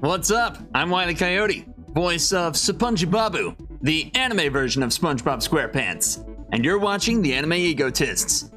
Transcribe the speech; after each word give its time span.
What's 0.00 0.30
up? 0.30 0.58
I'm 0.74 0.90
Wiley 0.90 1.14
Coyote, 1.14 1.64
voice 1.88 2.30
of 2.30 2.52
Sapunji 2.52 3.10
Babu, 3.10 3.56
the 3.80 4.14
anime 4.14 4.52
version 4.52 4.82
of 4.82 4.90
SpongeBob 4.90 5.38
SquarePants. 5.38 6.22
And 6.52 6.62
you're 6.66 6.78
watching 6.78 7.22
the 7.22 7.32
Anime 7.32 7.54
Egotists. 7.54 8.50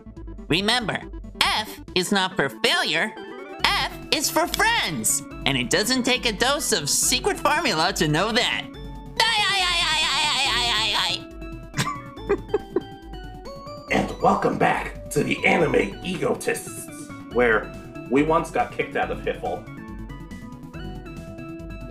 Remember, 0.49 0.99
F 1.41 1.79
is 1.96 2.12
not 2.12 2.36
for 2.36 2.49
failure, 2.62 3.13
F 3.63 3.94
is 4.12 4.29
for 4.29 4.47
friends. 4.47 5.23
And 5.46 5.57
it 5.57 5.70
doesn't 5.70 6.03
take 6.03 6.25
a 6.25 6.33
dose 6.33 6.74
of 6.74 6.89
secret 6.89 7.38
formula 7.38 7.94
to 7.94 8.10
know 8.10 8.33
that. 8.33 8.65
And 13.92 14.21
welcome 14.21 14.58
back 14.58 15.10
to 15.12 15.24
the 15.24 15.44
Anime 15.46 15.96
Egotists, 16.03 16.88
where 17.31 17.73
we 18.12 18.23
once 18.23 18.52
got 18.52 18.73
kicked 18.73 18.98
out 18.98 19.09
of 19.09 19.20
Hiffle. 19.20 19.63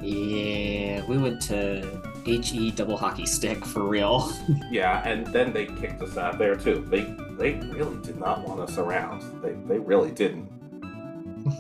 Yeah, 0.03 1.05
we 1.07 1.19
went 1.19 1.41
to 1.43 2.01
HE 2.25 2.73
double 2.73 2.97
hockey 2.97 3.27
stick 3.27 3.65
for 3.65 3.83
real. 3.83 4.33
Yeah, 4.71 5.07
and 5.09 5.27
then 5.29 5.53
they 5.53 5.65
kicked 5.67 6.03
us 6.03 6.17
out 6.19 6.39
there 6.39 6.55
too. 6.55 6.85
They 6.89 7.05
they 7.39 7.55
really 7.73 7.97
did 8.03 8.19
not 8.19 8.47
want 8.47 8.61
us 8.61 8.77
around. 8.79 9.23
They 9.43 9.53
they 9.67 9.79
really 9.79 10.11
didn't. 10.11 10.49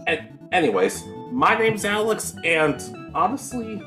and 0.06 0.38
anyways, 0.52 1.04
my 1.32 1.58
name's 1.58 1.84
Alex, 1.84 2.34
and 2.44 2.82
honestly, 3.14 3.82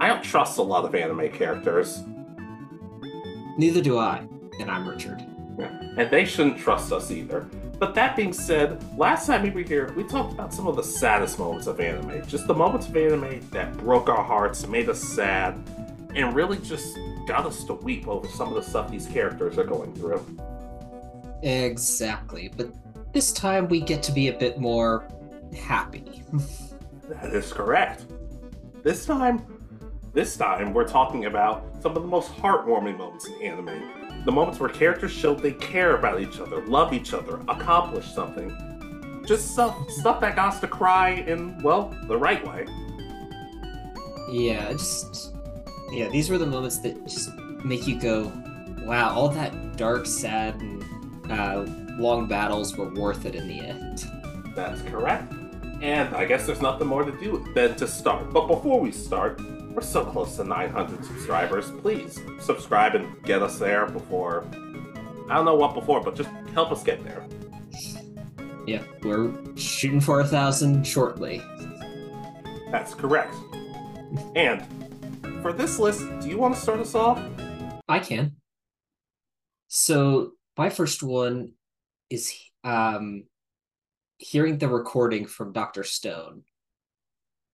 I 0.00 0.08
don't 0.08 0.22
trust 0.22 0.58
a 0.58 0.62
lot 0.62 0.84
of 0.84 0.94
anime 0.94 1.30
characters. 1.30 2.02
Neither 3.58 3.80
do 3.80 3.98
I. 3.98 4.26
And 4.60 4.70
I'm 4.70 4.86
Richard. 4.88 5.24
Yeah. 5.58 5.70
and 5.98 6.10
they 6.10 6.24
shouldn't 6.24 6.58
trust 6.58 6.92
us 6.92 7.10
either. 7.10 7.48
But 7.82 7.96
that 7.96 8.14
being 8.14 8.32
said, 8.32 8.80
last 8.96 9.26
time 9.26 9.42
we 9.42 9.50
were 9.50 9.68
here, 9.68 9.92
we 9.96 10.04
talked 10.04 10.32
about 10.32 10.54
some 10.54 10.68
of 10.68 10.76
the 10.76 10.84
saddest 10.84 11.36
moments 11.40 11.66
of 11.66 11.80
anime. 11.80 12.24
Just 12.28 12.46
the 12.46 12.54
moments 12.54 12.86
of 12.86 12.96
anime 12.96 13.44
that 13.50 13.76
broke 13.76 14.08
our 14.08 14.22
hearts, 14.22 14.64
made 14.68 14.88
us 14.88 15.02
sad, 15.02 15.60
and 16.14 16.32
really 16.32 16.58
just 16.58 16.96
got 17.26 17.44
us 17.44 17.64
to 17.64 17.74
weep 17.74 18.06
over 18.06 18.28
some 18.28 18.50
of 18.50 18.54
the 18.54 18.62
stuff 18.62 18.88
these 18.88 19.08
characters 19.08 19.58
are 19.58 19.64
going 19.64 19.92
through. 19.96 20.24
Exactly. 21.42 22.52
But 22.56 22.72
this 23.12 23.32
time 23.32 23.66
we 23.66 23.80
get 23.80 24.00
to 24.04 24.12
be 24.12 24.28
a 24.28 24.38
bit 24.38 24.60
more 24.60 25.08
happy. 25.52 26.22
That 27.08 27.34
is 27.34 27.52
correct. 27.52 28.04
This 28.84 29.04
time, 29.04 29.44
this 30.12 30.36
time 30.36 30.72
we're 30.72 30.86
talking 30.86 31.24
about 31.24 31.82
some 31.82 31.96
of 31.96 32.02
the 32.02 32.08
most 32.08 32.30
heartwarming 32.30 32.96
moments 32.96 33.26
in 33.26 33.42
anime. 33.42 34.01
The 34.24 34.32
moments 34.32 34.60
where 34.60 34.68
characters 34.68 35.10
show 35.10 35.34
they 35.34 35.52
care 35.52 35.96
about 35.96 36.20
each 36.20 36.38
other, 36.38 36.64
love 36.66 36.92
each 36.92 37.12
other, 37.12 37.40
accomplish 37.48 38.06
something. 38.12 39.22
Just 39.26 39.52
stuff, 39.52 39.76
stuff 39.90 40.20
that 40.20 40.36
got 40.36 40.54
us 40.54 40.60
to 40.60 40.66
cry 40.68 41.10
in, 41.10 41.60
well, 41.62 41.94
the 42.08 42.16
right 42.16 42.44
way. 42.46 42.66
yeah, 44.30 44.72
just 44.72 45.34
yeah, 45.90 46.08
these 46.08 46.30
were 46.30 46.38
the 46.38 46.46
moments 46.46 46.78
that 46.78 47.06
just 47.06 47.36
make 47.64 47.86
you 47.86 48.00
go, 48.00 48.32
wow, 48.80 49.14
all 49.14 49.28
that 49.28 49.76
dark, 49.76 50.06
sad, 50.06 50.54
and 50.60 51.30
uh, 51.30 51.64
long 51.98 52.26
battles 52.26 52.76
were 52.76 52.88
worth 52.94 53.26
it 53.26 53.34
in 53.34 53.46
the 53.46 53.60
end. 53.60 54.04
That's 54.54 54.82
correct. 54.82 55.32
And 55.82 56.14
I 56.14 56.24
guess 56.24 56.46
there's 56.46 56.62
nothing 56.62 56.86
more 56.86 57.04
to 57.04 57.12
do 57.12 57.44
than 57.54 57.74
to 57.76 57.86
start. 57.88 58.32
But 58.32 58.46
before 58.46 58.80
we 58.80 58.92
start, 58.92 59.40
we're 59.74 59.82
so 59.82 60.04
close 60.04 60.36
to 60.36 60.44
900 60.44 61.04
subscribers. 61.04 61.70
Please 61.80 62.20
subscribe 62.40 62.94
and 62.94 63.22
get 63.22 63.42
us 63.42 63.58
there 63.58 63.86
before. 63.86 64.46
I 65.28 65.34
don't 65.36 65.44
know 65.44 65.54
what 65.54 65.74
before, 65.74 66.02
but 66.02 66.14
just 66.14 66.28
help 66.52 66.72
us 66.72 66.82
get 66.82 67.02
there. 67.04 67.26
Yeah, 68.66 68.82
we're 69.02 69.32
shooting 69.56 70.00
for 70.00 70.20
a 70.20 70.26
thousand 70.26 70.86
shortly. 70.86 71.42
That's 72.70 72.94
correct. 72.94 73.34
And 74.36 74.62
for 75.42 75.52
this 75.52 75.78
list, 75.78 76.00
do 76.20 76.28
you 76.28 76.38
want 76.38 76.54
to 76.54 76.60
start 76.60 76.80
us 76.80 76.94
off? 76.94 77.20
I 77.88 77.98
can. 77.98 78.36
So 79.68 80.32
my 80.56 80.68
first 80.68 81.02
one 81.02 81.52
is 82.10 82.34
um, 82.62 83.24
hearing 84.18 84.58
the 84.58 84.68
recording 84.68 85.26
from 85.26 85.52
Dr. 85.52 85.82
Stone. 85.82 86.42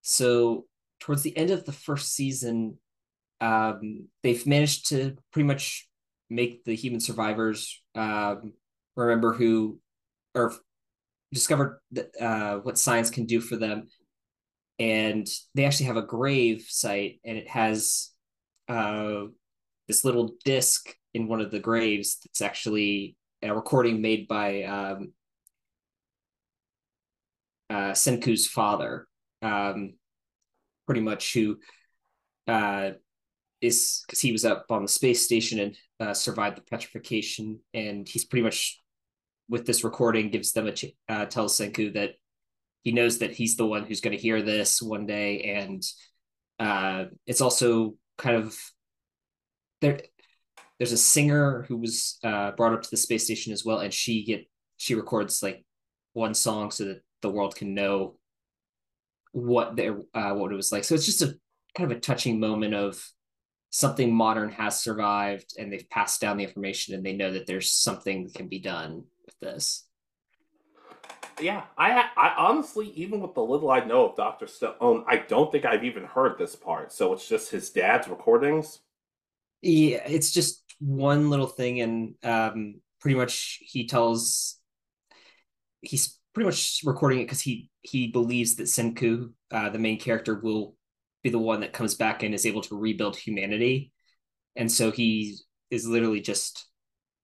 So 0.01 0.65
towards 0.99 1.23
the 1.23 1.35
end 1.37 1.49
of 1.51 1.65
the 1.65 1.71
first 1.71 2.13
season, 2.13 2.77
um, 3.41 4.07
they've 4.23 4.45
managed 4.45 4.89
to 4.89 5.15
pretty 5.31 5.47
much 5.47 5.87
make 6.29 6.63
the 6.63 6.75
human 6.75 6.99
survivors 6.99 7.81
um, 7.95 8.53
remember 8.95 9.33
who 9.33 9.79
or 10.35 10.53
discover 11.33 11.81
that, 11.91 12.09
uh, 12.19 12.57
what 12.57 12.77
science 12.77 13.09
can 13.09 13.25
do 13.25 13.41
for 13.41 13.55
them. 13.55 13.87
And 14.77 15.27
they 15.55 15.65
actually 15.65 15.87
have 15.87 15.97
a 15.97 16.01
grave 16.01 16.65
site, 16.69 17.19
and 17.25 17.37
it 17.37 17.49
has 17.49 18.11
uh, 18.69 19.23
this 19.87 20.05
little 20.05 20.35
disc 20.45 20.93
in 21.13 21.27
one 21.27 21.41
of 21.41 21.51
the 21.51 21.59
graves 21.59 22.19
that's 22.23 22.41
actually 22.41 23.17
a 23.41 23.53
recording 23.53 24.01
made 24.01 24.27
by 24.27 24.63
um, 24.63 25.13
uh, 27.69 27.91
Senku's 27.91 28.47
father, 28.47 29.07
um, 29.41 29.93
pretty 30.89 31.01
much 31.01 31.33
who 31.33 31.55
uh, 32.47 32.89
is 33.61 34.03
because 34.07 34.19
he 34.19 34.31
was 34.31 34.43
up 34.43 34.65
on 34.71 34.81
the 34.81 34.87
space 34.87 35.23
station 35.23 35.59
and 35.59 35.77
uh, 35.99 36.15
survived 36.15 36.57
the 36.57 36.63
petrification, 36.63 37.59
and 37.75 38.09
he's 38.09 38.25
pretty 38.25 38.41
much 38.41 38.81
with 39.47 39.67
this 39.67 39.83
recording 39.83 40.31
gives 40.31 40.51
them 40.53 40.65
a 40.65 40.71
ch- 40.71 40.95
uh, 41.07 41.25
tells 41.25 41.55
Senku 41.55 41.93
that 41.93 42.13
he 42.81 42.91
knows 42.91 43.19
that 43.19 43.35
he's 43.35 43.55
the 43.55 43.67
one 43.67 43.85
who's 43.85 44.01
going 44.01 44.17
to 44.17 44.21
hear 44.21 44.41
this 44.41 44.81
one 44.81 45.05
day, 45.05 45.43
and 45.43 45.83
uh, 46.57 47.05
it's 47.27 47.41
also 47.41 47.93
kind 48.17 48.35
of 48.35 48.57
there 49.81 49.99
there's 50.79 50.91
a 50.91 50.97
singer 50.97 51.65
who 51.67 51.77
was 51.77 52.17
uh, 52.23 52.49
brought 52.53 52.73
up 52.73 52.81
to 52.81 52.89
the 52.89 52.97
space 52.97 53.25
station 53.25 53.53
as 53.53 53.63
well, 53.63 53.77
and 53.77 53.93
she 53.93 54.23
get 54.23 54.49
she 54.77 54.95
records 54.95 55.43
like 55.43 55.63
one 56.13 56.33
song 56.33 56.71
so 56.71 56.85
that 56.85 57.03
the 57.21 57.29
world 57.29 57.55
can 57.55 57.75
know 57.75 58.18
what 59.31 59.75
their 59.75 59.99
uh, 60.13 60.33
what 60.33 60.51
it 60.51 60.55
was 60.55 60.71
like. 60.71 60.83
So 60.83 60.95
it's 60.95 61.05
just 61.05 61.21
a 61.21 61.35
kind 61.75 61.91
of 61.91 61.97
a 61.97 62.01
touching 62.01 62.39
moment 62.39 62.73
of 62.73 63.03
something 63.69 64.13
modern 64.13 64.51
has 64.51 64.81
survived, 64.81 65.53
and 65.57 65.71
they've 65.71 65.89
passed 65.89 66.21
down 66.21 66.37
the 66.37 66.43
information, 66.43 66.95
and 66.95 67.05
they 67.05 67.13
know 67.13 67.31
that 67.31 67.45
there's 67.47 67.71
something 67.71 68.25
that 68.25 68.33
can 68.33 68.47
be 68.47 68.59
done 68.59 69.03
with 69.25 69.39
this. 69.39 69.85
Yeah, 71.39 71.63
I, 71.77 72.03
I 72.17 72.33
honestly, 72.37 72.91
even 72.95 73.21
with 73.21 73.33
the 73.33 73.43
little 73.43 73.71
I 73.71 73.79
know 73.85 74.09
of 74.09 74.17
Dr. 74.17 74.47
Stone, 74.47 75.05
I 75.07 75.17
don't 75.17 75.51
think 75.51 75.65
I've 75.65 75.85
even 75.85 76.03
heard 76.03 76.37
this 76.37 76.55
part. 76.55 76.91
So 76.91 77.13
it's 77.13 77.27
just 77.27 77.49
his 77.49 77.69
dad's 77.69 78.09
recordings. 78.09 78.79
Yeah, 79.61 80.03
it's 80.05 80.31
just 80.31 80.63
one 80.79 81.29
little 81.29 81.47
thing, 81.47 81.81
and 81.81 82.15
um, 82.23 82.81
pretty 82.99 83.15
much 83.15 83.59
he 83.61 83.87
tells 83.87 84.57
he's 85.81 86.18
pretty 86.39 86.47
much 86.55 86.79
recording 86.85 87.19
it 87.19 87.25
because 87.25 87.41
he 87.41 87.69
he 87.81 88.07
believes 88.07 88.55
that 88.55 88.63
Senku, 88.63 89.33
uh, 89.51 89.69
the 89.71 89.77
main 89.77 89.99
character, 89.99 90.39
will 90.39 90.77
be 91.21 91.29
the 91.29 91.37
one 91.37 91.59
that 91.59 91.73
comes 91.73 91.95
back 91.95 92.23
and 92.23 92.33
is 92.33 92.45
able 92.45 92.61
to 92.61 92.79
rebuild 92.79 93.17
humanity, 93.17 93.91
and 94.55 94.71
so 94.71 94.89
he 94.89 95.37
is 95.69 95.85
literally 95.85 96.21
just 96.21 96.65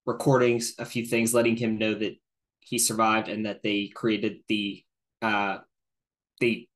recording 0.05 0.61
a 0.79 0.85
few 0.85 1.05
things, 1.05 1.33
letting 1.33 1.55
him 1.55 1.77
know 1.77 1.93
that 1.93 2.17
he 2.59 2.77
survived 2.77 3.29
and 3.29 3.45
that 3.45 3.63
they 3.63 3.89
created 3.95 4.39
the 4.49 4.83
uh, 5.21 5.59
they 6.41 6.67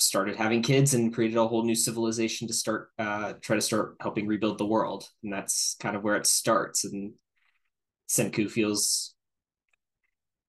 started 0.00 0.34
having 0.34 0.62
kids 0.62 0.94
and 0.94 1.14
created 1.14 1.36
a 1.36 1.46
whole 1.46 1.62
new 1.64 1.76
civilization 1.76 2.48
to 2.48 2.54
start 2.54 2.88
uh 2.98 3.34
try 3.40 3.54
to 3.54 3.62
start 3.62 3.94
helping 4.00 4.26
rebuild 4.26 4.58
the 4.58 4.66
world. 4.66 5.08
And 5.22 5.32
that's 5.32 5.76
kind 5.78 5.94
of 5.94 6.02
where 6.02 6.16
it 6.16 6.26
starts. 6.26 6.84
And 6.84 7.12
senku 8.08 8.50
feels 8.50 9.13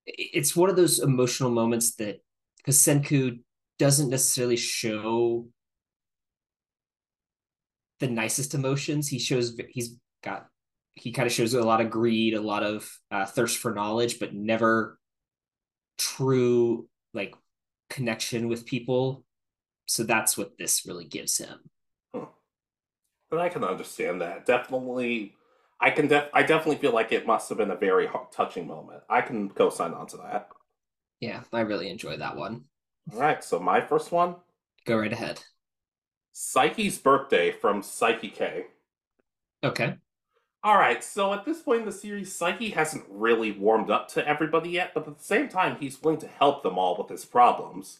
it's 0.05 0.55
one 0.55 0.69
of 0.69 0.75
those 0.75 0.99
emotional 0.99 1.49
moments 1.49 1.95
that 1.95 2.21
because 2.57 2.77
senku 2.77 3.39
doesn't 3.79 4.09
necessarily 4.09 4.55
show 4.55 5.47
the 7.99 8.07
nicest 8.07 8.53
emotions. 8.53 9.07
He 9.07 9.19
shows 9.19 9.59
he's 9.69 9.97
got 10.23 10.47
he 10.93 11.11
kind 11.11 11.25
of 11.25 11.33
shows 11.33 11.53
a 11.53 11.61
lot 11.61 11.81
of 11.81 11.89
greed 11.89 12.33
a 12.33 12.41
lot 12.41 12.63
of 12.63 12.89
uh, 13.11 13.25
thirst 13.25 13.57
for 13.57 13.73
knowledge 13.73 14.17
but 14.17 14.33
never 14.33 14.97
true 15.97 16.87
like 17.13 17.35
connection 17.89 18.47
with 18.47 18.65
people. 18.65 19.23
So 19.87 20.03
that's 20.03 20.37
what 20.37 20.57
this 20.57 20.85
really 20.85 21.05
gives 21.05 21.37
him. 21.37 21.59
And 23.31 23.39
I 23.39 23.49
can 23.49 23.63
understand 23.63 24.21
that. 24.21 24.45
Definitely, 24.45 25.33
I 25.79 25.91
can. 25.91 26.07
Def- 26.07 26.29
I 26.33 26.41
definitely 26.43 26.77
feel 26.77 26.93
like 26.93 27.11
it 27.11 27.27
must 27.27 27.49
have 27.49 27.57
been 27.57 27.71
a 27.71 27.75
very 27.75 28.07
touching 28.31 28.67
moment. 28.67 29.03
I 29.09 29.21
can 29.21 29.49
co-sign 29.49 29.93
on 29.93 30.07
to 30.07 30.17
that. 30.17 30.49
yeah 31.19 31.41
i 31.53 31.61
really 31.61 31.89
enjoy 31.89 32.17
that 32.17 32.35
one 32.35 32.63
All 33.13 33.19
right. 33.19 33.43
So 33.43 33.59
my 33.59 33.81
first 33.81 34.11
one, 34.11 34.35
go 34.85 34.97
right 34.97 35.13
ahead 35.13 35.41
Saiki's 36.33 36.97
birthday 36.97 37.51
from 37.51 37.81
Saiki 37.81 38.33
K. 38.33 38.65
okay 39.63 39.95
All 40.63 40.77
right. 40.77 41.03
So 41.03 41.33
at 41.33 41.45
this 41.45 41.61
point 41.61 41.81
in 41.81 41.85
the 41.85 41.91
series, 41.91 42.37
Saiki 42.37 42.73
hasn't 42.73 43.05
really 43.09 43.51
warmed 43.51 43.89
up 43.89 44.07
to 44.09 44.27
everybody 44.27 44.69
yet, 44.71 44.91
but 44.93 45.07
at 45.07 45.17
the 45.17 45.23
same 45.23 45.47
time, 45.47 45.77
he's 45.79 46.01
willing 46.01 46.19
to 46.19 46.27
help 46.27 46.63
them 46.63 46.77
all 46.77 46.97
with 46.97 47.09
his 47.09 47.23
problems. 47.25 47.99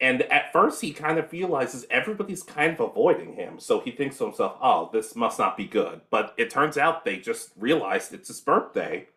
And 0.00 0.22
at 0.22 0.52
first, 0.52 0.82
he 0.82 0.92
kind 0.92 1.18
of 1.18 1.32
realizes 1.32 1.86
everybody's 1.90 2.42
kind 2.42 2.74
of 2.74 2.80
avoiding 2.80 3.34
him. 3.34 3.58
So 3.58 3.80
he 3.80 3.90
thinks 3.90 4.18
to 4.18 4.24
himself, 4.24 4.58
oh, 4.60 4.90
this 4.92 5.16
must 5.16 5.38
not 5.38 5.56
be 5.56 5.64
good. 5.64 6.02
But 6.10 6.34
it 6.36 6.50
turns 6.50 6.76
out 6.76 7.04
they 7.04 7.16
just 7.16 7.52
realized 7.56 8.12
it's 8.12 8.28
his 8.28 8.40
birthday. 8.40 9.08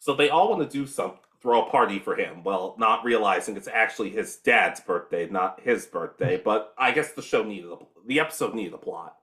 So 0.00 0.14
they 0.14 0.30
all 0.30 0.50
want 0.50 0.68
to 0.68 0.78
do 0.78 0.86
some, 0.86 1.12
throw 1.40 1.66
a 1.66 1.70
party 1.70 2.00
for 2.00 2.16
him. 2.16 2.42
Well, 2.42 2.74
not 2.78 3.04
realizing 3.04 3.56
it's 3.56 3.68
actually 3.68 4.10
his 4.10 4.36
dad's 4.36 4.80
birthday, 4.80 5.28
not 5.28 5.60
his 5.62 5.86
birthday. 5.86 6.40
But 6.44 6.74
I 6.76 6.90
guess 6.90 7.12
the 7.12 7.22
show 7.22 7.44
needed, 7.44 7.70
a, 7.70 7.76
the 8.06 8.18
episode 8.18 8.54
needed 8.54 8.74
a 8.74 8.78
plot. 8.78 9.16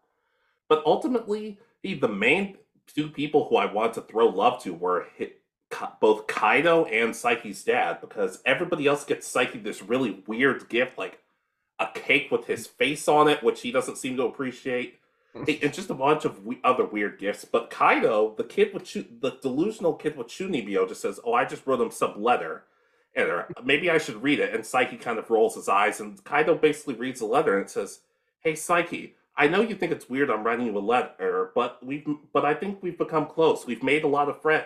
But 0.69 0.81
ultimately, 0.85 1.59
he, 1.83 1.93
the 1.93 2.07
main 2.07 2.57
two 2.87 3.09
people 3.09 3.47
who 3.49 3.57
I 3.57 3.71
wanted 3.71 3.93
to 3.95 4.01
throw 4.01 4.27
love 4.27 4.63
to 4.63 4.73
were 4.73 5.07
both 5.99 6.27
Kaido 6.27 6.85
and 6.85 7.11
Saiki's 7.13 7.63
dad 7.63 7.99
because 8.01 8.41
everybody 8.45 8.87
else 8.87 9.03
gets 9.03 9.31
Saiki 9.31 9.63
this 9.63 9.81
really 9.81 10.23
weird 10.27 10.69
gift, 10.69 10.97
like 10.97 11.19
a 11.79 11.87
cake 11.93 12.29
with 12.31 12.45
his 12.45 12.67
face 12.67 13.07
on 13.07 13.27
it, 13.27 13.43
which 13.43 13.61
he 13.61 13.71
doesn't 13.71 13.97
seem 13.97 14.17
to 14.17 14.23
appreciate. 14.23 14.99
and 15.33 15.73
just 15.73 15.89
a 15.89 15.93
bunch 15.93 16.25
of 16.25 16.45
we- 16.45 16.59
other 16.63 16.85
weird 16.85 17.17
gifts. 17.17 17.45
But 17.45 17.69
Kaido, 17.69 18.35
the 18.37 18.43
kid 18.43 18.73
with 18.73 18.83
Chu- 18.83 19.05
the 19.21 19.31
delusional 19.41 19.93
kid 19.93 20.17
with 20.17 20.27
Chunibyo, 20.27 20.87
just 20.87 21.01
says, 21.01 21.21
"Oh, 21.23 21.33
I 21.33 21.45
just 21.45 21.65
wrote 21.65 21.79
him 21.79 21.89
some 21.91 22.21
letter." 22.21 22.65
And 23.15 23.29
uh, 23.29 23.43
maybe 23.63 23.89
I 23.89 23.97
should 23.97 24.21
read 24.21 24.39
it. 24.39 24.53
And 24.53 24.63
Saiki 24.63 24.99
kind 24.99 25.17
of 25.17 25.29
rolls 25.29 25.55
his 25.55 25.69
eyes, 25.69 26.01
and 26.01 26.21
Kaido 26.25 26.55
basically 26.55 26.95
reads 26.95 27.21
the 27.21 27.27
letter 27.27 27.57
and 27.57 27.69
says, 27.69 28.01
"Hey, 28.41 28.53
Saiki, 28.53 29.13
I 29.37 29.47
know 29.47 29.61
you 29.61 29.75
think 29.75 29.93
it's 29.93 30.09
weird 30.09 30.29
I'm 30.29 30.43
writing 30.43 30.65
you 30.65 30.77
a 30.77 30.79
letter, 30.79 31.51
but 31.55 31.83
we've 31.85 32.05
but 32.33 32.43
I 32.43 32.53
think 32.53 32.83
we've 32.83 32.97
become 32.97 33.25
close. 33.25 33.65
We've 33.65 33.83
made 33.83 34.03
a 34.03 34.09
lot 34.09 34.27
of 34.27 34.41
friends 34.41 34.65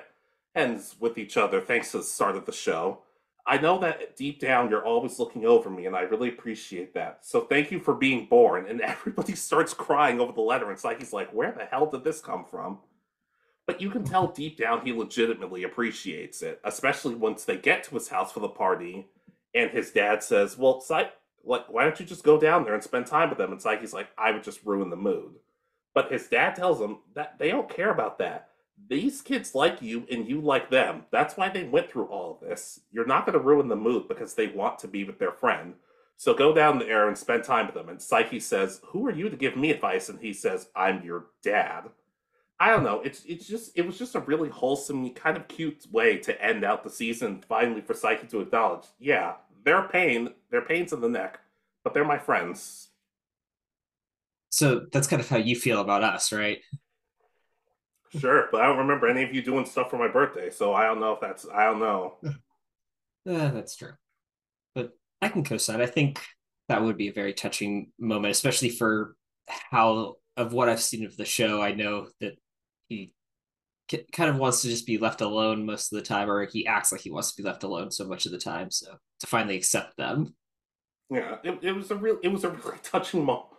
with 1.00 1.18
each 1.18 1.38
other 1.38 1.62
thanks 1.62 1.92
to 1.92 1.98
the 1.98 2.04
start 2.04 2.36
of 2.36 2.46
the 2.46 2.52
show. 2.52 3.02
I 3.48 3.60
know 3.60 3.78
that 3.80 4.16
deep 4.16 4.40
down 4.40 4.70
you're 4.70 4.86
always 4.86 5.20
looking 5.20 5.46
over 5.46 5.70
me, 5.70 5.86
and 5.86 5.96
I 5.96 6.02
really 6.02 6.30
appreciate 6.30 6.94
that. 6.96 7.20
So 7.26 7.42
thank 7.42 7.72
you 7.72 7.80
for 7.80 7.94
being 7.94 8.26
born. 8.26 8.68
And 8.68 8.82
everybody 8.82 9.36
starts 9.36 9.74
crying 9.74 10.20
over 10.20 10.32
the 10.32 10.42
letter, 10.42 10.70
and 10.70 10.80
Saiki's 10.80 11.14
like, 11.14 11.32
"Where 11.32 11.52
the 11.52 11.66
hell 11.66 11.86
did 11.86 12.04
this 12.04 12.22
come 12.22 12.46
from?" 12.46 12.80
But 13.68 13.82
you 13.82 13.90
can 13.90 14.04
tell 14.04 14.28
deep 14.28 14.58
down 14.58 14.86
he 14.86 14.94
legitimately 14.94 15.64
appreciates 15.64 16.42
it, 16.42 16.60
especially 16.64 17.16
once 17.16 17.44
they 17.44 17.58
get 17.58 17.84
to 17.86 17.96
his 17.96 18.10
house 18.10 18.32
for 18.32 18.40
the 18.40 18.48
party, 18.48 19.08
and 19.54 19.70
his 19.72 19.92
dad 19.92 20.24
says, 20.24 20.58
"Well, 20.58 20.82
Saiki." 20.82 21.12
like, 21.46 21.72
why 21.72 21.84
don't 21.84 22.00
you 22.00 22.06
just 22.06 22.24
go 22.24 22.40
down 22.40 22.64
there 22.64 22.74
and 22.74 22.84
spend 22.84 23.06
time 23.06 23.30
with 23.30 23.38
them? 23.38 23.52
And 23.52 23.62
Saiki's 23.62 23.94
like, 23.94 24.08
I 24.18 24.32
would 24.32 24.44
just 24.44 24.66
ruin 24.66 24.90
the 24.90 24.96
mood. 24.96 25.36
But 25.94 26.12
his 26.12 26.28
dad 26.28 26.56
tells 26.56 26.82
him 26.82 27.00
that 27.14 27.38
they 27.40 27.50
don't 27.50 27.70
care 27.70 27.92
about 27.92 28.18
that. 28.20 28.50
These 28.88 29.22
kids 29.22 29.56
like 29.56 29.82
you 29.82 30.06
and 30.12 30.28
you 30.28 30.42
like 30.42 30.70
them. 30.70 31.06
That's 31.12 31.38
why 31.38 31.50
they 31.50 31.64
went 31.64 31.90
through 31.90 32.06
all 32.06 32.34
of 32.34 32.48
this. 32.48 32.82
You're 32.92 33.08
not 33.08 33.26
going 33.26 33.38
to 33.38 33.44
ruin 33.44 33.68
the 33.68 33.76
mood 33.76 34.08
because 34.08 34.34
they 34.34 34.48
want 34.48 34.80
to 34.80 34.88
be 34.88 35.04
with 35.04 35.18
their 35.18 35.32
friend. 35.32 35.74
So 36.18 36.34
go 36.34 36.54
down 36.54 36.80
there 36.80 37.08
and 37.08 37.18
spend 37.18 37.44
time 37.44 37.66
with 37.66 37.76
them. 37.76 37.90
And 37.90 38.00
Saiki 38.00 38.42
says, 38.42 38.82
Who 38.88 39.06
are 39.08 39.12
you 39.12 39.30
to 39.30 39.36
give 39.36 39.58
me 39.58 39.72
advice? 39.72 40.10
And 40.10 40.20
he 40.20 40.34
says, 40.34 40.68
I'm 40.76 41.04
your 41.04 41.28
dad. 41.44 41.90
I 42.60 42.70
don't 42.70 42.84
know. 42.84 43.02
It's 43.02 43.26
it's 43.26 43.48
just 43.48 43.78
it 43.78 43.86
was 43.86 43.98
just 43.98 44.16
a 44.16 44.22
really 44.22 44.50
wholesome, 44.50 45.10
kind 45.12 45.36
of 45.36 45.48
cute 45.48 45.86
way 45.92 46.18
to 46.20 46.42
end 46.42 46.64
out 46.64 46.84
the 46.84 46.90
season. 46.90 47.44
Finally, 47.50 47.82
for 47.82 47.94
Saiki 47.94 48.30
to 48.30 48.40
acknowledge, 48.40 48.86
yeah, 48.98 49.34
their 49.66 49.90
pain, 49.90 50.30
their 50.52 50.62
pains 50.62 50.94
in 50.94 51.02
the 51.02 51.10
neck, 51.10 51.40
but 51.84 51.94
they're 51.94 52.06
my 52.06 52.18
friends. 52.18 52.90
So 54.50 54.86
that's 54.94 55.08
kind 55.08 55.22
of 55.22 55.28
how 55.28 55.38
you 55.38 55.58
feel 55.58 55.82
about 55.82 56.04
us, 56.04 56.32
right? 56.32 56.60
Sure, 58.20 58.48
but 58.52 58.62
I 58.62 58.68
don't 58.68 58.78
remember 58.78 59.08
any 59.08 59.24
of 59.24 59.34
you 59.34 59.42
doing 59.42 59.66
stuff 59.66 59.90
for 59.90 59.98
my 59.98 60.08
birthday, 60.08 60.50
so 60.50 60.74
I 60.74 60.86
don't 60.86 61.00
know 61.00 61.14
if 61.14 61.20
that's 61.20 61.46
I 61.54 61.66
don't 61.66 61.80
know. 61.80 62.16
Uh, 63.28 63.50
that's 63.50 63.76
true, 63.76 63.94
but 64.76 64.92
I 65.20 65.30
can 65.30 65.44
co-sign. 65.44 65.82
I 65.82 65.88
think 65.88 66.22
that 66.70 66.84
would 66.84 66.96
be 66.96 67.08
a 67.08 67.12
very 67.12 67.34
touching 67.34 67.92
moment, 67.98 68.34
especially 68.34 68.70
for 68.70 69.16
how 69.48 70.18
of 70.38 70.54
what 70.54 70.70
I've 70.70 70.80
seen 70.80 71.08
of 71.08 71.18
the 71.18 71.26
show. 71.26 71.60
I 71.60 71.72
know 71.74 72.10
that 72.22 72.34
he 72.88 73.16
kind 74.12 74.30
of 74.30 74.38
wants 74.38 74.62
to 74.62 74.68
just 74.70 74.86
be 74.86 75.00
left 75.00 75.22
alone 75.22 75.66
most 75.66 75.92
of 75.92 75.98
the 75.98 76.06
time, 76.06 76.30
or 76.30 76.46
he 76.46 76.68
acts 76.68 76.92
like 76.92 77.02
he 77.02 77.12
wants 77.12 77.34
to 77.34 77.42
be 77.42 77.48
left 77.48 77.64
alone 77.64 77.90
so 77.90 78.06
much 78.06 78.28
of 78.28 78.32
the 78.32 78.38
time. 78.38 78.70
So 78.70 78.96
to 79.22 79.28
finally 79.28 79.56
accept 79.58 79.98
them, 79.98 80.36
yeah, 81.10 81.38
it, 81.44 81.60
it 81.64 81.72
was 81.72 81.92
a 81.92 81.96
real 81.96 82.18
it 82.24 82.30
was 82.30 82.44
a 82.44 82.50
really 82.50 82.78
touching 82.84 83.24
moment, 83.26 83.50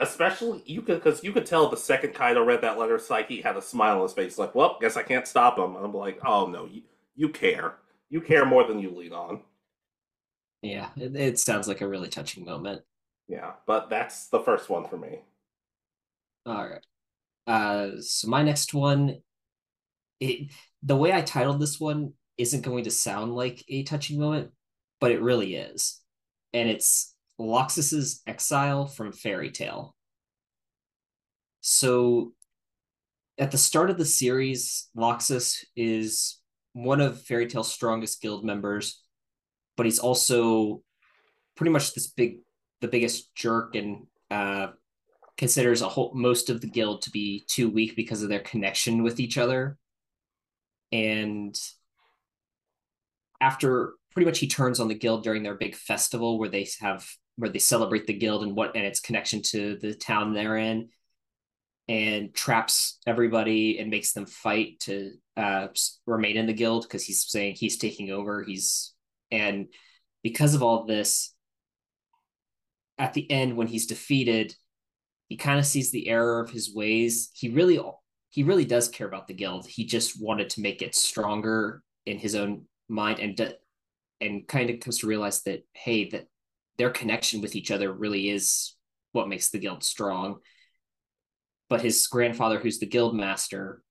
especially 0.00 0.62
you 0.66 0.82
could 0.82 1.02
because 1.02 1.22
you 1.22 1.32
could 1.32 1.46
tell 1.46 1.68
the 1.68 1.76
second 1.76 2.14
Kaido 2.14 2.44
read 2.44 2.62
that 2.62 2.78
letter, 2.78 2.98
Saiki 2.98 3.42
had 3.42 3.56
a 3.56 3.62
smile 3.62 3.96
on 3.96 4.02
his 4.02 4.12
face, 4.12 4.38
like, 4.38 4.54
"Well, 4.54 4.78
guess 4.80 4.96
I 4.96 5.02
can't 5.02 5.26
stop 5.26 5.58
him." 5.58 5.76
I'm 5.76 5.94
like, 5.94 6.18
"Oh 6.24 6.46
no, 6.46 6.66
you 6.66 6.82
you 7.14 7.28
care, 7.28 7.76
you 8.08 8.20
care 8.20 8.44
more 8.44 8.64
than 8.64 8.78
you 8.78 8.90
lead 8.90 9.12
on." 9.12 9.42
Yeah, 10.62 10.88
it, 10.96 11.14
it 11.14 11.38
sounds 11.38 11.68
like 11.68 11.80
a 11.80 11.88
really 11.88 12.08
touching 12.08 12.44
moment. 12.44 12.82
Yeah, 13.28 13.52
but 13.66 13.90
that's 13.90 14.28
the 14.28 14.40
first 14.40 14.68
one 14.68 14.88
for 14.88 14.96
me. 14.96 15.20
All 16.44 16.68
right. 16.68 16.84
Uh, 17.46 18.00
so 18.00 18.28
my 18.28 18.42
next 18.42 18.74
one 18.74 19.20
it 20.20 20.50
the 20.82 20.96
way 20.96 21.12
I 21.12 21.22
titled 21.22 21.60
this 21.60 21.80
one 21.80 22.12
isn't 22.38 22.62
going 22.62 22.84
to 22.84 22.90
sound 22.90 23.34
like 23.34 23.64
a 23.68 23.82
touching 23.82 24.18
moment, 24.18 24.50
but 25.00 25.10
it 25.10 25.22
really 25.22 25.56
is. 25.56 26.00
And 26.52 26.68
it's 26.68 27.14
Laxus's 27.40 28.22
exile 28.26 28.86
from 28.86 29.12
Fairy 29.12 29.50
Tail. 29.50 29.94
So 31.60 32.32
at 33.38 33.50
the 33.50 33.58
start 33.58 33.90
of 33.90 33.98
the 33.98 34.04
series, 34.04 34.88
Laxus 34.96 35.64
is 35.74 36.40
one 36.72 37.00
of 37.00 37.22
Fairy 37.22 37.46
Tail's 37.46 37.72
strongest 37.72 38.22
guild 38.22 38.44
members, 38.44 39.02
but 39.76 39.86
he's 39.86 39.98
also 39.98 40.82
pretty 41.56 41.70
much 41.70 41.94
this 41.94 42.06
big 42.08 42.38
the 42.80 42.88
biggest 42.88 43.34
jerk 43.34 43.74
and 43.74 44.06
uh, 44.30 44.68
considers 45.38 45.82
a 45.82 45.88
whole 45.88 46.12
most 46.14 46.50
of 46.50 46.60
the 46.60 46.66
guild 46.66 47.02
to 47.02 47.10
be 47.10 47.44
too 47.48 47.68
weak 47.68 47.96
because 47.96 48.22
of 48.22 48.28
their 48.28 48.40
connection 48.40 49.02
with 49.02 49.18
each 49.18 49.38
other 49.38 49.78
and 50.92 51.58
after 53.40 53.94
pretty 54.12 54.26
much 54.26 54.38
he 54.38 54.46
turns 54.46 54.80
on 54.80 54.88
the 54.88 54.94
guild 54.94 55.22
during 55.22 55.42
their 55.42 55.54
big 55.54 55.74
festival 55.74 56.38
where 56.38 56.48
they 56.48 56.66
have 56.80 57.06
where 57.36 57.50
they 57.50 57.58
celebrate 57.58 58.06
the 58.06 58.12
guild 58.12 58.42
and 58.42 58.56
what 58.56 58.74
and 58.74 58.84
its 58.84 59.00
connection 59.00 59.42
to 59.42 59.76
the 59.80 59.94
town 59.94 60.32
they're 60.32 60.56
in 60.56 60.88
and 61.88 62.34
traps 62.34 62.98
everybody 63.06 63.78
and 63.78 63.90
makes 63.90 64.12
them 64.12 64.26
fight 64.26 64.80
to 64.80 65.12
uh, 65.36 65.68
remain 66.06 66.36
in 66.36 66.46
the 66.46 66.52
guild 66.52 66.82
because 66.82 67.04
he's 67.04 67.24
saying 67.28 67.54
he's 67.54 67.76
taking 67.78 68.10
over 68.10 68.42
he's 68.42 68.94
and 69.30 69.66
because 70.22 70.54
of 70.54 70.62
all 70.62 70.84
this 70.84 71.34
at 72.98 73.12
the 73.14 73.30
end 73.30 73.56
when 73.56 73.66
he's 73.66 73.86
defeated 73.86 74.54
he 75.28 75.36
kind 75.36 75.58
of 75.58 75.66
sees 75.66 75.90
the 75.90 76.08
error 76.08 76.40
of 76.40 76.50
his 76.50 76.74
ways 76.74 77.30
he 77.34 77.50
really 77.50 77.78
he 78.36 78.42
really 78.42 78.66
does 78.66 78.90
care 78.90 79.06
about 79.06 79.26
the 79.26 79.32
guild. 79.32 79.66
He 79.66 79.86
just 79.86 80.20
wanted 80.20 80.50
to 80.50 80.60
make 80.60 80.82
it 80.82 80.94
stronger 80.94 81.82
in 82.04 82.18
his 82.18 82.34
own 82.34 82.66
mind 82.86 83.18
and 83.18 83.56
and 84.20 84.46
kind 84.46 84.68
of 84.68 84.78
comes 84.78 84.98
to 84.98 85.06
realize 85.06 85.42
that 85.44 85.64
hey 85.72 86.10
that 86.10 86.26
their 86.78 86.90
connection 86.90 87.40
with 87.40 87.56
each 87.56 87.70
other 87.70 87.92
really 87.92 88.28
is 88.30 88.74
what 89.12 89.28
makes 89.28 89.50
the 89.50 89.58
guild 89.58 89.82
strong. 89.82 90.36
But 91.68 91.80
his 91.80 92.06
grandfather, 92.06 92.58
who's 92.58 92.78
the 92.78 92.86
guild 92.86 93.14
master, 93.14 93.82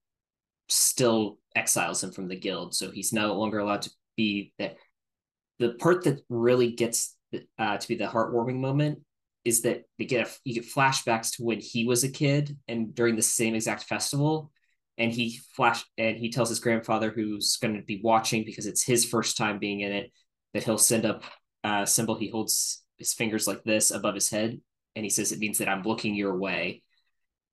still 0.70 1.40
exiles 1.56 2.04
him 2.04 2.12
from 2.12 2.28
the 2.28 2.36
guild, 2.36 2.74
so 2.74 2.92
he's 2.92 3.12
no 3.12 3.34
longer 3.34 3.60
allowed 3.60 3.84
to 3.84 3.92
be. 4.16 4.54
The 4.58 5.74
part 5.80 6.04
that 6.04 6.22
really 6.30 6.72
gets 6.72 7.16
uh, 7.58 7.78
to 7.78 7.88
be 7.88 7.96
the 7.96 8.06
heartwarming 8.06 8.60
moment 8.60 9.00
is 9.46 9.62
that 9.62 9.84
they 9.98 10.06
get 10.06 10.28
a, 10.28 10.32
you 10.44 10.56
get 10.56 10.66
flashbacks 10.66 11.36
to 11.36 11.44
when 11.44 11.60
he 11.60 11.86
was 11.86 12.04
a 12.04 12.10
kid 12.10 12.58
and 12.68 12.94
during 12.96 13.16
the 13.16 13.22
same 13.22 13.56
exact 13.56 13.84
festival 13.84 14.52
and 14.98 15.12
he 15.12 15.40
flash 15.56 15.86
and 15.98 16.18
he 16.18 16.32
tells 16.32 16.50
his 16.50 16.60
grandfather 16.60 17.12
who's 17.12 17.58
going 17.58 17.76
to 17.76 17.84
be 17.84 18.02
watching 18.04 18.44
because 18.44 18.66
it's 18.66 18.84
his 18.84 19.06
first 19.06 19.38
time 19.38 19.60
being 19.60 19.82
in 19.82 19.92
it 19.92 20.12
that 20.54 20.64
he'll 20.64 20.78
send 20.78 21.06
up 21.06 21.24
a 21.66 21.88
symbol 21.88 22.16
he 22.16 22.30
holds 22.30 22.84
his 22.98 23.14
fingers 23.14 23.48
like 23.48 23.64
this 23.64 23.92
above 23.92 24.16
his 24.16 24.30
head 24.30 24.60
and 24.96 25.04
he 25.06 25.10
says 25.10 25.32
it 25.32 25.40
means 25.40 25.58
that 25.58 25.70
i'm 25.70 25.84
looking 25.84 26.16
your 26.16 26.38
way. 26.38 26.82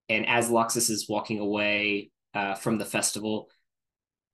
And 0.09 0.29
as 0.29 0.51
Laxus 0.51 0.91
is 0.91 1.09
walking 1.09 1.39
away 1.39 2.11
uh, 2.35 2.55
from 2.55 2.77
the 2.79 2.85
festival 2.85 3.49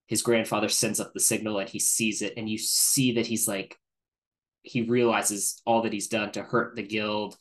his 0.08 0.22
grandfather 0.22 0.68
sends 0.68 0.98
up 0.98 1.12
the 1.12 1.20
signal 1.20 1.58
and 1.58 1.68
he 1.68 1.78
sees 1.78 2.22
it 2.22 2.34
and 2.36 2.48
you 2.48 2.58
see 2.58 3.12
that 3.12 3.26
he's 3.26 3.46
like 3.46 3.76
he 4.62 4.82
realizes 4.82 5.62
all 5.66 5.82
that 5.82 5.92
he's 5.92 6.08
done 6.08 6.32
to 6.32 6.42
hurt 6.42 6.74
the 6.74 6.82
guild 6.82 7.36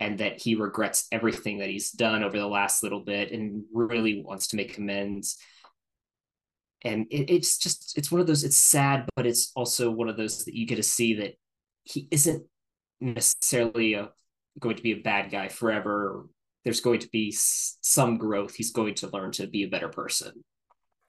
and 0.00 0.18
that 0.18 0.40
he 0.40 0.54
regrets 0.54 1.06
everything 1.12 1.58
that 1.58 1.68
he's 1.68 1.90
done 1.90 2.24
over 2.24 2.38
the 2.38 2.46
last 2.46 2.82
little 2.82 3.00
bit 3.00 3.32
and 3.32 3.64
really 3.72 4.22
wants 4.24 4.48
to 4.48 4.56
make 4.56 4.76
amends. 4.78 5.36
And 6.82 7.06
it, 7.10 7.30
it's 7.30 7.58
just 7.58 7.96
it's 7.98 8.10
one 8.10 8.22
of 8.22 8.26
those 8.26 8.42
it's 8.42 8.56
sad 8.56 9.06
but 9.14 9.26
it's 9.26 9.52
also 9.54 9.90
one 9.90 10.08
of 10.08 10.16
those 10.16 10.46
that 10.46 10.54
you 10.54 10.66
get 10.66 10.76
to 10.76 10.82
see 10.82 11.14
that 11.16 11.34
he 11.90 12.08
isn't 12.10 12.44
necessarily 13.00 13.94
a, 13.94 14.10
going 14.58 14.76
to 14.76 14.82
be 14.82 14.92
a 14.92 15.00
bad 15.00 15.30
guy 15.30 15.48
forever 15.48 16.26
there's 16.64 16.80
going 16.80 17.00
to 17.00 17.08
be 17.08 17.32
some 17.34 18.18
growth 18.18 18.54
he's 18.54 18.72
going 18.72 18.94
to 18.94 19.08
learn 19.08 19.30
to 19.32 19.46
be 19.46 19.64
a 19.64 19.68
better 19.68 19.88
person 19.88 20.32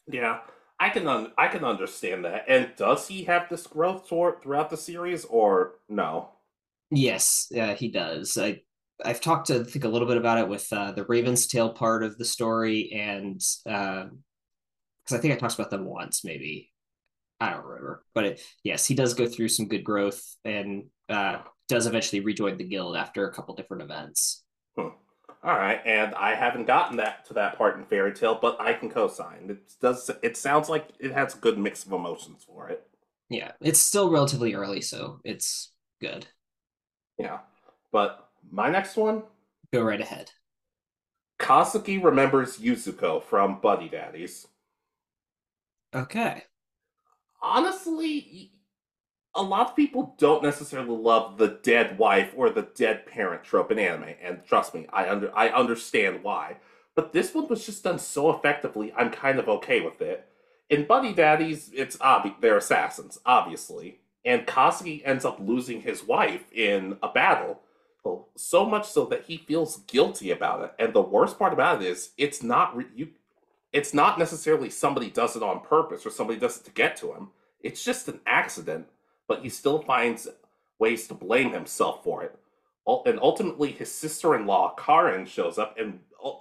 yeah 0.07 0.39
I 0.81 0.89
can 0.89 1.07
un- 1.07 1.31
I 1.37 1.47
can 1.47 1.63
understand 1.63 2.25
that. 2.25 2.45
And 2.47 2.71
does 2.75 3.07
he 3.07 3.25
have 3.25 3.47
this 3.49 3.67
growth 3.67 4.09
toward 4.09 4.41
throughout 4.41 4.71
the 4.71 4.77
series 4.77 5.25
or 5.25 5.75
no? 5.87 6.31
Yes, 6.89 7.47
yeah, 7.51 7.75
he 7.75 7.89
does. 7.89 8.35
I 8.35 8.61
I've 9.05 9.21
talked 9.21 9.47
to 9.47 9.59
I 9.59 9.63
think 9.63 9.85
a 9.85 9.89
little 9.89 10.07
bit 10.07 10.17
about 10.17 10.39
it 10.39 10.49
with 10.49 10.67
uh, 10.73 10.91
the 10.91 11.05
Raven's 11.05 11.45
Tail 11.45 11.69
part 11.69 12.03
of 12.03 12.17
the 12.17 12.25
story, 12.25 12.91
and 12.93 13.35
because 13.35 14.09
uh, 15.11 15.15
I 15.15 15.17
think 15.19 15.35
I 15.35 15.37
talked 15.37 15.53
about 15.53 15.69
them 15.69 15.85
once, 15.85 16.25
maybe 16.25 16.70
I 17.41 17.49
don't 17.49 17.65
remember, 17.65 18.05
but 18.13 18.25
it, 18.25 18.41
yes, 18.63 18.85
he 18.85 18.93
does 18.93 19.15
go 19.15 19.25
through 19.25 19.47
some 19.47 19.67
good 19.67 19.83
growth 19.83 20.21
and 20.45 20.85
uh, 21.09 21.39
does 21.67 21.87
eventually 21.87 22.19
rejoin 22.19 22.57
the 22.57 22.63
guild 22.63 22.95
after 22.95 23.27
a 23.27 23.33
couple 23.33 23.55
different 23.55 23.81
events. 23.81 24.43
Hmm. 24.77 24.89
All 25.43 25.57
right, 25.57 25.81
and 25.83 26.13
I 26.13 26.35
haven't 26.35 26.67
gotten 26.67 26.97
that 26.97 27.25
to 27.25 27.33
that 27.33 27.57
part 27.57 27.75
in 27.75 27.85
Fairy 27.85 28.13
Tail, 28.13 28.37
but 28.39 28.61
I 28.61 28.73
can 28.73 28.91
co-sign. 28.91 29.47
It 29.49 29.73
does. 29.81 30.11
It 30.21 30.37
sounds 30.37 30.69
like 30.69 30.89
it 30.99 31.11
has 31.13 31.33
a 31.33 31.39
good 31.39 31.57
mix 31.57 31.83
of 31.83 31.93
emotions 31.93 32.43
for 32.45 32.69
it. 32.69 32.87
Yeah, 33.27 33.53
it's 33.59 33.79
still 33.79 34.11
relatively 34.11 34.53
early, 34.53 34.81
so 34.81 35.19
it's 35.23 35.73
good. 35.99 36.27
Yeah, 37.17 37.39
but 37.91 38.29
my 38.51 38.69
next 38.69 38.95
one. 38.95 39.23
Go 39.73 39.81
right 39.81 39.99
ahead. 39.99 40.29
Kazuki 41.39 42.03
remembers 42.03 42.59
Yuzuko 42.59 43.23
from 43.23 43.59
Buddy 43.61 43.89
Daddies. 43.89 44.45
Okay. 45.95 46.43
Honestly, 47.41 48.51
a 49.33 49.41
lot 49.41 49.69
of 49.69 49.75
people 49.75 50.15
don't 50.17 50.43
necessarily 50.43 50.95
love 50.95 51.37
the 51.37 51.59
dead 51.63 51.97
wife 51.97 52.33
or 52.35 52.49
the 52.49 52.67
dead 52.75 53.05
parent 53.05 53.43
trope 53.43 53.71
in 53.71 53.79
anime, 53.79 54.15
and 54.21 54.45
trust 54.45 54.73
me, 54.73 54.87
I 54.91 55.09
under 55.09 55.35
I 55.35 55.49
understand 55.49 56.23
why. 56.23 56.57
But 56.95 57.13
this 57.13 57.33
one 57.33 57.47
was 57.47 57.65
just 57.65 57.83
done 57.83 57.99
so 57.99 58.29
effectively, 58.29 58.93
I'm 58.95 59.11
kind 59.11 59.39
of 59.39 59.47
okay 59.47 59.81
with 59.81 60.01
it. 60.01 60.27
In 60.69 60.85
Buddy 60.85 61.13
Daddies, 61.13 61.71
it's 61.73 61.97
obvious 62.01 62.35
they're 62.41 62.57
assassins, 62.57 63.19
obviously, 63.25 63.99
and 64.23 64.45
Kazuki 64.45 65.01
ends 65.05 65.25
up 65.25 65.39
losing 65.39 65.81
his 65.81 66.03
wife 66.03 66.51
in 66.53 66.97
a 67.01 67.09
battle. 67.09 67.61
Well, 68.03 68.29
so 68.35 68.65
much 68.65 68.87
so 68.89 69.05
that 69.05 69.25
he 69.25 69.37
feels 69.37 69.77
guilty 69.81 70.31
about 70.31 70.63
it. 70.63 70.73
And 70.79 70.93
the 70.93 71.01
worst 71.01 71.37
part 71.37 71.53
about 71.53 71.81
it 71.81 71.87
is, 71.87 72.11
it's 72.17 72.41
not 72.41 72.75
re- 72.75 72.85
you. 72.95 73.09
It's 73.73 73.93
not 73.93 74.19
necessarily 74.19 74.69
somebody 74.69 75.09
does 75.09 75.35
it 75.35 75.43
on 75.43 75.61
purpose 75.61 76.05
or 76.05 76.11
somebody 76.11 76.39
does 76.39 76.57
it 76.59 76.65
to 76.65 76.71
get 76.71 76.97
to 76.97 77.13
him. 77.13 77.29
It's 77.61 77.83
just 77.83 78.07
an 78.09 78.21
accident 78.25 78.87
but 79.27 79.43
he 79.43 79.49
still 79.49 79.81
finds 79.81 80.27
ways 80.79 81.07
to 81.07 81.13
blame 81.13 81.53
himself 81.53 82.03
for 82.03 82.23
it. 82.23 82.37
And 83.05 83.19
ultimately, 83.21 83.71
his 83.71 83.91
sister 83.93 84.35
in 84.35 84.45
law, 84.45 84.75
Karen, 84.75 85.25
shows 85.25 85.57
up, 85.57 85.77
and 85.79 86.01
uh, 86.23 86.33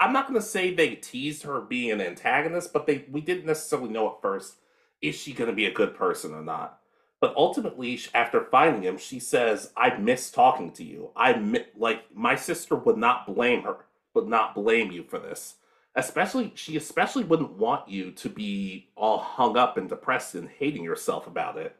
I'm 0.00 0.12
not 0.12 0.28
going 0.28 0.40
to 0.40 0.46
say 0.46 0.72
they 0.72 0.94
teased 0.94 1.42
her 1.44 1.60
being 1.60 1.90
an 1.92 2.00
antagonist, 2.00 2.72
but 2.72 2.86
they 2.86 3.04
we 3.10 3.20
didn't 3.20 3.46
necessarily 3.46 3.90
know 3.90 4.08
at 4.08 4.22
first 4.22 4.56
is 5.02 5.16
she 5.16 5.32
going 5.34 5.50
to 5.50 5.56
be 5.56 5.66
a 5.66 5.72
good 5.74 5.94
person 5.96 6.34
or 6.34 6.42
not. 6.42 6.80
But 7.20 7.34
ultimately, 7.36 8.00
after 8.14 8.44
finding 8.44 8.84
him, 8.84 8.98
she 8.98 9.18
says, 9.18 9.72
"I 9.76 9.96
miss 9.98 10.30
talking 10.30 10.70
to 10.72 10.84
you. 10.84 11.10
I 11.16 11.34
mi- 11.34 11.66
like 11.76 12.16
my 12.16 12.36
sister 12.36 12.76
would 12.76 12.98
not 12.98 13.26
blame 13.26 13.64
her, 13.64 13.86
would 14.14 14.28
not 14.28 14.54
blame 14.54 14.92
you 14.92 15.02
for 15.02 15.18
this. 15.18 15.56
Especially, 15.96 16.52
she 16.54 16.76
especially 16.76 17.24
wouldn't 17.24 17.52
want 17.52 17.88
you 17.88 18.12
to 18.12 18.28
be 18.28 18.90
all 18.94 19.18
hung 19.18 19.56
up 19.56 19.76
and 19.76 19.88
depressed 19.88 20.34
and 20.34 20.48
hating 20.48 20.84
yourself 20.84 21.26
about 21.26 21.56
it." 21.56 21.74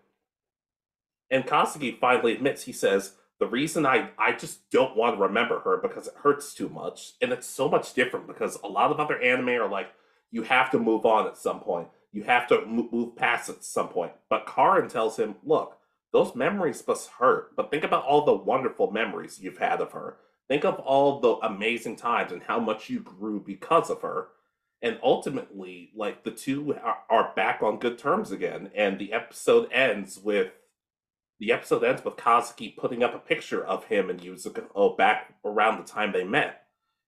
And 1.31 1.47
Kazuki 1.47 1.99
finally 1.99 2.33
admits, 2.33 2.65
he 2.65 2.73
says, 2.73 3.15
the 3.39 3.47
reason 3.47 3.85
I, 3.85 4.11
I 4.19 4.33
just 4.33 4.71
don't 4.71 4.97
want 4.97 5.17
to 5.17 5.23
remember 5.23 5.61
her 5.61 5.77
because 5.77 6.07
it 6.07 6.15
hurts 6.23 6.55
too 6.55 6.69
much. 6.69 7.13
And 7.21 7.33
it's 7.33 7.47
so 7.47 7.69
much 7.69 7.93
different 7.93 8.27
because 8.27 8.59
a 8.63 8.69
lot 8.69 8.91
of 8.91 8.99
other 8.99 9.21
anime 9.21 9.51
are 9.51 9.69
like, 9.69 9.89
you 10.31 10.43
have 10.43 10.71
to 10.71 10.79
move 10.79 11.05
on 11.05 11.27
at 11.27 11.37
some 11.37 11.61
point. 11.61 11.89
You 12.13 12.23
have 12.23 12.47
to 12.49 12.65
move 12.65 13.17
past 13.17 13.51
at 13.51 13.65
some 13.65 13.89
point. 13.89 14.13
But 14.31 14.47
Karen 14.47 14.89
tells 14.89 15.19
him, 15.19 15.37
look, 15.45 15.77
those 16.13 16.35
memories 16.35 16.83
must 16.87 17.11
hurt. 17.11 17.55
But 17.57 17.71
think 17.71 17.85
about 17.85 18.05
all 18.05 18.25
the 18.25 18.33
wonderful 18.33 18.91
memories 18.91 19.39
you've 19.41 19.59
had 19.59 19.81
of 19.81 19.93
her. 19.93 20.17
Think 20.49 20.65
of 20.65 20.79
all 20.79 21.21
the 21.21 21.35
amazing 21.47 21.97
times 21.97 22.33
and 22.33 22.43
how 22.43 22.61
much 22.61 22.89
you 22.89 23.01
grew 23.01 23.41
because 23.41 23.91
of 23.91 24.03
her. 24.03 24.29
And 24.83 24.99
ultimately, 25.03 25.91
like 25.97 26.23
the 26.23 26.31
two 26.31 26.75
are, 26.83 26.99
are 27.11 27.33
back 27.35 27.63
on 27.63 27.79
good 27.79 27.99
terms 27.99 28.31
again. 28.31 28.71
And 28.75 28.99
the 28.99 29.13
episode 29.13 29.73
ends 29.73 30.19
with 30.19 30.53
the 31.39 31.53
episode 31.53 31.85
ends 31.85 32.05
with 32.05 32.17
Kazuki 32.17 32.77
putting 32.77 33.03
up 33.03 33.15
a 33.15 33.19
picture 33.19 33.65
of 33.65 33.85
him 33.85 34.09
and 34.09 34.21
Yuzuko 34.21 34.97
back 34.97 35.35
around 35.45 35.79
the 35.79 35.91
time 35.91 36.13
they 36.13 36.25
met. 36.25 36.63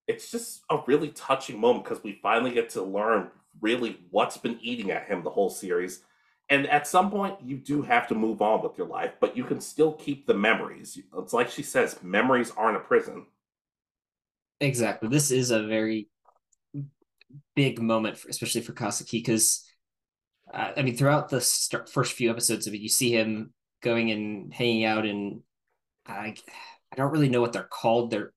It's 0.06 0.30
just 0.30 0.62
a 0.70 0.80
really 0.86 1.08
touching 1.08 1.58
moment 1.58 1.84
because 1.84 2.02
we 2.02 2.18
finally 2.22 2.52
get 2.52 2.70
to 2.70 2.82
learn 2.82 3.30
really 3.60 4.00
what's 4.10 4.36
been 4.36 4.58
eating 4.60 4.90
at 4.90 5.06
him 5.06 5.22
the 5.22 5.30
whole 5.30 5.50
series. 5.50 6.02
And 6.50 6.66
at 6.68 6.86
some 6.86 7.10
point, 7.10 7.36
you 7.44 7.56
do 7.58 7.82
have 7.82 8.08
to 8.08 8.14
move 8.14 8.40
on 8.40 8.62
with 8.62 8.78
your 8.78 8.86
life, 8.86 9.12
but 9.20 9.36
you 9.36 9.44
can 9.44 9.60
still 9.60 9.92
keep 9.92 10.26
the 10.26 10.34
memories. 10.34 10.98
It's 11.18 11.32
like 11.32 11.50
she 11.50 11.62
says, 11.62 12.02
memories 12.02 12.52
aren't 12.56 12.78
a 12.78 12.80
prison. 12.80 13.26
Exactly. 14.60 15.08
This 15.08 15.30
is 15.30 15.50
a 15.50 15.66
very 15.66 16.08
big 17.54 17.80
moment, 17.80 18.16
for, 18.16 18.28
especially 18.28 18.62
for 18.62 18.72
Kazuki, 18.72 19.18
because 19.18 19.64
uh, 20.52 20.72
I 20.76 20.82
mean, 20.82 20.96
throughout 20.96 21.28
the 21.28 21.40
start, 21.40 21.90
first 21.90 22.14
few 22.14 22.30
episodes 22.30 22.66
of 22.66 22.74
it, 22.74 22.80
you 22.80 22.88
see 22.88 23.12
him 23.12 23.52
going 23.82 24.10
and 24.10 24.52
hanging 24.52 24.84
out 24.84 25.06
and 25.06 25.40
I 26.06 26.34
I 26.90 26.96
don't 26.96 27.12
really 27.12 27.28
know 27.28 27.40
what 27.40 27.52
they're 27.52 27.62
called. 27.62 28.10
They're 28.10 28.32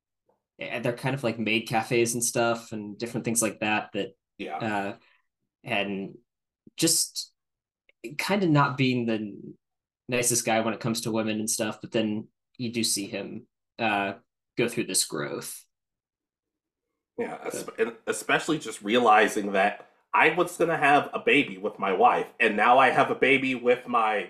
eh, 0.60 0.80
they're 0.80 0.94
kind 0.94 1.16
of 1.16 1.24
like 1.24 1.40
maid 1.40 1.62
cafes 1.62 2.14
and 2.14 2.24
stuff 2.24 2.74
and 2.74 2.98
different 2.98 3.26
things 3.26 3.42
like 3.42 3.60
that 3.62 3.90
that 3.94 4.10
yeah 4.38 4.58
uh 4.58 4.96
and 5.64 6.16
just 6.78 7.31
kind 8.18 8.44
of 8.44 8.50
not 8.50 8.78
being 8.78 9.06
the 9.06 9.34
nicest 10.10 10.46
guy 10.46 10.60
when 10.60 10.74
it 10.74 10.80
comes 10.80 11.02
to 11.02 11.12
women 11.12 11.40
and 11.40 11.50
stuff 11.50 11.80
but 11.82 11.92
then 11.92 12.28
you 12.58 12.72
do 12.72 12.84
see 12.84 13.08
him 13.08 13.46
uh 13.80 14.14
go 14.58 14.68
through 14.68 14.86
this 14.86 15.06
growth 15.06 15.64
yeah 17.18 17.38
especially 18.08 18.58
just 18.58 18.82
realizing 18.82 19.54
that 19.54 19.88
i 20.14 20.34
was 20.34 20.58
going 20.58 20.70
to 20.70 20.78
have 20.78 21.10
a 21.14 21.20
baby 21.20 21.58
with 21.58 21.80
my 21.80 21.94
wife 21.94 22.28
and 22.40 22.58
now 22.58 22.78
i 22.78 22.90
have 22.90 23.12
a 23.12 23.16
baby 23.16 23.56
with 23.56 23.88
my 23.88 24.28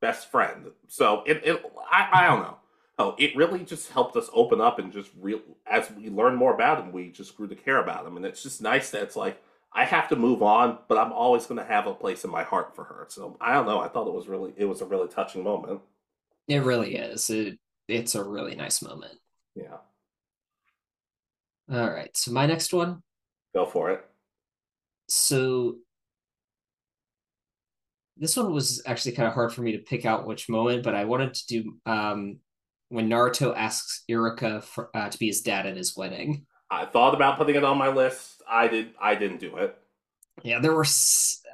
best 0.00 0.30
friend. 0.30 0.66
So 0.88 1.22
it, 1.26 1.42
it 1.44 1.62
I, 1.90 2.08
I 2.12 2.26
don't 2.26 2.42
know. 2.42 2.56
Oh, 2.98 3.14
it 3.18 3.34
really 3.34 3.64
just 3.64 3.90
helped 3.90 4.16
us 4.16 4.30
open 4.32 4.60
up 4.60 4.78
and 4.78 4.92
just 4.92 5.10
real 5.20 5.40
as 5.66 5.90
we 5.90 6.10
learn 6.10 6.36
more 6.36 6.54
about 6.54 6.78
him, 6.78 6.92
we 6.92 7.10
just 7.10 7.36
grew 7.36 7.48
to 7.48 7.56
care 7.56 7.82
about 7.82 8.06
him, 8.06 8.16
and 8.16 8.24
it's 8.24 8.42
just 8.42 8.62
nice 8.62 8.90
that 8.90 9.02
it's 9.02 9.16
like 9.16 9.42
I 9.74 9.84
have 9.84 10.08
to 10.08 10.16
move 10.16 10.42
on, 10.42 10.78
but 10.88 10.98
I'm 10.98 11.12
always 11.12 11.46
going 11.46 11.58
to 11.58 11.66
have 11.66 11.86
a 11.86 11.94
place 11.94 12.24
in 12.24 12.30
my 12.30 12.44
heart 12.44 12.76
for 12.76 12.84
her. 12.84 13.06
So 13.08 13.36
I 13.40 13.54
don't 13.54 13.66
know. 13.66 13.80
I 13.80 13.88
thought 13.88 14.06
it 14.06 14.14
was 14.14 14.28
really 14.28 14.52
it 14.56 14.66
was 14.66 14.80
a 14.80 14.86
really 14.86 15.08
touching 15.08 15.42
moment. 15.42 15.80
It 16.46 16.62
really 16.62 16.94
is. 16.94 17.28
It 17.30 17.58
it's 17.88 18.14
a 18.14 18.22
really 18.22 18.54
nice 18.54 18.82
moment. 18.82 19.14
Yeah. 19.54 19.78
All 21.70 21.90
right. 21.90 22.16
So 22.16 22.30
my 22.30 22.46
next 22.46 22.72
one. 22.72 23.02
Go 23.54 23.66
for 23.66 23.90
it. 23.90 24.04
So 25.08 25.78
this 28.16 28.36
one 28.36 28.52
was 28.52 28.82
actually 28.86 29.12
kind 29.12 29.26
of 29.26 29.34
hard 29.34 29.52
for 29.52 29.62
me 29.62 29.72
to 29.72 29.78
pick 29.78 30.06
out 30.06 30.26
which 30.26 30.48
moment, 30.48 30.84
but 30.84 30.94
I 30.94 31.04
wanted 31.04 31.34
to 31.34 31.46
do 31.46 31.76
um, 31.84 32.38
when 32.88 33.08
Naruto 33.08 33.56
asks 33.56 34.04
Iruka 34.08 34.62
for, 34.62 34.90
uh, 34.94 35.08
to 35.08 35.18
be 35.18 35.26
his 35.26 35.40
dad 35.40 35.66
at 35.66 35.76
his 35.76 35.96
wedding. 35.96 36.46
I 36.74 36.86
thought 36.86 37.14
about 37.14 37.38
putting 37.38 37.56
it 37.56 37.64
on 37.64 37.78
my 37.78 37.88
list. 37.88 38.42
I 38.48 38.68
did. 38.68 38.90
I 39.00 39.14
didn't 39.14 39.40
do 39.40 39.56
it. 39.56 39.76
Yeah, 40.42 40.58
there 40.60 40.74
were. 40.74 40.86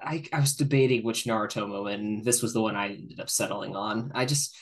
I 0.02 0.24
I 0.32 0.40
was 0.40 0.56
debating 0.56 1.04
which 1.04 1.24
Naruto 1.24 1.68
moment. 1.68 2.02
And 2.02 2.24
this 2.24 2.42
was 2.42 2.52
the 2.52 2.62
one 2.62 2.76
I 2.76 2.88
ended 2.88 3.20
up 3.20 3.30
settling 3.30 3.76
on. 3.76 4.12
I 4.14 4.24
just, 4.24 4.56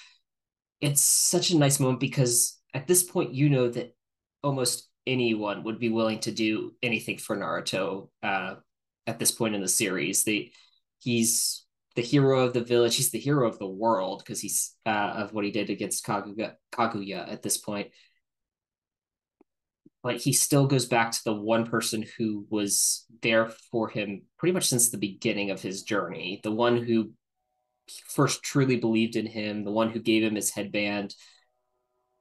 it's 0.81 1.03
such 1.03 1.51
a 1.51 1.59
nice 1.59 1.81
moment 1.81 2.01
because 2.01 2.59
at 2.75 2.87
this 2.87 3.03
point 3.03 3.35
you 3.35 3.49
know 3.49 3.69
that 3.71 3.95
almost 4.43 4.89
anyone 5.07 5.65
would 5.65 5.79
be 5.79 5.89
willing 5.89 6.21
to 6.21 6.33
do 6.33 6.75
anything 6.83 7.19
for 7.19 7.37
Naruto. 7.37 8.09
Uh, 8.23 8.57
at 9.07 9.19
this 9.19 9.31
point 9.31 9.55
in 9.55 9.63
the 9.63 9.69
series, 9.69 10.25
they 10.25 10.53
he's 10.99 11.65
the 11.97 12.03
hero 12.03 12.41
of 12.41 12.53
the 12.53 12.61
village. 12.61 12.97
He's 12.97 13.11
the 13.11 13.19
hero 13.19 13.49
of 13.49 13.59
the 13.59 13.69
world 13.69 14.23
because 14.25 14.41
he's 14.41 14.75
uh, 14.87 15.15
of 15.17 15.33
what 15.33 15.45
he 15.45 15.51
did 15.51 15.71
against 15.71 16.05
Kaguya, 16.05 16.55
Kaguya 16.73 17.33
at 17.33 17.43
this 17.43 17.57
point. 17.57 17.89
But 20.03 20.17
he 20.17 20.33
still 20.33 20.67
goes 20.67 20.87
back 20.87 21.11
to 21.11 21.25
the 21.25 21.35
one 21.35 21.67
person 21.67 22.05
who 22.17 22.47
was 22.51 23.05
there 23.21 23.49
for 23.73 23.89
him 23.89 24.23
pretty 24.39 24.53
much 24.53 24.69
since 24.69 24.91
the 24.91 24.99
beginning 24.99 25.51
of 25.51 25.61
his 25.61 25.83
journey. 25.83 26.41
The 26.45 26.53
one 26.53 26.77
who 26.77 27.11
first 28.07 28.43
truly 28.43 28.77
believed 28.77 29.17
in 29.17 29.27
him, 29.27 29.65
the 29.65 29.73
one 29.73 29.91
who 29.91 29.99
gave 29.99 30.23
him 30.23 30.37
his 30.37 30.51
headband, 30.51 31.15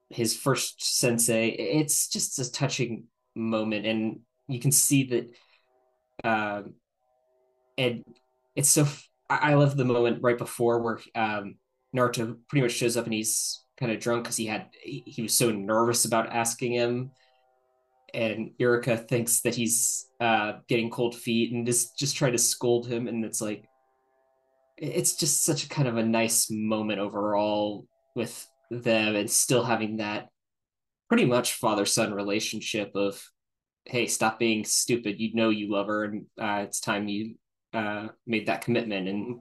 his 0.10 0.36
first 0.36 0.84
sensei. 0.84 1.50
It's 1.50 2.08
just 2.08 2.40
a 2.40 2.52
touching 2.52 3.06
moment, 3.36 3.86
and 3.86 4.20
you 4.48 4.60
can 4.60 4.72
see 4.72 5.04
that. 5.04 5.30
Um, 6.24 6.74
and 7.78 8.04
it's 8.56 8.70
so 8.70 8.88
I, 9.30 9.54
love 9.56 9.78
the 9.78 9.86
moment 9.86 10.24
right 10.24 10.38
before 10.38 10.82
where 10.82 11.00
um, 11.16 11.56
Naruto 11.96 12.38
pretty 12.48 12.64
much 12.64 12.72
shows 12.72 12.98
up 12.98 13.06
and 13.06 13.14
he's 13.14 13.62
kind 13.80 13.92
of 13.92 14.00
drunk 14.00 14.24
because 14.24 14.38
he 14.38 14.46
had 14.46 14.68
he 14.82 15.22
was 15.22 15.34
so 15.34 15.52
nervous 15.52 16.06
about 16.06 16.34
asking 16.34 16.74
him, 16.74 17.12
and 18.14 18.52
Iruka 18.60 19.08
thinks 19.08 19.42
that 19.42 19.56
he's 19.56 20.08
uh, 20.20 20.54
getting 20.68 20.90
cold 20.90 21.16
feet 21.16 21.52
and 21.52 21.66
just 21.66 21.98
just 21.98 22.16
try 22.16 22.30
to 22.32 22.38
scold 22.38 22.88
him, 22.88 23.08
and 23.08 23.26
it's 23.26 23.42
like 23.42 23.66
it's 24.78 25.16
just 25.16 25.44
such 25.44 25.66
a 25.66 25.70
kind 25.70 25.88
of 25.88 25.98
a 25.98 26.04
nice 26.04 26.50
moment 26.52 27.00
overall 27.00 27.88
with 28.16 28.48
them 28.70 29.16
and 29.16 29.30
still 29.30 29.64
having 29.64 29.98
that 29.98 30.28
pretty 31.08 31.26
much 31.26 31.54
father 31.54 31.86
son 31.86 32.14
relationship 32.14 32.92
of 32.96 33.24
hey 33.86 34.08
stop 34.08 34.38
being 34.38 34.64
stupid. 34.66 35.20
You 35.20 35.34
know 35.34 35.50
you 35.50 35.72
love 35.72 35.88
her 35.88 36.04
and 36.04 36.26
uh, 36.40 36.64
it's 36.64 36.80
time 36.80 37.08
you 37.08 37.36
uh, 37.74 38.10
made 38.26 38.48
that 38.48 38.62
commitment. 38.62 39.08
And 39.08 39.40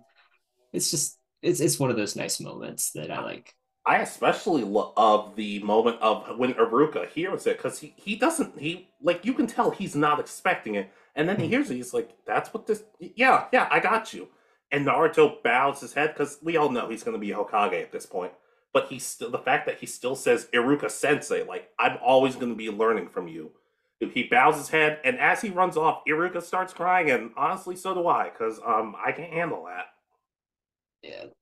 it's 0.72 0.90
just 0.90 1.18
it's 1.42 1.60
it's 1.60 1.78
one 1.78 1.90
of 1.90 1.96
those 1.96 2.16
nice 2.16 2.40
moments 2.40 2.92
that 2.92 3.10
i 3.10 3.22
like 3.22 3.52
I 3.86 3.98
especially 3.98 4.64
love 4.64 5.36
the 5.36 5.60
moment 5.60 6.00
of 6.00 6.36
when 6.38 6.54
Iruka 6.54 7.08
hears 7.08 7.46
it 7.46 7.56
because 7.56 7.78
he, 7.78 7.94
he 7.96 8.16
doesn't 8.16 8.58
he 8.58 8.88
like 9.00 9.24
you 9.24 9.32
can 9.32 9.46
tell 9.46 9.70
he's 9.70 9.94
not 9.94 10.18
expecting 10.18 10.74
it. 10.74 10.90
And 11.14 11.28
then 11.28 11.38
he 11.38 11.46
hears 11.46 11.70
it 11.70 11.76
he's 11.76 11.94
like 11.94 12.10
that's 12.26 12.52
what 12.52 12.66
this 12.66 12.82
yeah 12.98 13.44
yeah 13.52 13.68
I 13.70 13.78
got 13.78 14.12
you. 14.12 14.28
And 14.72 14.84
Naruto 14.86 15.40
bows 15.44 15.80
his 15.80 15.94
head 15.94 16.12
because 16.12 16.38
we 16.42 16.56
all 16.56 16.68
know 16.68 16.88
he's 16.88 17.04
going 17.04 17.14
to 17.14 17.24
be 17.24 17.32
Hokage 17.32 17.80
at 17.80 17.92
this 17.92 18.06
point. 18.06 18.32
But 18.72 18.88
he's 18.88 19.06
still 19.06 19.30
the 19.30 19.38
fact 19.38 19.66
that 19.66 19.78
he 19.78 19.86
still 19.86 20.16
says 20.16 20.48
Iruka 20.52 20.90
Sensei 20.90 21.44
like 21.44 21.70
I'm 21.78 21.96
always 22.04 22.34
going 22.34 22.50
to 22.50 22.56
be 22.56 22.70
learning 22.70 23.08
from 23.08 23.28
you. 23.28 23.52
He 24.00 24.24
bows 24.24 24.56
his 24.56 24.68
head 24.70 24.98
and 25.04 25.16
as 25.20 25.42
he 25.42 25.50
runs 25.50 25.76
off 25.76 26.02
Iruka 26.08 26.42
starts 26.42 26.72
crying 26.72 27.08
and 27.12 27.30
honestly 27.36 27.76
so 27.76 27.94
do 27.94 28.08
I 28.08 28.30
because 28.30 28.58
um 28.66 28.96
I 29.02 29.12
can't 29.12 29.32
handle 29.32 29.64
that 29.66 29.86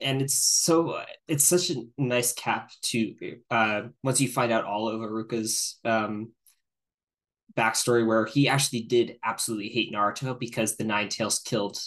and 0.01 0.23
it's 0.23 0.35
so 0.35 1.01
it's 1.29 1.45
such 1.45 1.71
a 1.71 1.83
nice 1.99 2.33
cap 2.33 2.71
to 2.83 3.15
uh 3.51 3.83
once 4.03 4.21
you 4.21 4.29
find 4.29 4.53
out 4.53 4.65
all 4.65 4.89
of 4.89 5.01
Iruka's 5.01 5.79
um 5.85 6.33
backstory 7.57 8.07
where 8.07 8.27
he 8.27 8.49
actually 8.49 8.83
did 8.83 9.17
absolutely 9.25 9.69
hate 9.69 9.93
Naruto 9.93 10.39
because 10.39 10.77
the 10.77 10.85
Nine 10.85 11.09
Tails 11.09 11.39
killed 11.39 11.79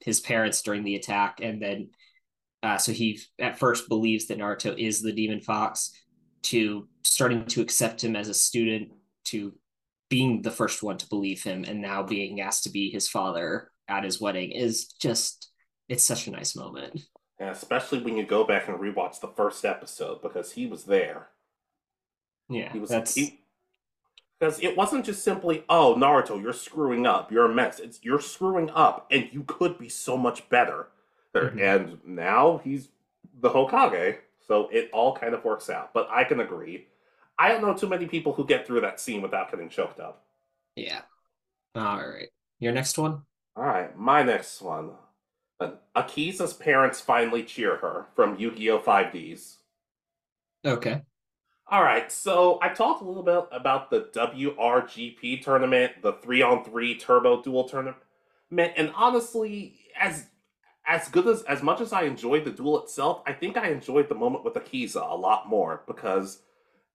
his 0.00 0.20
parents 0.20 0.62
during 0.62 0.84
the 0.84 0.96
attack 0.96 1.38
and 1.42 1.62
then 1.62 1.90
uh 2.62 2.78
so 2.78 2.92
he 2.92 3.20
at 3.38 3.58
first 3.58 3.88
believes 3.88 4.26
that 4.26 4.38
Naruto 4.38 4.76
is 4.78 5.00
the 5.00 5.12
demon 5.12 5.40
fox 5.40 5.92
to 6.42 6.88
starting 7.04 7.46
to 7.46 7.60
accept 7.60 8.02
him 8.02 8.16
as 8.16 8.28
a 8.28 8.34
student 8.34 8.90
to 9.24 9.54
being 10.08 10.42
the 10.42 10.50
first 10.50 10.82
one 10.82 10.98
to 10.98 11.08
believe 11.08 11.42
him 11.42 11.64
and 11.64 11.80
now 11.80 12.02
being 12.02 12.40
asked 12.40 12.64
to 12.64 12.70
be 12.70 12.90
his 12.90 13.08
father 13.08 13.70
at 13.88 14.04
his 14.04 14.20
wedding 14.20 14.52
is 14.52 14.88
just 15.00 15.51
it's 15.92 16.04
such 16.04 16.26
a 16.26 16.30
nice 16.30 16.56
moment. 16.56 17.02
And 17.38 17.50
especially 17.50 18.00
when 18.00 18.16
you 18.16 18.24
go 18.24 18.44
back 18.44 18.66
and 18.66 18.78
rewatch 18.78 19.20
the 19.20 19.28
first 19.28 19.64
episode 19.64 20.22
because 20.22 20.52
he 20.52 20.66
was 20.66 20.84
there. 20.84 21.28
Yeah, 22.48 22.72
he 22.72 22.78
was. 22.78 22.88
That's... 22.88 23.14
He, 23.14 23.40
because 24.40 24.58
it 24.60 24.76
wasn't 24.76 25.04
just 25.04 25.22
simply, 25.22 25.64
"Oh, 25.68 25.94
Naruto, 25.96 26.40
you're 26.40 26.54
screwing 26.54 27.06
up. 27.06 27.30
You're 27.30 27.50
a 27.50 27.54
mess." 27.54 27.78
It's 27.78 28.00
you're 28.02 28.20
screwing 28.20 28.70
up, 28.70 29.06
and 29.10 29.28
you 29.32 29.44
could 29.44 29.78
be 29.78 29.88
so 29.88 30.16
much 30.16 30.48
better. 30.48 30.88
Mm-hmm. 31.34 31.58
And 31.58 31.98
now 32.04 32.60
he's 32.64 32.88
the 33.40 33.50
Hokage, 33.50 34.16
so 34.46 34.68
it 34.72 34.90
all 34.92 35.14
kind 35.14 35.34
of 35.34 35.44
works 35.44 35.68
out. 35.70 35.92
But 35.92 36.08
I 36.10 36.24
can 36.24 36.40
agree. 36.40 36.86
I 37.38 37.48
don't 37.48 37.62
know 37.62 37.74
too 37.74 37.88
many 37.88 38.06
people 38.06 38.32
who 38.32 38.46
get 38.46 38.66
through 38.66 38.80
that 38.80 38.98
scene 38.98 39.22
without 39.22 39.50
getting 39.50 39.68
choked 39.68 40.00
up. 40.00 40.24
Yeah. 40.74 41.02
All 41.74 41.98
right. 41.98 42.28
Your 42.60 42.72
next 42.72 42.98
one. 42.98 43.22
All 43.56 43.64
right, 43.64 43.96
my 43.98 44.22
next 44.22 44.62
one. 44.62 44.92
Akiza's 45.96 46.52
parents 46.52 47.00
finally 47.00 47.42
cheer 47.42 47.76
her 47.76 48.06
from 48.14 48.38
Yu 48.38 48.54
Gi 48.54 48.70
Oh! 48.70 48.78
5Ds. 48.80 49.56
Okay. 50.64 51.02
All 51.68 51.82
right, 51.82 52.12
so 52.12 52.58
I 52.60 52.68
talked 52.68 53.02
a 53.02 53.04
little 53.04 53.22
bit 53.22 53.44
about 53.50 53.90
the 53.90 54.02
WRGP 54.14 55.42
tournament, 55.42 55.92
the 56.02 56.12
three 56.14 56.42
on 56.42 56.64
three 56.64 56.96
turbo 56.98 57.40
duel 57.42 57.66
tournament, 57.66 57.96
and 58.50 58.92
honestly, 58.94 59.78
as 59.98 60.26
as 60.86 61.08
good 61.08 61.26
as 61.26 61.42
as 61.44 61.62
much 61.62 61.80
as 61.80 61.92
I 61.92 62.02
enjoyed 62.02 62.44
the 62.44 62.50
duel 62.50 62.82
itself, 62.82 63.22
I 63.26 63.32
think 63.32 63.56
I 63.56 63.68
enjoyed 63.68 64.08
the 64.08 64.14
moment 64.14 64.44
with 64.44 64.54
Akiza 64.54 65.00
a 65.10 65.16
lot 65.16 65.48
more 65.48 65.82
because 65.86 66.42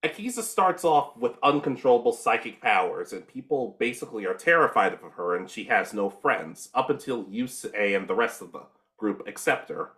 Akiza 0.03 0.43
starts 0.43 0.83
off 0.83 1.17
with 1.17 1.39
uncontrollable 1.41 2.13
psychic 2.13 2.61
powers, 2.61 3.13
and 3.13 3.27
people 3.27 3.75
basically 3.79 4.25
are 4.25 4.33
terrified 4.35 4.93
of 4.93 5.01
her, 5.01 5.35
and 5.35 5.49
she 5.49 5.63
has 5.65 5.93
no 5.93 6.09
friends 6.09 6.69
up 6.73 6.89
until 6.89 7.25
Yusei 7.25 7.95
and 7.95 8.07
the 8.07 8.15
rest 8.15 8.41
of 8.41 8.51
the 8.51 8.61
group 8.97 9.27
accept 9.27 9.69
her. 9.69 9.93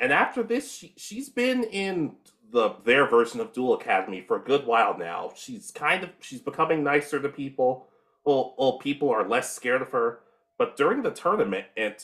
And 0.00 0.12
after 0.12 0.42
this, 0.42 0.72
she, 0.72 0.94
she's 0.96 1.28
been 1.28 1.62
in 1.64 2.16
the 2.50 2.70
their 2.84 3.06
version 3.06 3.40
of 3.40 3.52
Duel 3.52 3.74
Academy 3.74 4.22
for 4.22 4.36
a 4.36 4.42
good 4.42 4.66
while 4.66 4.96
now. 4.96 5.32
She's 5.36 5.70
kind 5.70 6.02
of 6.02 6.10
she's 6.20 6.40
becoming 6.40 6.82
nicer 6.82 7.20
to 7.20 7.28
people. 7.28 7.86
Well, 8.24 8.54
well, 8.58 8.78
people 8.78 9.10
are 9.10 9.28
less 9.28 9.54
scared 9.54 9.82
of 9.82 9.90
her. 9.90 10.20
But 10.56 10.76
during 10.76 11.02
the 11.02 11.10
tournament, 11.10 11.66
and 11.76 11.94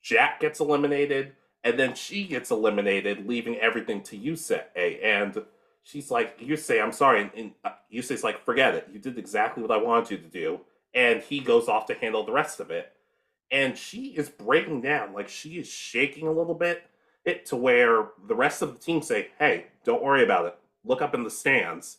Jack 0.00 0.40
gets 0.40 0.60
eliminated, 0.60 1.32
and 1.62 1.78
then 1.78 1.94
she 1.94 2.26
gets 2.26 2.50
eliminated, 2.50 3.26
leaving 3.26 3.56
everything 3.58 4.02
to 4.04 4.16
Yusei. 4.16 4.64
And 5.04 5.44
she's 5.82 6.10
like, 6.10 6.38
"Yusei 6.38 6.82
I'm 6.82 6.92
sorry. 6.92 7.30
And, 7.36 7.52
uh, 7.64 7.70
Yusei's 7.92 8.24
like, 8.24 8.44
forget 8.44 8.74
it. 8.74 8.88
You 8.92 8.98
did 8.98 9.18
exactly 9.18 9.62
what 9.62 9.72
I 9.72 9.78
wanted 9.78 10.10
you 10.10 10.18
to 10.18 10.28
do. 10.28 10.60
And 10.94 11.22
he 11.22 11.40
goes 11.40 11.68
off 11.68 11.86
to 11.86 11.94
handle 11.94 12.24
the 12.24 12.32
rest 12.32 12.60
of 12.60 12.70
it. 12.70 12.92
And 13.50 13.76
she 13.76 14.08
is 14.08 14.28
breaking 14.28 14.82
down. 14.82 15.12
Like, 15.12 15.28
she 15.28 15.58
is 15.58 15.68
shaking 15.68 16.26
a 16.26 16.32
little 16.32 16.54
bit. 16.54 16.82
It 17.24 17.46
to 17.46 17.56
where 17.56 18.08
the 18.26 18.34
rest 18.34 18.62
of 18.62 18.72
the 18.72 18.78
team 18.78 19.02
say, 19.02 19.28
hey, 19.38 19.66
don't 19.84 20.02
worry 20.02 20.22
about 20.22 20.46
it. 20.46 20.58
Look 20.84 21.02
up 21.02 21.14
in 21.14 21.24
the 21.24 21.30
stands. 21.30 21.98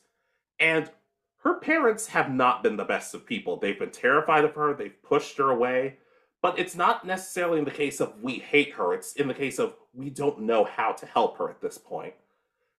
And 0.59 0.89
her 1.43 1.55
parents 1.55 2.07
have 2.07 2.31
not 2.31 2.63
been 2.63 2.77
the 2.77 2.83
best 2.83 3.13
of 3.13 3.25
people. 3.25 3.57
They've 3.57 3.79
been 3.79 3.91
terrified 3.91 4.43
of 4.43 4.55
her, 4.55 4.73
they've 4.73 5.01
pushed 5.03 5.37
her 5.37 5.49
away. 5.49 5.97
But 6.41 6.57
it's 6.57 6.75
not 6.75 7.05
necessarily 7.05 7.59
in 7.59 7.65
the 7.65 7.71
case 7.71 7.99
of 7.99 8.21
we 8.21 8.35
hate 8.35 8.73
her, 8.73 8.93
it's 8.93 9.13
in 9.13 9.27
the 9.27 9.33
case 9.33 9.59
of 9.59 9.75
we 9.93 10.09
don't 10.09 10.41
know 10.41 10.63
how 10.63 10.91
to 10.93 11.05
help 11.05 11.37
her 11.37 11.49
at 11.49 11.61
this 11.61 11.77
point. 11.77 12.13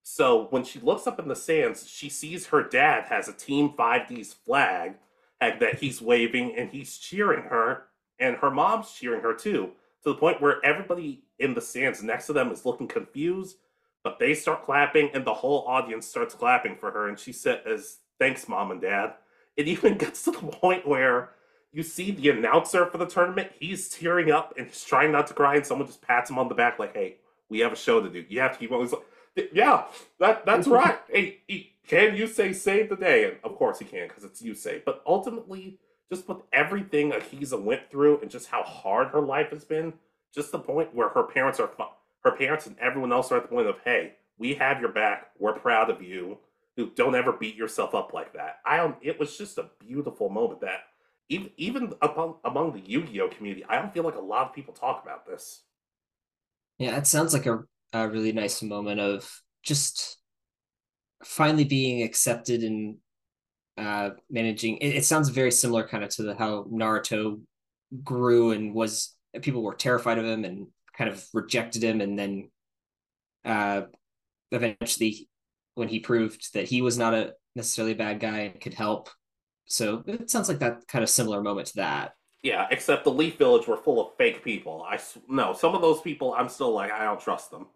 So 0.03 0.47
when 0.51 0.65
she 0.65 0.81
looks 0.81 1.07
up 1.07 1.19
in 1.19 1.29
the 1.29 1.37
sands, 1.37 1.89
she 1.89 2.09
sees 2.09 2.47
her 2.47 2.63
dad 2.63 3.05
has 3.09 3.29
a 3.29 3.33
Team 3.33 3.75
5D's 3.79 4.33
flag 4.33 4.95
and 5.41 5.61
that 5.61 5.79
he's 5.79 6.03
waving 6.03 6.55
and 6.57 6.71
he's 6.71 6.99
cheering 6.99 7.45
her, 7.45 7.85
and 8.19 8.37
her 8.37 8.51
mom's 8.51 8.93
cheering 8.93 9.23
her 9.23 9.35
too, 9.35 9.71
to 10.03 10.11
the 10.11 10.15
point 10.15 10.41
where 10.41 10.65
everybody 10.65 11.23
in 11.39 11.55
the 11.55 11.61
stands 11.61 12.03
next 12.03 12.27
to 12.27 12.33
them 12.33 12.51
is 12.51 12.67
looking 12.67 12.89
confused, 12.89 13.57
but 14.05 14.19
they 14.19 14.35
start 14.35 14.65
clapping 14.65 15.11
and 15.15 15.25
the 15.25 15.35
whole 15.35 15.65
audience 15.67 16.07
starts 16.07 16.35
clapping 16.35 16.77
for 16.77 16.91
her, 16.91 17.09
and 17.09 17.19
she 17.19 17.33
says, 17.33 17.99
Thanks, 18.19 18.49
mom 18.49 18.71
and 18.71 18.81
dad. 18.83 19.15
It 19.57 19.67
even 19.67 19.97
gets 19.99 20.25
to 20.25 20.31
the 20.31 20.39
point 20.39 20.87
where 20.87 21.31
you 21.73 21.83
see 21.83 22.11
the 22.11 22.31
announcer 22.31 22.85
for 22.87 22.99
the 22.99 23.07
tournament, 23.07 23.53
he's 23.59 23.89
tearing 23.89 24.31
up 24.31 24.55
and 24.59 24.67
he's 24.67 24.85
trying 24.85 25.13
not 25.13 25.27
to 25.29 25.35
cry, 25.35 25.57
and 25.57 25.65
someone 25.65 25.87
just 25.87 26.03
pats 26.03 26.29
him 26.29 26.39
on 26.39 26.49
the 26.49 26.55
back, 26.55 26.79
like, 26.79 26.95
Hey, 26.95 27.17
we 27.49 27.61
have 27.61 27.73
a 27.73 27.77
show 27.77 28.01
to 28.01 28.11
do. 28.11 28.25
You 28.29 28.41
have 28.41 28.53
to 28.53 28.59
keep 28.59 28.73
on. 28.73 28.89
Yeah, 29.53 29.85
that 30.19 30.45
that's 30.45 30.67
right. 30.67 30.99
Hey, 31.09 31.39
he, 31.47 31.73
can 31.87 32.15
you 32.17 32.27
say 32.27 32.53
save 32.53 32.89
the 32.89 32.97
day? 32.97 33.25
And 33.25 33.37
of 33.45 33.57
course 33.57 33.79
he 33.79 33.85
can 33.85 34.09
because 34.09 34.25
it's 34.25 34.43
you 34.43 34.55
say. 34.55 34.83
But 34.85 35.03
ultimately, 35.07 35.79
just 36.11 36.29
with 36.29 36.39
everything 36.53 37.13
Akiza 37.13 37.61
went 37.61 37.91
through 37.91 38.21
and 38.21 38.31
just 38.31 38.49
how 38.49 38.63
hard 38.63 39.09
her 39.09 39.21
life 39.21 39.51
has 39.51 39.65
been, 39.65 39.95
just 40.35 40.53
the 40.53 40.59
point 40.59 40.95
where 40.95 41.09
her 41.11 41.23
parents 41.23 41.61
are, 41.61 41.71
her 42.25 42.33
parents 42.33 42.67
and 42.67 42.79
everyone 42.79 43.13
else 43.13 43.31
are 43.33 43.37
at 43.37 43.43
the 43.43 43.49
point 43.49 43.69
of, 43.69 43.77
hey, 43.85 44.15
we 44.39 44.55
have 44.55 44.81
your 44.81 44.91
back. 44.91 45.31
We're 45.39 45.53
proud 45.53 45.91
of 45.91 46.03
you. 46.03 46.39
Don't 46.95 47.15
ever 47.15 47.33
beat 47.33 47.57
yourself 47.57 47.95
up 47.95 48.13
like 48.13 48.33
that. 48.33 48.61
I 48.65 48.79
don't. 48.79 48.97
It 49.03 49.21
was 49.21 49.37
just 49.37 49.59
a 49.59 49.71
beautiful 49.81 50.31
moment 50.31 50.63
that 50.63 50.85
even 51.29 51.51
even 51.57 51.93
among 52.01 52.37
among 52.45 52.73
the 52.73 52.81
Yu-Gi-Oh 52.81 53.29
community, 53.29 53.65
I 53.69 53.77
don't 53.77 53.93
feel 53.93 54.03
like 54.03 54.17
a 54.17 54.21
lot 54.21 54.49
of 54.49 54.55
people 54.55 54.73
talk 54.73 55.03
about 55.03 55.27
this. 55.27 55.63
Yeah, 56.79 56.97
it 56.97 57.07
sounds 57.07 57.35
like 57.35 57.45
a 57.45 57.65
a 57.93 58.09
really 58.09 58.33
nice 58.33 58.63
moment 58.63 59.01
of 59.01 59.31
just 59.63 60.19
finally 61.25 61.65
being 61.65 62.03
accepted 62.03 62.63
and 62.63 62.97
uh, 63.77 64.11
managing. 64.31 64.77
It, 64.79 64.97
it, 64.97 65.05
sounds 65.05 65.29
very 65.29 65.51
similar, 65.51 65.87
kind 65.87 66.05
of 66.05 66.11
to 66.11 66.23
the 66.23 66.35
how 66.35 66.65
Naruto 66.65 67.41
grew 68.05 68.53
and 68.53 68.75
was 68.75 69.15
people 69.43 69.63
were 69.63 69.75
terrified 69.75 70.19
of 70.19 70.25
him 70.25 70.45
and 70.45 70.67
kind 70.97 71.11
of 71.11 71.25
rejected 71.33 71.83
him, 71.83 72.01
and 72.01 72.19
then 72.19 72.51
uh, 73.45 73.83
eventually, 74.51 75.29
when 75.75 75.89
he 75.89 76.01
proved 76.01 76.53
that 76.55 76.69
he 76.69 76.83
was 76.83 76.99
not 76.99 77.15
a 77.15 77.35
necessarily 77.57 77.93
a 77.93 77.97
bad 77.97 78.21
guy 78.21 78.41
and 78.41 78.61
could 78.61 78.75
help. 78.75 79.09
So 79.67 80.03
it 80.07 80.31
sounds 80.31 80.49
like 80.49 80.59
that 80.59 80.87
kind 80.89 81.03
of 81.03 81.11
similar 81.11 81.43
moment 81.43 81.69
to 81.69 81.77
that. 81.77 82.13
Yeah, 82.43 82.67
except 82.71 83.05
the 83.05 83.13
Leaf 83.13 83.37
Village 83.37 83.67
were 83.67 83.77
full 83.77 84.01
of 84.01 84.17
fake 84.17 84.43
people. 84.43 84.85
I 84.89 84.99
no, 85.29 85.53
some 85.53 85.75
of 85.75 85.83
those 85.83 86.01
people 86.01 86.35
I'm 86.37 86.49
still 86.49 86.73
like 86.73 86.91
I 86.93 87.05
don't 87.05 87.21
trust 87.21 87.51
them. 87.51 87.67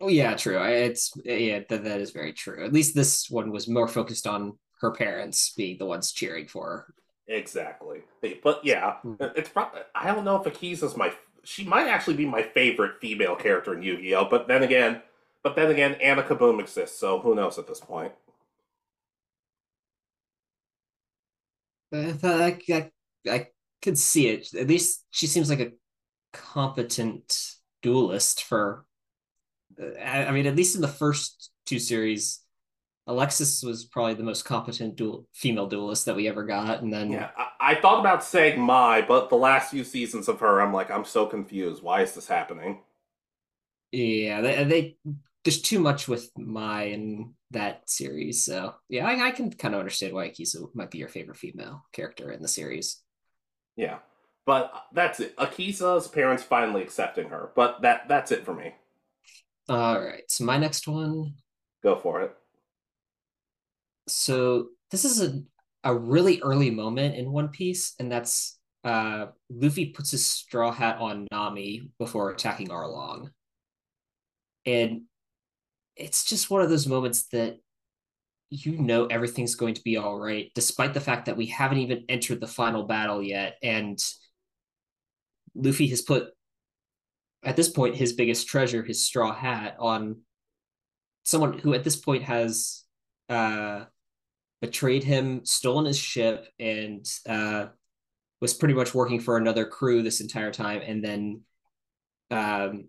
Oh 0.00 0.08
yeah, 0.08 0.34
true. 0.34 0.62
It's 0.62 1.12
yeah, 1.24 1.60
that, 1.68 1.84
that 1.84 2.00
is 2.00 2.12
very 2.12 2.32
true. 2.32 2.64
At 2.64 2.72
least 2.72 2.94
this 2.94 3.28
one 3.28 3.50
was 3.50 3.68
more 3.68 3.88
focused 3.88 4.26
on 4.26 4.58
her 4.80 4.92
parents 4.92 5.52
being 5.56 5.78
the 5.78 5.86
ones 5.86 6.12
cheering 6.12 6.46
for 6.46 6.64
her. 6.64 6.94
Exactly. 7.26 8.02
But 8.42 8.64
yeah, 8.64 8.96
hmm. 9.02 9.14
it's 9.20 9.48
probably 9.48 9.80
I 9.94 10.12
don't 10.12 10.24
know 10.24 10.40
if 10.40 10.52
Akiza's 10.52 10.96
my 10.96 11.12
she 11.44 11.64
might 11.64 11.88
actually 11.88 12.14
be 12.14 12.26
my 12.26 12.42
favorite 12.42 13.00
female 13.00 13.34
character 13.34 13.74
in 13.74 13.82
Yu-Gi-Oh, 13.82 14.28
but 14.28 14.48
then 14.48 14.62
again, 14.62 15.02
but 15.42 15.56
then 15.56 15.70
again 15.70 15.94
Anna 15.94 16.22
Kaboom 16.22 16.60
exists, 16.60 16.98
so 16.98 17.18
who 17.20 17.34
knows 17.34 17.58
at 17.58 17.66
this 17.66 17.80
point. 17.80 18.12
I, 21.92 22.58
I, 22.70 22.90
I 23.28 23.46
could 23.80 23.98
see 23.98 24.28
it. 24.28 24.54
At 24.54 24.68
least 24.68 25.06
she 25.10 25.26
seems 25.26 25.48
like 25.48 25.60
a 25.60 25.72
competent 26.32 27.54
duelist 27.82 28.44
for 28.44 28.84
I 29.80 30.30
mean, 30.32 30.46
at 30.46 30.56
least 30.56 30.74
in 30.74 30.82
the 30.82 30.88
first 30.88 31.50
two 31.66 31.78
series. 31.78 32.40
Alexis 33.06 33.62
was 33.62 33.86
probably 33.86 34.12
the 34.12 34.22
most 34.22 34.44
competent 34.44 34.96
dual 34.96 35.26
female 35.32 35.66
duelist 35.66 36.04
that 36.04 36.14
we 36.16 36.28
ever 36.28 36.44
got, 36.44 36.82
and 36.82 36.92
then 36.92 37.10
Yeah, 37.10 37.30
I, 37.38 37.72
I 37.72 37.74
thought 37.80 38.00
about 38.00 38.22
saying 38.22 38.60
Mai, 38.60 39.00
but 39.00 39.30
the 39.30 39.36
last 39.36 39.70
few 39.70 39.82
seasons 39.82 40.28
of 40.28 40.40
her, 40.40 40.60
I'm 40.60 40.74
like, 40.74 40.90
I'm 40.90 41.06
so 41.06 41.24
confused. 41.24 41.82
Why 41.82 42.02
is 42.02 42.12
this 42.12 42.28
happening? 42.28 42.80
yeah, 43.92 44.40
they, 44.40 44.64
they 44.64 44.96
there's 45.44 45.62
too 45.62 45.78
much 45.78 46.08
with 46.08 46.30
Mai 46.36 46.84
in 46.84 47.34
that 47.50 47.88
series. 47.88 48.44
So 48.44 48.74
yeah, 48.88 49.06
I, 49.06 49.28
I 49.28 49.30
can 49.30 49.50
kind 49.50 49.74
of 49.74 49.80
understand 49.80 50.12
why 50.12 50.28
Akiza 50.28 50.74
might 50.74 50.90
be 50.90 50.98
your 50.98 51.08
favorite 51.08 51.38
female 51.38 51.86
character 51.92 52.30
in 52.30 52.42
the 52.42 52.48
series. 52.48 53.00
Yeah, 53.76 53.98
but 54.44 54.72
that's 54.92 55.20
it. 55.20 55.36
Akiza's 55.36 56.08
parents 56.08 56.42
finally 56.42 56.82
accepting 56.82 57.30
her, 57.30 57.52
but 57.56 57.82
that 57.82 58.08
that's 58.08 58.32
it 58.32 58.44
for 58.44 58.54
me. 58.54 58.74
All 59.68 60.00
right, 60.00 60.22
so 60.28 60.44
my 60.44 60.56
next 60.58 60.88
one 60.88 61.34
Go 61.82 61.96
for 61.96 62.22
it. 62.22 62.34
so 64.08 64.68
this 64.90 65.04
is 65.04 65.22
a 65.22 65.42
a 65.84 65.94
really 65.94 66.40
early 66.42 66.70
moment 66.70 67.14
in 67.14 67.30
One 67.30 67.48
Piece, 67.48 67.94
and 68.00 68.10
that's 68.10 68.58
uh 68.84 69.26
Luffy 69.50 69.86
puts 69.86 70.10
his 70.10 70.24
straw 70.26 70.72
hat 70.72 70.98
on 70.98 71.26
Nami 71.30 71.90
before 71.98 72.30
attacking 72.30 72.68
Arlong. 72.68 73.30
And 74.66 75.02
it's 75.96 76.24
just 76.24 76.50
one 76.50 76.62
of 76.62 76.70
those 76.70 76.86
moments 76.86 77.26
that 77.28 77.58
you 78.50 78.72
know 78.78 79.06
everything's 79.06 79.54
going 79.54 79.74
to 79.74 79.82
be 79.82 79.96
all 79.98 80.18
right, 80.18 80.50
despite 80.54 80.94
the 80.94 81.00
fact 81.00 81.26
that 81.26 81.36
we 81.36 81.46
haven't 81.46 81.78
even 81.78 82.04
entered 82.08 82.40
the 82.40 82.46
final 82.46 82.84
battle 82.84 83.22
yet. 83.22 83.56
And 83.62 83.98
Luffy 85.54 85.86
has 85.88 86.02
put 86.02 86.28
at 87.44 87.56
this 87.56 87.68
point 87.68 87.96
his 87.96 88.12
biggest 88.12 88.48
treasure, 88.48 88.82
his 88.82 89.04
straw 89.04 89.34
hat, 89.34 89.76
on 89.78 90.22
someone 91.24 91.58
who 91.58 91.74
at 91.74 91.84
this 91.84 91.96
point 91.96 92.24
has 92.24 92.84
uh 93.28 93.84
betrayed 94.60 95.04
him, 95.04 95.44
stolen 95.44 95.84
his 95.84 95.98
ship, 95.98 96.46
and 96.58 97.06
uh, 97.28 97.66
was 98.40 98.54
pretty 98.54 98.74
much 98.74 98.94
working 98.94 99.20
for 99.20 99.36
another 99.36 99.64
crew 99.64 100.02
this 100.02 100.20
entire 100.20 100.52
time. 100.52 100.82
And 100.84 101.04
then 101.04 101.42
um, 102.30 102.88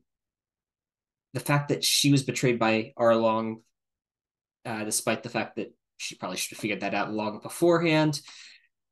the 1.34 1.40
fact 1.40 1.70
that 1.70 1.84
she 1.84 2.12
was 2.12 2.24
betrayed 2.24 2.60
by 2.60 2.94
Arlong, 2.98 3.62
uh, 4.66 4.84
despite 4.84 5.24
the 5.24 5.30
fact 5.30 5.58
that 5.58 5.74
she 5.98 6.16
probably 6.16 6.38
should 6.38 6.56
have 6.56 6.62
figured 6.62 6.82
that 6.82 6.96
out 6.96 7.14
long 7.14 7.40
beforehand, 7.42 8.20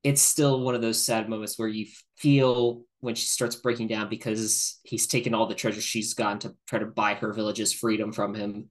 it's 0.03 0.21
still 0.21 0.61
one 0.61 0.75
of 0.75 0.81
those 0.81 1.03
sad 1.03 1.29
moments 1.29 1.57
where 1.57 1.67
you 1.67 1.87
feel 2.17 2.83
when 2.99 3.15
she 3.15 3.27
starts 3.27 3.55
breaking 3.55 3.87
down 3.87 4.09
because 4.09 4.79
he's 4.83 5.07
taken 5.07 5.33
all 5.33 5.47
the 5.47 5.55
treasure 5.55 5.81
she's 5.81 6.13
gotten 6.13 6.39
to 6.39 6.55
try 6.67 6.79
to 6.79 6.85
buy 6.85 7.13
her 7.13 7.33
village's 7.33 7.73
freedom 7.73 8.11
from 8.11 8.33
him. 8.33 8.69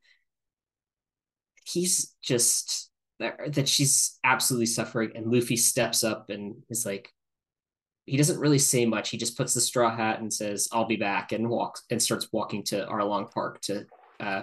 He's 1.65 2.15
just 2.23 2.91
that 3.19 3.67
she's 3.67 4.19
absolutely 4.25 4.67
suffering 4.67 5.13
and 5.15 5.33
luffy 5.33 5.57
steps 5.57 6.05
up 6.05 6.29
and 6.29 6.57
is 6.69 6.85
like 6.85 7.11
he 8.05 8.17
doesn't 8.19 8.39
really 8.39 8.59
say 8.59 8.85
much 8.85 9.09
he 9.09 9.17
just 9.17 9.39
puts 9.39 9.55
the 9.55 9.61
straw 9.61 9.95
hat 9.97 10.21
and 10.21 10.31
says 10.31 10.69
i'll 10.71 10.85
be 10.85 10.97
back 10.97 11.33
and 11.33 11.49
walks 11.49 11.83
and 11.91 12.03
starts 12.03 12.29
walking 12.31 12.63
to 12.63 12.85
arlong 12.87 13.31
park 13.33 13.59
to 13.63 13.87
uh, 14.21 14.43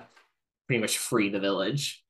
pretty 0.67 0.81
much 0.81 0.97
free 0.97 1.29
the 1.29 1.39
village 1.39 2.03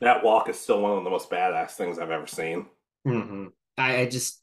That 0.00 0.24
walk 0.24 0.48
is 0.48 0.58
still 0.58 0.80
one 0.80 0.96
of 0.96 1.04
the 1.04 1.10
most 1.10 1.28
badass 1.30 1.72
things 1.72 1.98
I've 1.98 2.10
ever 2.10 2.26
seen. 2.26 2.66
mm-hmm. 3.06 3.46
I, 3.76 3.96
I 4.00 4.06
just 4.06 4.40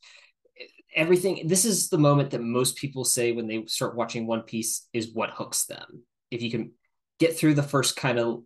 everything 0.98 1.48
this 1.48 1.64
is 1.64 1.90
the 1.90 1.98
moment 1.98 2.32
that 2.32 2.42
most 2.42 2.76
people 2.76 3.06
say 3.06 3.32
when 3.32 3.48
they 3.48 3.64
start 3.68 3.96
watching 3.96 4.28
one 4.28 4.42
piece 4.42 4.88
is 4.92 5.14
what 5.14 5.30
hooks 5.30 5.66
them 5.66 6.04
if 6.32 6.42
you 6.42 6.52
can 6.52 6.72
get 7.20 7.38
through 7.38 7.54
the 7.54 7.64
first 7.64 7.96
kind 7.96 8.20
of 8.20 8.44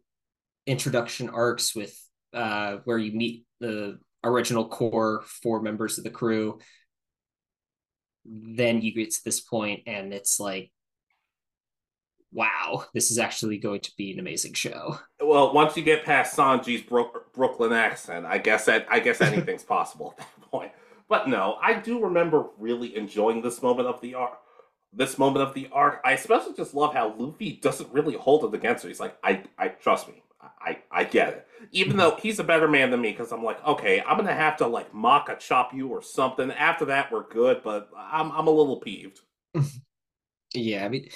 introduction 0.68 1.30
arcs 1.30 1.76
with 1.76 1.98
uh, 2.34 2.78
where 2.86 2.98
you 2.98 3.12
meet 3.12 3.46
the 3.60 4.00
original 4.24 4.68
core 4.68 5.24
four 5.26 5.62
members 5.62 5.98
of 5.98 6.04
the 6.04 6.10
crew. 6.10 6.60
Then 8.26 8.82
you 8.82 8.94
get 8.94 9.12
to 9.12 9.24
this 9.26 9.42
point, 9.42 9.82
and 9.88 10.14
it's 10.14 10.40
like, 10.40 10.72
wow, 12.32 12.86
this 12.94 13.10
is 13.12 13.18
actually 13.18 13.58
going 13.58 13.82
to 13.82 13.92
be 13.98 14.14
an 14.14 14.20
amazing 14.20 14.54
show. 14.54 15.00
Well, 15.20 15.54
once 15.54 15.76
you 15.76 15.84
get 15.84 16.06
past 16.06 16.38
Sanji's 16.38 16.84
Brook- 16.84 17.34
Brooklyn 17.34 17.74
accent, 17.74 18.26
I 18.26 18.38
guess 18.38 18.66
that 18.66 18.86
I 18.90 19.00
guess 19.00 19.22
anything's 19.22 19.64
possible 19.78 20.14
at 20.20 20.26
that 20.26 20.52
point. 20.52 20.72
But 21.12 21.28
no, 21.28 21.58
I 21.62 21.74
do 21.74 22.02
remember 22.02 22.46
really 22.58 22.96
enjoying 22.96 23.42
this 23.42 23.62
moment 23.62 23.90
of 23.90 24.00
the 24.00 24.16
arc. 24.16 24.38
This 24.94 25.18
moment 25.18 25.46
of 25.46 25.54
the 25.54 25.68
arc, 25.74 26.00
I 26.06 26.14
especially 26.14 26.54
just 26.54 26.74
love 26.74 26.94
how 26.94 27.14
Luffy 27.18 27.60
doesn't 27.62 27.92
really 27.92 28.16
hold 28.16 28.46
it 28.46 28.58
against 28.58 28.84
her. 28.84 28.88
He's 28.88 29.02
like, 29.02 29.18
I, 29.22 29.44
I 29.58 29.68
trust 29.68 30.08
me, 30.08 30.24
I, 30.42 30.78
I 30.90 31.04
get 31.04 31.28
it. 31.28 31.48
Even 31.74 31.98
though 31.98 32.16
he's 32.16 32.40
a 32.40 32.46
better 32.46 32.70
man 32.70 32.92
than 32.92 33.02
me, 33.02 33.12
because 33.12 33.34
I'm 33.34 33.44
like, 33.44 33.62
okay, 33.68 34.02
I'm 34.08 34.16
gonna 34.16 34.34
have 34.34 34.56
to 34.58 34.68
like 34.68 34.94
mock 34.94 35.28
a 35.28 35.36
chop 35.36 35.74
you 35.74 35.90
or 35.90 36.02
something. 36.02 36.50
After 36.50 36.86
that, 36.86 37.12
we're 37.12 37.28
good, 37.28 37.62
but 37.62 37.90
I'm 37.94 38.32
I'm 38.32 38.48
a 38.48 38.52
little 38.52 38.80
peeved. 38.80 39.20
yeah, 40.54 40.86
I 40.86 40.88
mean, 40.88 41.10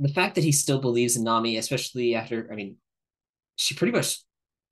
the 0.00 0.08
fact 0.08 0.34
that 0.34 0.42
he 0.42 0.50
still 0.50 0.80
believes 0.80 1.16
in 1.16 1.22
Nami, 1.22 1.56
especially 1.56 2.16
after, 2.16 2.48
I 2.50 2.56
mean, 2.56 2.78
she 3.54 3.76
pretty 3.76 3.92
much 3.92 4.18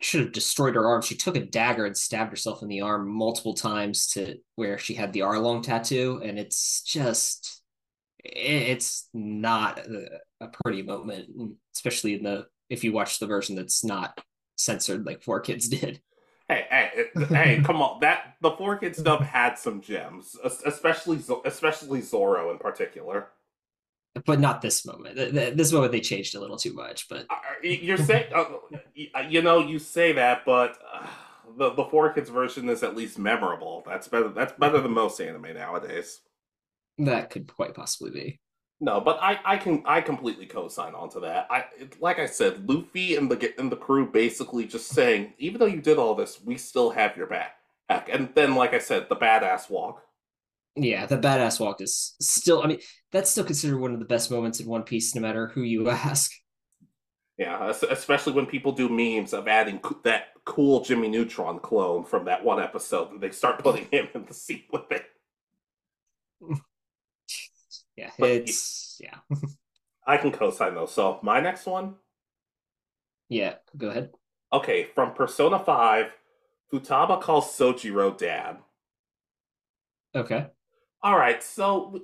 should 0.00 0.20
have 0.20 0.32
destroyed 0.32 0.74
her 0.74 0.86
arm. 0.86 1.02
She 1.02 1.16
took 1.16 1.36
a 1.36 1.44
dagger 1.44 1.84
and 1.84 1.96
stabbed 1.96 2.30
herself 2.30 2.62
in 2.62 2.68
the 2.68 2.82
arm 2.82 3.08
multiple 3.08 3.54
times 3.54 4.08
to 4.12 4.36
where 4.54 4.78
she 4.78 4.94
had 4.94 5.12
the 5.12 5.20
Arlong 5.20 5.62
tattoo, 5.62 6.20
and 6.22 6.38
it's 6.38 6.82
just, 6.82 7.62
it's 8.24 9.08
not 9.12 9.80
a 10.40 10.48
pretty 10.62 10.82
moment, 10.82 11.58
especially 11.74 12.14
in 12.14 12.22
the 12.22 12.46
if 12.70 12.84
you 12.84 12.92
watch 12.92 13.18
the 13.18 13.26
version 13.26 13.56
that's 13.56 13.84
not 13.84 14.20
censored 14.56 15.06
like 15.06 15.22
Four 15.22 15.40
Kids 15.40 15.68
did. 15.68 16.00
Hey, 16.48 16.66
hey, 16.70 17.04
hey! 17.28 17.60
Come 17.64 17.82
on, 17.82 18.00
that 18.00 18.36
the 18.40 18.52
Four 18.52 18.76
Kids 18.78 19.02
dub 19.02 19.22
had 19.22 19.58
some 19.58 19.80
gems, 19.80 20.36
especially 20.64 21.20
especially 21.44 22.00
Zoro 22.02 22.50
in 22.50 22.58
particular. 22.58 23.28
But 24.24 24.40
not 24.40 24.62
this 24.62 24.84
moment. 24.84 25.16
This 25.16 25.72
moment 25.72 25.92
they 25.92 26.00
changed 26.00 26.34
a 26.34 26.40
little 26.40 26.56
too 26.56 26.72
much. 26.72 27.08
But 27.08 27.26
uh, 27.30 27.36
you're 27.62 27.98
saying, 27.98 28.32
uh, 28.34 28.46
you 29.28 29.42
know, 29.42 29.60
you 29.60 29.78
say 29.78 30.12
that, 30.12 30.44
but 30.44 30.78
uh, 30.92 31.06
the 31.56 31.70
the 31.70 31.84
Four 31.84 32.12
Kids 32.12 32.30
version 32.30 32.68
is 32.68 32.82
at 32.82 32.96
least 32.96 33.18
memorable. 33.18 33.84
That's 33.86 34.08
better. 34.08 34.28
That's 34.28 34.52
better 34.52 34.80
than 34.80 34.92
most 34.92 35.20
anime 35.20 35.54
nowadays. 35.54 36.20
That 36.98 37.30
could 37.30 37.52
quite 37.54 37.74
possibly 37.74 38.10
be. 38.10 38.40
No, 38.80 39.00
but 39.00 39.18
I, 39.20 39.40
I 39.44 39.56
can 39.56 39.82
I 39.86 40.00
completely 40.00 40.46
co-sign 40.46 40.94
onto 40.94 41.20
that. 41.20 41.48
I 41.50 41.64
like 42.00 42.18
I 42.18 42.26
said, 42.26 42.68
Luffy 42.68 43.16
and 43.16 43.30
the 43.30 43.54
and 43.58 43.70
the 43.70 43.76
crew 43.76 44.10
basically 44.10 44.66
just 44.66 44.88
saying, 44.88 45.34
even 45.38 45.58
though 45.58 45.66
you 45.66 45.80
did 45.80 45.98
all 45.98 46.14
this, 46.14 46.40
we 46.44 46.56
still 46.56 46.90
have 46.90 47.16
your 47.16 47.26
back. 47.26 47.56
Heck, 47.88 48.08
and 48.08 48.28
then 48.34 48.54
like 48.54 48.74
I 48.74 48.78
said, 48.78 49.08
the 49.08 49.16
badass 49.16 49.68
walk. 49.68 50.02
Yeah, 50.80 51.06
the 51.06 51.18
badass 51.18 51.58
walk 51.58 51.80
is 51.80 52.14
still. 52.20 52.62
I 52.62 52.66
mean, 52.68 52.78
that's 53.10 53.30
still 53.30 53.44
considered 53.44 53.80
one 53.80 53.92
of 53.92 53.98
the 53.98 54.04
best 54.04 54.30
moments 54.30 54.60
in 54.60 54.66
One 54.66 54.84
Piece, 54.84 55.14
no 55.14 55.20
matter 55.20 55.48
who 55.48 55.62
you 55.62 55.90
ask. 55.90 56.30
Yeah, 57.36 57.72
especially 57.90 58.32
when 58.32 58.46
people 58.46 58.72
do 58.72 58.88
memes 58.88 59.32
of 59.32 59.46
adding 59.46 59.80
that 60.04 60.28
cool 60.44 60.82
Jimmy 60.84 61.08
Neutron 61.08 61.58
clone 61.60 62.04
from 62.04 62.24
that 62.24 62.44
one 62.44 62.60
episode, 62.60 63.10
and 63.10 63.20
they 63.20 63.30
start 63.30 63.58
putting 63.62 63.86
him 63.90 64.08
in 64.14 64.24
the 64.24 64.34
seat 64.34 64.66
with 64.72 64.90
it. 64.90 65.04
yeah, 67.96 68.10
but 68.18 68.30
it's 68.30 69.00
yeah. 69.00 69.18
I 70.06 70.16
can 70.16 70.32
co-sign 70.32 70.74
those. 70.74 70.92
So 70.92 71.18
my 71.22 71.40
next 71.40 71.66
one. 71.66 71.96
Yeah, 73.28 73.56
go 73.76 73.88
ahead. 73.90 74.10
Okay, 74.52 74.86
from 74.94 75.12
Persona 75.12 75.58
Five, 75.58 76.06
Futaba 76.72 77.20
calls 77.20 77.46
Sojiro 77.56 78.16
dad. 78.16 78.58
Okay. 80.14 80.46
All 81.02 81.16
right, 81.16 81.42
so 81.42 82.00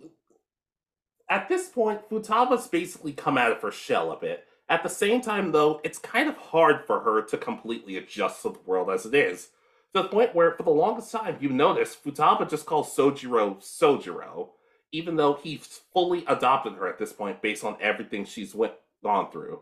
at 1.29 1.49
this 1.49 1.69
point, 1.69 2.09
Futaba's 2.09 2.69
basically 2.69 3.13
come 3.13 3.37
out 3.39 3.53
of 3.53 3.61
her 3.63 3.73
shell 3.73 4.13
a 4.13 4.19
bit. 4.19 4.45
At 4.69 4.83
the 4.83 4.89
same 4.89 5.21
time, 5.21 5.53
though, 5.53 5.81
it's 5.85 5.99
kind 5.99 6.29
of 6.29 6.37
hard 6.37 6.87
for 6.87 7.01
her 7.01 7.23
to 7.23 7.37
completely 7.37 7.97
adjust 7.97 8.43
to 8.43 8.51
the 8.51 8.59
world 8.65 8.91
as 8.91 9.05
it 9.05 9.15
is. 9.15 9.49
To 9.95 10.03
the 10.03 10.09
point 10.09 10.35
where, 10.35 10.53
for 10.53 10.63
the 10.63 10.71
longest 10.71 11.13
time, 11.13 11.37
you 11.41 11.49
notice 11.51 11.97
Futaba 11.97 12.49
just 12.49 12.67
calls 12.67 12.95
Sojiro 12.95 13.57
Sojiro, 13.63 14.51
even 14.93 15.17
though 15.17 15.35
he's 15.35 15.81
fully 15.93 16.25
adopted 16.27 16.75
her 16.75 16.89
at 16.89 16.99
this 16.99 17.13
point 17.13 17.43
based 17.43 17.65
on 17.65 17.77
everything 17.81 18.25
she's 18.25 18.55
went 18.55 18.75
gone 19.03 19.31
through. 19.31 19.61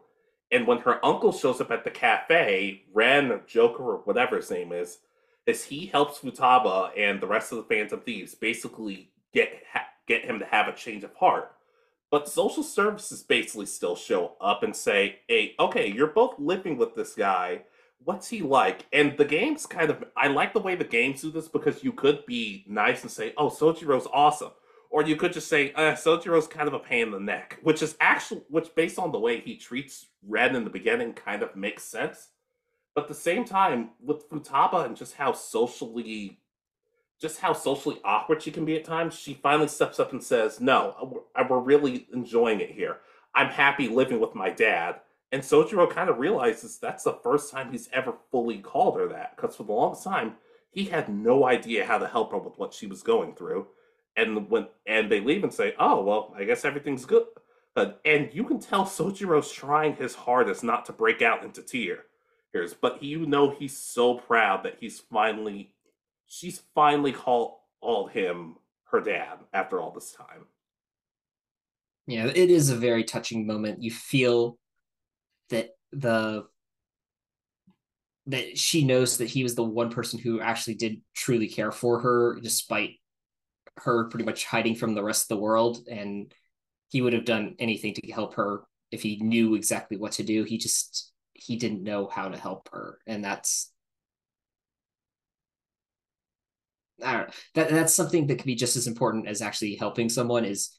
And 0.50 0.66
when 0.66 0.78
her 0.78 1.04
uncle 1.04 1.32
shows 1.32 1.60
up 1.60 1.70
at 1.70 1.84
the 1.84 1.90
cafe, 1.90 2.82
Ren 2.92 3.32
or 3.32 3.40
Joker 3.46 3.82
or 3.82 3.96
whatever 4.04 4.36
his 4.36 4.50
name 4.50 4.72
is, 4.72 4.98
is 5.46 5.64
he 5.64 5.86
helps 5.86 6.18
Futaba 6.18 6.90
and 6.96 7.20
the 7.20 7.26
rest 7.26 7.52
of 7.52 7.58
the 7.58 7.64
Phantom 7.64 8.00
Thieves 8.00 8.34
basically 8.34 9.11
get 9.32 9.62
ha- 9.72 9.88
get 10.06 10.24
him 10.24 10.38
to 10.38 10.46
have 10.46 10.68
a 10.68 10.72
change 10.72 11.04
of 11.04 11.14
heart. 11.14 11.52
But 12.10 12.28
social 12.28 12.62
services 12.62 13.22
basically 13.22 13.66
still 13.66 13.96
show 13.96 14.36
up 14.40 14.62
and 14.62 14.76
say, 14.76 15.20
"Hey, 15.28 15.54
okay, 15.58 15.90
you're 15.90 16.08
both 16.08 16.38
living 16.38 16.76
with 16.76 16.94
this 16.94 17.14
guy. 17.14 17.62
What's 18.04 18.28
he 18.28 18.42
like?" 18.42 18.86
And 18.92 19.16
the 19.16 19.24
game's 19.24 19.66
kind 19.66 19.90
of 19.90 20.04
I 20.16 20.28
like 20.28 20.52
the 20.52 20.60
way 20.60 20.74
the 20.74 20.84
games 20.84 21.22
do 21.22 21.30
this 21.30 21.48
because 21.48 21.84
you 21.84 21.92
could 21.92 22.26
be 22.26 22.64
nice 22.68 23.02
and 23.02 23.10
say, 23.10 23.32
"Oh, 23.36 23.48
Sojiro's 23.48 24.08
awesome," 24.12 24.52
Or 24.92 25.02
you 25.02 25.16
could 25.16 25.32
just 25.32 25.48
say, 25.48 25.72
uh, 25.72 25.94
Sojiro's 25.94 26.46
kind 26.46 26.68
of 26.68 26.74
a 26.74 26.78
pain 26.78 27.06
in 27.06 27.12
the 27.12 27.18
neck, 27.18 27.58
which 27.62 27.82
is 27.82 27.96
actually, 27.98 28.42
which 28.50 28.74
based 28.74 28.98
on 28.98 29.10
the 29.10 29.18
way 29.18 29.40
he 29.40 29.56
treats 29.56 30.06
Ren 30.22 30.54
in 30.54 30.64
the 30.64 30.70
beginning 30.70 31.14
kind 31.14 31.42
of 31.42 31.56
makes 31.56 31.82
sense. 31.82 32.28
But 32.94 33.04
at 33.04 33.08
the 33.08 33.14
same 33.14 33.46
time, 33.46 33.92
with 34.04 34.28
Futaba 34.28 34.84
and 34.84 34.94
just 34.94 35.14
how 35.14 35.32
socially, 35.32 36.40
just 37.22 37.40
how 37.40 37.54
socially 37.54 38.00
awkward 38.04 38.42
she 38.42 38.50
can 38.50 38.64
be 38.64 38.76
at 38.76 38.84
times, 38.84 39.14
she 39.14 39.32
finally 39.32 39.68
steps 39.68 39.98
up 40.00 40.12
and 40.12 40.22
says, 40.22 40.60
no, 40.60 41.22
we're, 41.34 41.48
we're 41.48 41.60
really 41.60 42.06
enjoying 42.12 42.60
it 42.60 42.72
here. 42.72 42.98
I'm 43.34 43.48
happy 43.48 43.88
living 43.88 44.20
with 44.20 44.34
my 44.34 44.50
dad. 44.50 44.96
And 45.30 45.40
Sojiro 45.40 45.88
kind 45.88 46.10
of 46.10 46.18
realizes 46.18 46.76
that's 46.76 47.04
the 47.04 47.18
first 47.22 47.50
time 47.50 47.70
he's 47.70 47.88
ever 47.92 48.12
fully 48.30 48.58
called 48.58 48.98
her 48.98 49.08
that, 49.08 49.34
because 49.34 49.56
for 49.56 49.62
the 49.62 49.72
longest 49.72 50.04
time, 50.04 50.34
he 50.70 50.84
had 50.84 51.08
no 51.08 51.46
idea 51.46 51.86
how 51.86 51.98
to 51.98 52.06
help 52.06 52.32
her 52.32 52.38
with 52.38 52.58
what 52.58 52.74
she 52.74 52.86
was 52.86 53.02
going 53.02 53.34
through. 53.34 53.68
And 54.16 54.50
when 54.50 54.66
and 54.86 55.10
they 55.10 55.20
leave 55.20 55.42
and 55.42 55.54
say, 55.54 55.74
"Oh 55.78 56.02
well, 56.02 56.34
I 56.36 56.44
guess 56.44 56.66
everything's 56.66 57.06
good," 57.06 57.24
and 58.04 58.28
you 58.32 58.44
can 58.44 58.60
tell 58.60 58.84
Sojiro's 58.84 59.50
trying 59.50 59.96
his 59.96 60.14
hardest 60.14 60.62
not 60.62 60.84
to 60.86 60.92
break 60.92 61.22
out 61.22 61.44
into 61.44 61.62
tears, 61.62 62.74
but 62.78 63.02
you 63.02 63.24
know 63.24 63.48
he's 63.50 63.76
so 63.76 64.14
proud 64.18 64.64
that 64.64 64.76
he's 64.80 65.00
finally, 65.00 65.72
she's 66.32 66.62
finally 66.74 67.12
called, 67.12 67.58
him 68.12 68.54
her 68.84 69.00
dad 69.00 69.38
after 69.52 69.80
all 69.80 69.90
this 69.90 70.12
time. 70.12 70.46
Yeah, 72.06 72.26
it 72.26 72.48
is 72.48 72.70
a 72.70 72.76
very 72.76 73.02
touching 73.02 73.44
moment. 73.44 73.82
You 73.82 73.90
feel 73.90 74.56
that 75.50 75.70
the 75.90 76.44
that 78.26 78.56
she 78.56 78.84
knows 78.84 79.18
that 79.18 79.28
he 79.28 79.42
was 79.42 79.56
the 79.56 79.64
one 79.64 79.90
person 79.90 80.20
who 80.20 80.40
actually 80.40 80.74
did 80.74 81.00
truly 81.12 81.48
care 81.48 81.72
for 81.72 81.98
her 81.98 82.38
despite 82.40 83.00
her 83.78 84.04
pretty 84.04 84.24
much 84.24 84.44
hiding 84.44 84.76
from 84.76 84.94
the 84.94 85.02
rest 85.02 85.24
of 85.24 85.36
the 85.36 85.42
world 85.42 85.88
and 85.90 86.32
he 86.88 87.02
would 87.02 87.14
have 87.14 87.24
done 87.24 87.56
anything 87.58 87.94
to 87.94 88.12
help 88.12 88.34
her 88.34 88.62
if 88.92 89.02
he 89.02 89.16
knew 89.16 89.56
exactly 89.56 89.96
what 89.96 90.12
to 90.12 90.22
do 90.22 90.44
he 90.44 90.56
just 90.56 91.12
he 91.32 91.56
didn't 91.56 91.82
know 91.82 92.06
how 92.06 92.28
to 92.28 92.38
help 92.38 92.68
her 92.72 92.98
and 93.08 93.24
that's 93.24 93.71
Don't 97.02 97.12
know. 97.12 97.26
That 97.54 97.70
that's 97.70 97.94
something 97.94 98.26
that 98.26 98.36
could 98.36 98.46
be 98.46 98.54
just 98.54 98.76
as 98.76 98.86
important 98.86 99.28
as 99.28 99.42
actually 99.42 99.76
helping 99.76 100.08
someone 100.08 100.44
is 100.44 100.78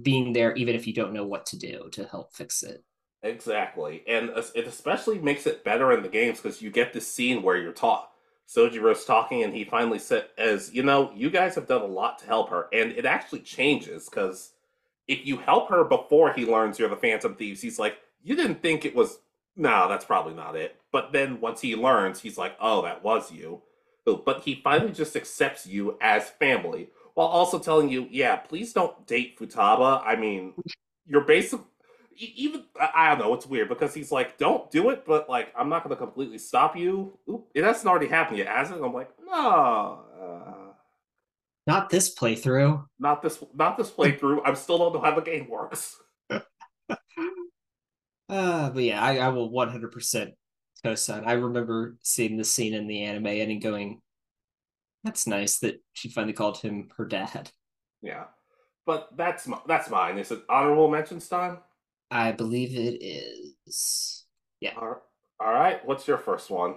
being 0.00 0.32
there 0.32 0.54
even 0.54 0.74
if 0.74 0.86
you 0.86 0.94
don't 0.94 1.12
know 1.12 1.26
what 1.26 1.46
to 1.46 1.58
do 1.58 1.88
to 1.92 2.04
help 2.06 2.34
fix 2.34 2.62
it. 2.62 2.82
Exactly, 3.22 4.02
and 4.08 4.30
it 4.54 4.66
especially 4.66 5.18
makes 5.18 5.46
it 5.46 5.64
better 5.64 5.92
in 5.92 6.02
the 6.02 6.08
games 6.08 6.40
because 6.40 6.60
you 6.60 6.70
get 6.70 6.92
this 6.92 7.06
scene 7.06 7.42
where 7.42 7.56
you're 7.56 7.72
taught 7.72 8.10
Sojiro's 8.48 9.04
talking, 9.04 9.44
and 9.44 9.54
he 9.54 9.64
finally 9.64 9.98
said, 9.98 10.26
"As 10.36 10.74
you 10.74 10.82
know, 10.82 11.12
you 11.14 11.30
guys 11.30 11.54
have 11.54 11.68
done 11.68 11.82
a 11.82 11.86
lot 11.86 12.18
to 12.18 12.26
help 12.26 12.50
her, 12.50 12.68
and 12.72 12.92
it 12.92 13.06
actually 13.06 13.40
changes 13.40 14.08
because 14.08 14.52
if 15.08 15.26
you 15.26 15.36
help 15.36 15.68
her 15.68 15.84
before 15.84 16.32
he 16.32 16.46
learns 16.46 16.78
you're 16.78 16.88
the 16.88 16.96
Phantom 16.96 17.34
Thieves, 17.34 17.60
he's 17.60 17.78
like, 17.78 17.98
you 18.22 18.36
didn't 18.36 18.62
think 18.62 18.84
it 18.84 18.94
was. 18.94 19.18
No, 19.56 19.88
that's 19.88 20.04
probably 20.04 20.34
not 20.34 20.56
it. 20.56 20.80
But 20.92 21.12
then 21.12 21.40
once 21.40 21.60
he 21.60 21.76
learns, 21.76 22.20
he's 22.20 22.38
like, 22.38 22.56
oh, 22.60 22.82
that 22.82 23.04
was 23.04 23.30
you. 23.30 23.62
But 24.04 24.42
he 24.44 24.60
finally 24.62 24.92
just 24.92 25.16
accepts 25.16 25.66
you 25.66 25.96
as 26.00 26.30
family." 26.30 26.90
While 27.14 27.28
also 27.28 27.58
telling 27.58 27.90
you, 27.90 28.08
yeah, 28.10 28.36
please 28.36 28.72
don't 28.72 29.06
date 29.06 29.38
Futaba. 29.38 30.02
I 30.02 30.16
mean, 30.16 30.54
you're 31.06 31.24
basically 31.24 31.66
even 32.18 32.64
I 32.78 33.10
don't 33.10 33.18
know. 33.18 33.34
It's 33.34 33.46
weird 33.46 33.68
because 33.68 33.94
he's 33.94 34.12
like, 34.12 34.38
"Don't 34.38 34.70
do 34.70 34.90
it," 34.90 35.04
but 35.06 35.28
like, 35.28 35.52
I'm 35.56 35.68
not 35.68 35.84
going 35.84 35.94
to 35.94 36.00
completely 36.02 36.38
stop 36.38 36.76
you. 36.76 37.18
Oop, 37.28 37.48
it 37.54 37.64
hasn't 37.64 37.88
already 37.88 38.06
happened 38.08 38.38
yet, 38.38 38.48
has 38.48 38.70
it? 38.70 38.80
I'm 38.82 38.92
like, 38.92 39.10
no. 39.24 40.04
Uh, 40.20 40.72
not 41.66 41.90
this 41.90 42.14
playthrough. 42.14 42.84
Not 42.98 43.22
this. 43.22 43.42
Not 43.54 43.76
this 43.76 43.90
playthrough. 43.90 44.40
I 44.44 44.54
still 44.54 44.78
don't 44.78 44.94
know 44.94 45.00
how 45.00 45.14
the 45.14 45.20
game 45.20 45.48
works. 45.48 45.96
uh, 46.30 46.46
but 48.28 48.82
yeah, 48.82 49.02
I, 49.02 49.18
I 49.18 49.28
will 49.28 49.50
100 49.50 49.92
percent 49.92 50.34
co-sign. 50.84 51.24
I 51.24 51.32
remember 51.32 51.96
seeing 52.02 52.36
the 52.36 52.44
scene 52.44 52.74
in 52.74 52.86
the 52.86 53.02
anime 53.02 53.26
and 53.26 53.62
going, 53.62 54.00
"That's 55.04 55.26
nice 55.26 55.58
that 55.60 55.82
she 55.92 56.08
finally 56.08 56.32
called 56.32 56.58
him 56.58 56.90
her 56.96 57.04
dad." 57.04 57.50
Yeah, 58.02 58.24
but 58.86 59.16
that's 59.16 59.48
that's 59.66 59.90
mine. 59.90 60.18
Is 60.18 60.30
it 60.30 60.42
honorable 60.48 60.90
mentions 60.90 61.28
time? 61.28 61.58
I 62.10 62.32
believe 62.32 62.76
it 62.76 63.02
is. 63.02 64.26
Yeah. 64.60 64.74
All 64.76 65.00
right. 65.40 65.84
What's 65.84 66.06
your 66.06 66.18
first 66.18 66.50
one? 66.50 66.76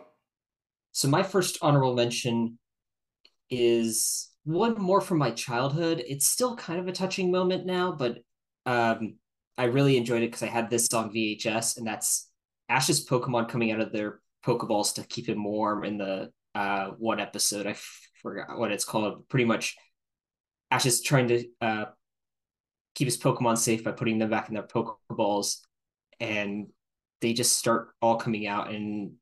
So 0.91 1.09
my 1.09 1.23
first 1.23 1.57
honorable 1.61 1.93
mention 1.93 2.57
is 3.49 4.29
one 4.45 4.79
more 4.81 5.01
from 5.01 5.17
my 5.17 5.31
childhood. 5.31 6.03
It's 6.07 6.25
still 6.25 6.55
kind 6.55 6.79
of 6.79 6.87
a 6.87 6.91
touching 6.91 7.31
moment 7.31 7.65
now, 7.65 7.91
but 7.91 8.19
um, 8.65 9.15
I 9.57 9.65
really 9.65 9.97
enjoyed 9.97 10.23
it 10.23 10.27
because 10.27 10.43
I 10.43 10.47
had 10.47 10.69
this 10.69 10.93
on 10.93 11.11
VHS, 11.11 11.77
and 11.77 11.85
that's 11.85 12.29
Ash's 12.69 13.07
Pokemon 13.07 13.49
coming 13.49 13.71
out 13.71 13.81
of 13.81 13.91
their 13.91 14.19
Pokeballs 14.45 14.95
to 14.95 15.03
keep 15.03 15.27
him 15.27 15.43
warm 15.43 15.83
in 15.83 15.97
the 15.97 16.31
uh, 16.53 16.89
one 16.97 17.19
episode. 17.19 17.67
I 17.67 17.75
forgot 18.21 18.57
what 18.57 18.71
it's 18.71 18.85
called. 18.85 19.27
Pretty 19.27 19.45
much, 19.45 19.75
Ash 20.71 20.85
is 20.85 21.01
trying 21.01 21.27
to 21.27 21.45
uh, 21.61 21.85
keep 22.95 23.05
his 23.05 23.17
Pokemon 23.17 23.57
safe 23.57 23.83
by 23.83 23.91
putting 23.91 24.19
them 24.19 24.29
back 24.29 24.47
in 24.47 24.55
their 24.55 24.63
Pokeballs, 24.63 25.57
and 26.19 26.67
they 27.21 27.33
just 27.33 27.57
start 27.57 27.89
all 28.01 28.17
coming 28.17 28.47
out, 28.47 28.71
and 28.71 29.13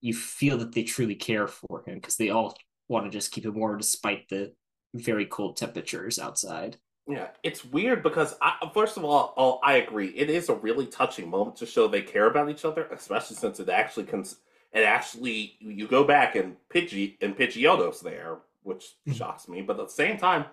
you 0.00 0.14
feel 0.14 0.58
that 0.58 0.72
they 0.72 0.82
truly 0.82 1.14
care 1.14 1.48
for 1.48 1.82
him 1.86 1.94
because 1.96 2.16
they 2.16 2.30
all 2.30 2.56
want 2.88 3.04
to 3.04 3.10
just 3.10 3.32
keep 3.32 3.44
him 3.44 3.54
warm 3.54 3.78
despite 3.78 4.28
the 4.28 4.52
very 4.94 5.26
cold 5.26 5.56
temperatures 5.56 6.18
outside. 6.18 6.76
Yeah, 7.08 7.28
it's 7.42 7.64
weird 7.64 8.02
because 8.02 8.34
I, 8.40 8.68
first 8.74 8.96
of 8.96 9.04
all, 9.04 9.32
oh, 9.36 9.60
I 9.62 9.76
agree. 9.76 10.08
It 10.08 10.28
is 10.28 10.48
a 10.48 10.54
really 10.54 10.86
touching 10.86 11.30
moment 11.30 11.56
to 11.56 11.66
show 11.66 11.86
they 11.86 12.02
care 12.02 12.26
about 12.26 12.50
each 12.50 12.64
other, 12.64 12.88
especially 12.90 13.36
since 13.36 13.60
it 13.60 13.68
actually 13.68 14.04
cons- 14.04 14.38
it 14.72 14.82
actually 14.82 15.54
you 15.60 15.86
go 15.86 16.02
back 16.02 16.34
and 16.34 16.56
Pidgey 16.68 17.16
and 17.20 17.36
Pidgeotto's 17.36 18.00
there, 18.00 18.38
which 18.64 18.96
hmm. 19.04 19.12
shocks 19.12 19.48
me. 19.48 19.62
But 19.62 19.78
at 19.78 19.86
the 19.86 19.92
same 19.92 20.18
time, 20.18 20.46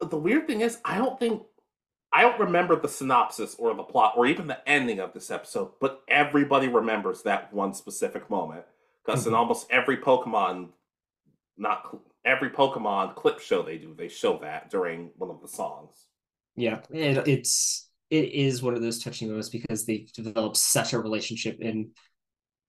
the 0.00 0.18
weird 0.18 0.46
thing 0.46 0.60
is, 0.60 0.78
I 0.84 0.98
don't 0.98 1.18
think 1.18 1.42
I 2.12 2.22
don't 2.22 2.38
remember 2.38 2.76
the 2.76 2.88
synopsis 2.88 3.56
or 3.58 3.74
the 3.74 3.82
plot 3.82 4.12
or 4.16 4.26
even 4.26 4.46
the 4.46 4.68
ending 4.68 5.00
of 5.00 5.12
this 5.12 5.30
episode, 5.30 5.70
but 5.80 6.02
everybody 6.06 6.68
remembers 6.68 7.22
that 7.22 7.52
one 7.52 7.74
specific 7.74 8.28
moment 8.28 8.64
because 9.04 9.20
mm-hmm. 9.20 9.30
in 9.30 9.34
almost 9.34 9.66
every 9.70 9.96
Pokemon, 9.96 10.68
not 11.56 11.98
every 12.24 12.50
Pokemon 12.50 13.14
clip 13.14 13.40
show 13.40 13.62
they 13.62 13.78
do, 13.78 13.94
they 13.94 14.08
show 14.08 14.38
that 14.38 14.70
during 14.70 15.10
one 15.16 15.30
of 15.30 15.40
the 15.42 15.48
songs. 15.48 16.06
Yeah, 16.56 16.80
it, 16.90 17.26
it's 17.28 17.88
it 18.10 18.30
is 18.32 18.62
one 18.62 18.74
of 18.74 18.82
those 18.82 19.02
touching 19.02 19.28
moments 19.28 19.48
because 19.48 19.84
they've 19.84 20.10
developed 20.12 20.56
such 20.56 20.92
a 20.92 20.98
relationship 20.98 21.58
in 21.60 21.90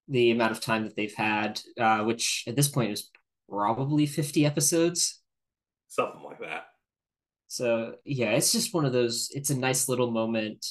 the 0.07 0.31
amount 0.31 0.51
of 0.51 0.61
time 0.61 0.83
that 0.83 0.95
they've 0.95 1.13
had, 1.15 1.59
uh, 1.79 2.03
which 2.03 2.43
at 2.47 2.55
this 2.55 2.67
point 2.67 2.91
is 2.91 3.09
probably 3.49 4.05
fifty 4.05 4.45
episodes, 4.45 5.21
something 5.87 6.23
like 6.23 6.39
that. 6.39 6.65
So 7.47 7.95
yeah, 8.05 8.31
it's 8.31 8.51
just 8.51 8.73
one 8.73 8.85
of 8.85 8.93
those. 8.93 9.29
It's 9.33 9.51
a 9.51 9.57
nice 9.57 9.87
little 9.87 10.11
moment, 10.11 10.65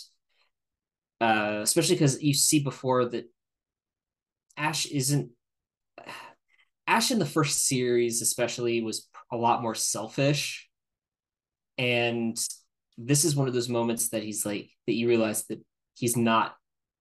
uh, 1.20 1.60
especially 1.62 1.94
because 1.94 2.22
you 2.22 2.34
see 2.34 2.58
before 2.60 3.06
that 3.06 3.24
Ash 4.56 4.86
isn't. 4.86 5.30
Ash 6.86 7.10
in 7.10 7.18
the 7.18 7.26
first 7.26 7.66
series, 7.66 8.22
especially, 8.22 8.82
was 8.82 9.08
a 9.32 9.36
lot 9.36 9.62
more 9.62 9.74
selfish, 9.74 10.68
and 11.78 12.36
this 12.96 13.24
is 13.24 13.34
one 13.34 13.48
of 13.48 13.54
those 13.54 13.68
moments 13.68 14.10
that 14.10 14.22
he's 14.22 14.46
like 14.46 14.70
that 14.86 14.94
you 14.94 15.08
realize 15.08 15.44
that 15.46 15.60
he's 15.94 16.16
not 16.16 16.54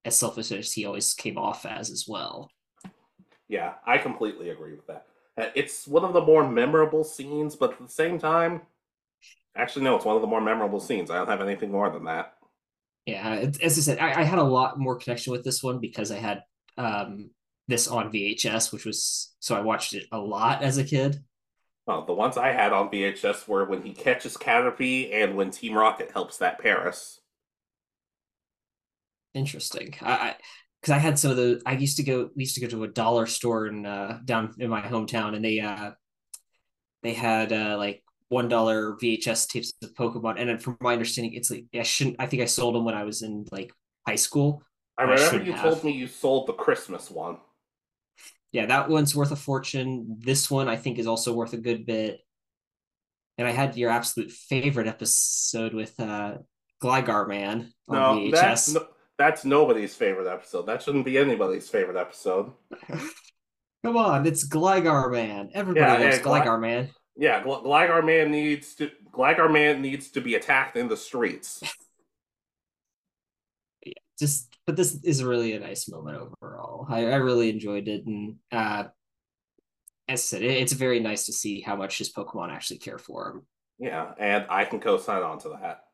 as 0.04 0.18
selfish 0.18 0.50
as 0.52 0.72
he 0.72 0.86
always 0.86 1.14
came 1.14 1.38
off 1.38 1.66
as 1.66 1.90
as 1.90 2.06
well. 2.08 2.50
Yeah, 3.48 3.74
I 3.86 3.98
completely 3.98 4.50
agree 4.50 4.74
with 4.74 4.86
that. 4.86 5.06
Uh, 5.36 5.50
it's 5.54 5.86
one 5.86 6.04
of 6.04 6.12
the 6.12 6.20
more 6.20 6.48
memorable 6.48 7.04
scenes, 7.04 7.56
but 7.56 7.72
at 7.72 7.78
the 7.78 7.88
same 7.88 8.18
time, 8.18 8.62
Actually, 9.56 9.84
no, 9.84 9.94
it's 9.94 10.04
one 10.04 10.16
of 10.16 10.22
the 10.22 10.28
more 10.28 10.40
memorable 10.40 10.80
scenes. 10.80 11.10
I 11.10 11.16
don't 11.16 11.28
have 11.28 11.40
anything 11.40 11.70
more 11.70 11.88
than 11.88 12.04
that. 12.04 12.34
Yeah, 13.06 13.50
as 13.62 13.78
I 13.78 13.82
said, 13.82 13.98
I, 13.98 14.20
I 14.20 14.24
had 14.24 14.38
a 14.38 14.44
lot 14.44 14.78
more 14.78 14.96
connection 14.96 15.30
with 15.30 15.44
this 15.44 15.62
one 15.62 15.78
because 15.78 16.10
I 16.10 16.16
had 16.16 16.42
um, 16.76 17.30
this 17.68 17.88
on 17.88 18.12
VHS, 18.12 18.72
which 18.72 18.84
was 18.84 19.34
so 19.40 19.54
I 19.54 19.60
watched 19.60 19.94
it 19.94 20.06
a 20.12 20.18
lot 20.18 20.62
as 20.62 20.78
a 20.78 20.84
kid. 20.84 21.22
Oh, 21.86 22.04
the 22.06 22.14
ones 22.14 22.38
I 22.38 22.52
had 22.52 22.72
on 22.72 22.88
VHS 22.88 23.46
were 23.46 23.66
when 23.66 23.82
he 23.82 23.92
catches 23.92 24.36
Caterpie 24.36 25.12
and 25.12 25.36
when 25.36 25.50
Team 25.50 25.74
Rocket 25.74 26.10
helps 26.12 26.38
that 26.38 26.58
Paras. 26.58 27.20
Interesting. 29.34 29.94
I 30.00 30.36
because 30.80 30.92
I, 30.92 30.96
I, 30.96 30.98
had 30.98 31.18
some 31.18 31.30
of 31.32 31.36
the. 31.36 31.60
I 31.66 31.72
used 31.72 31.96
to 31.98 32.02
go. 32.02 32.30
We 32.34 32.44
used 32.44 32.54
to 32.54 32.60
go 32.60 32.68
to 32.68 32.84
a 32.84 32.88
dollar 32.88 33.26
store 33.26 33.66
in 33.66 33.84
uh, 33.84 34.20
down 34.24 34.54
in 34.58 34.70
my 34.70 34.80
hometown, 34.80 35.34
and 35.34 35.44
they 35.44 35.60
uh, 35.60 35.90
they 37.02 37.12
had 37.12 37.52
uh, 37.52 37.76
like 37.76 38.02
one 38.28 38.48
dollar 38.48 38.96
VHS 39.02 39.48
tapes 39.48 39.72
of 39.82 39.94
Pokemon. 39.94 40.40
And 40.40 40.62
from 40.62 40.78
my 40.80 40.92
understanding, 40.92 41.34
it's 41.34 41.50
like 41.50 41.66
I 41.74 41.82
shouldn't. 41.82 42.16
I 42.18 42.26
think 42.26 42.42
I 42.42 42.46
sold 42.46 42.74
them 42.74 42.84
when 42.84 42.94
I 42.94 43.04
was 43.04 43.22
in 43.22 43.46
like 43.50 43.72
high 44.06 44.16
school. 44.16 44.62
I 44.96 45.02
remember 45.02 45.40
I 45.40 45.42
you 45.42 45.52
have. 45.52 45.62
told 45.62 45.84
me 45.84 45.92
you 45.92 46.06
sold 46.06 46.46
the 46.46 46.52
Christmas 46.52 47.10
one. 47.10 47.38
Yeah, 48.54 48.66
that 48.66 48.88
one's 48.88 49.16
worth 49.16 49.32
a 49.32 49.36
fortune. 49.36 50.16
This 50.20 50.48
one 50.50 50.68
I 50.68 50.76
think 50.76 50.98
is 51.00 51.08
also 51.08 51.34
worth 51.34 51.52
a 51.54 51.58
good 51.58 51.84
bit. 51.84 52.20
and 53.36 53.48
I 53.48 53.50
had 53.50 53.76
your 53.76 53.90
absolute 53.90 54.30
favorite 54.30 54.86
episode 54.86 55.74
with 55.74 55.98
uh, 55.98 56.36
Gligar 56.80 57.26
Man 57.28 57.72
on 57.88 57.96
No, 57.96 58.20
VHS. 58.20 58.30
that's 58.30 58.68
no, 58.74 58.86
that's 59.18 59.44
nobody's 59.44 59.94
favorite 59.96 60.32
episode. 60.32 60.66
That 60.66 60.82
shouldn't 60.82 61.04
be 61.04 61.18
anybody's 61.18 61.68
favorite 61.68 61.96
episode. 61.98 62.52
Come 63.84 63.96
on, 63.96 64.24
it's 64.26 64.46
Gligar 64.48 65.10
Man. 65.10 65.50
Everybody 65.52 65.80
Yeah, 65.84 65.92
loves 66.08 66.16
yeah, 66.18 66.22
Gly- 66.22 66.40
Gligar 66.44 66.60
Man. 66.60 66.90
Yeah, 67.16 67.42
Gl- 67.42 67.64
Gligar 67.64 68.04
Man 68.04 68.30
needs 68.30 68.74
to 68.76 68.90
Gligar 69.12 69.52
Man 69.52 69.82
needs 69.82 70.10
to 70.12 70.20
be 70.20 70.36
attacked 70.36 70.76
in 70.76 70.86
the 70.88 70.96
streets. 70.96 71.60
Just, 74.18 74.56
but 74.66 74.76
this 74.76 75.02
is 75.02 75.24
really 75.24 75.54
a 75.54 75.60
nice 75.60 75.88
moment 75.88 76.18
overall. 76.18 76.86
I, 76.88 77.06
I 77.06 77.16
really 77.16 77.50
enjoyed 77.50 77.88
it, 77.88 78.06
and 78.06 78.36
uh, 78.52 78.84
as 80.08 80.20
I 80.20 80.22
said, 80.22 80.42
it, 80.42 80.52
it's 80.52 80.72
very 80.72 81.00
nice 81.00 81.26
to 81.26 81.32
see 81.32 81.60
how 81.60 81.76
much 81.76 81.98
his 81.98 82.12
Pokemon 82.12 82.52
actually 82.52 82.78
care 82.78 82.98
for 82.98 83.30
him. 83.30 83.46
Yeah, 83.78 84.12
and 84.18 84.46
I 84.48 84.64
can 84.64 84.80
co-sign 84.80 85.22
on 85.22 85.38
to 85.40 85.48
that. 85.60 85.84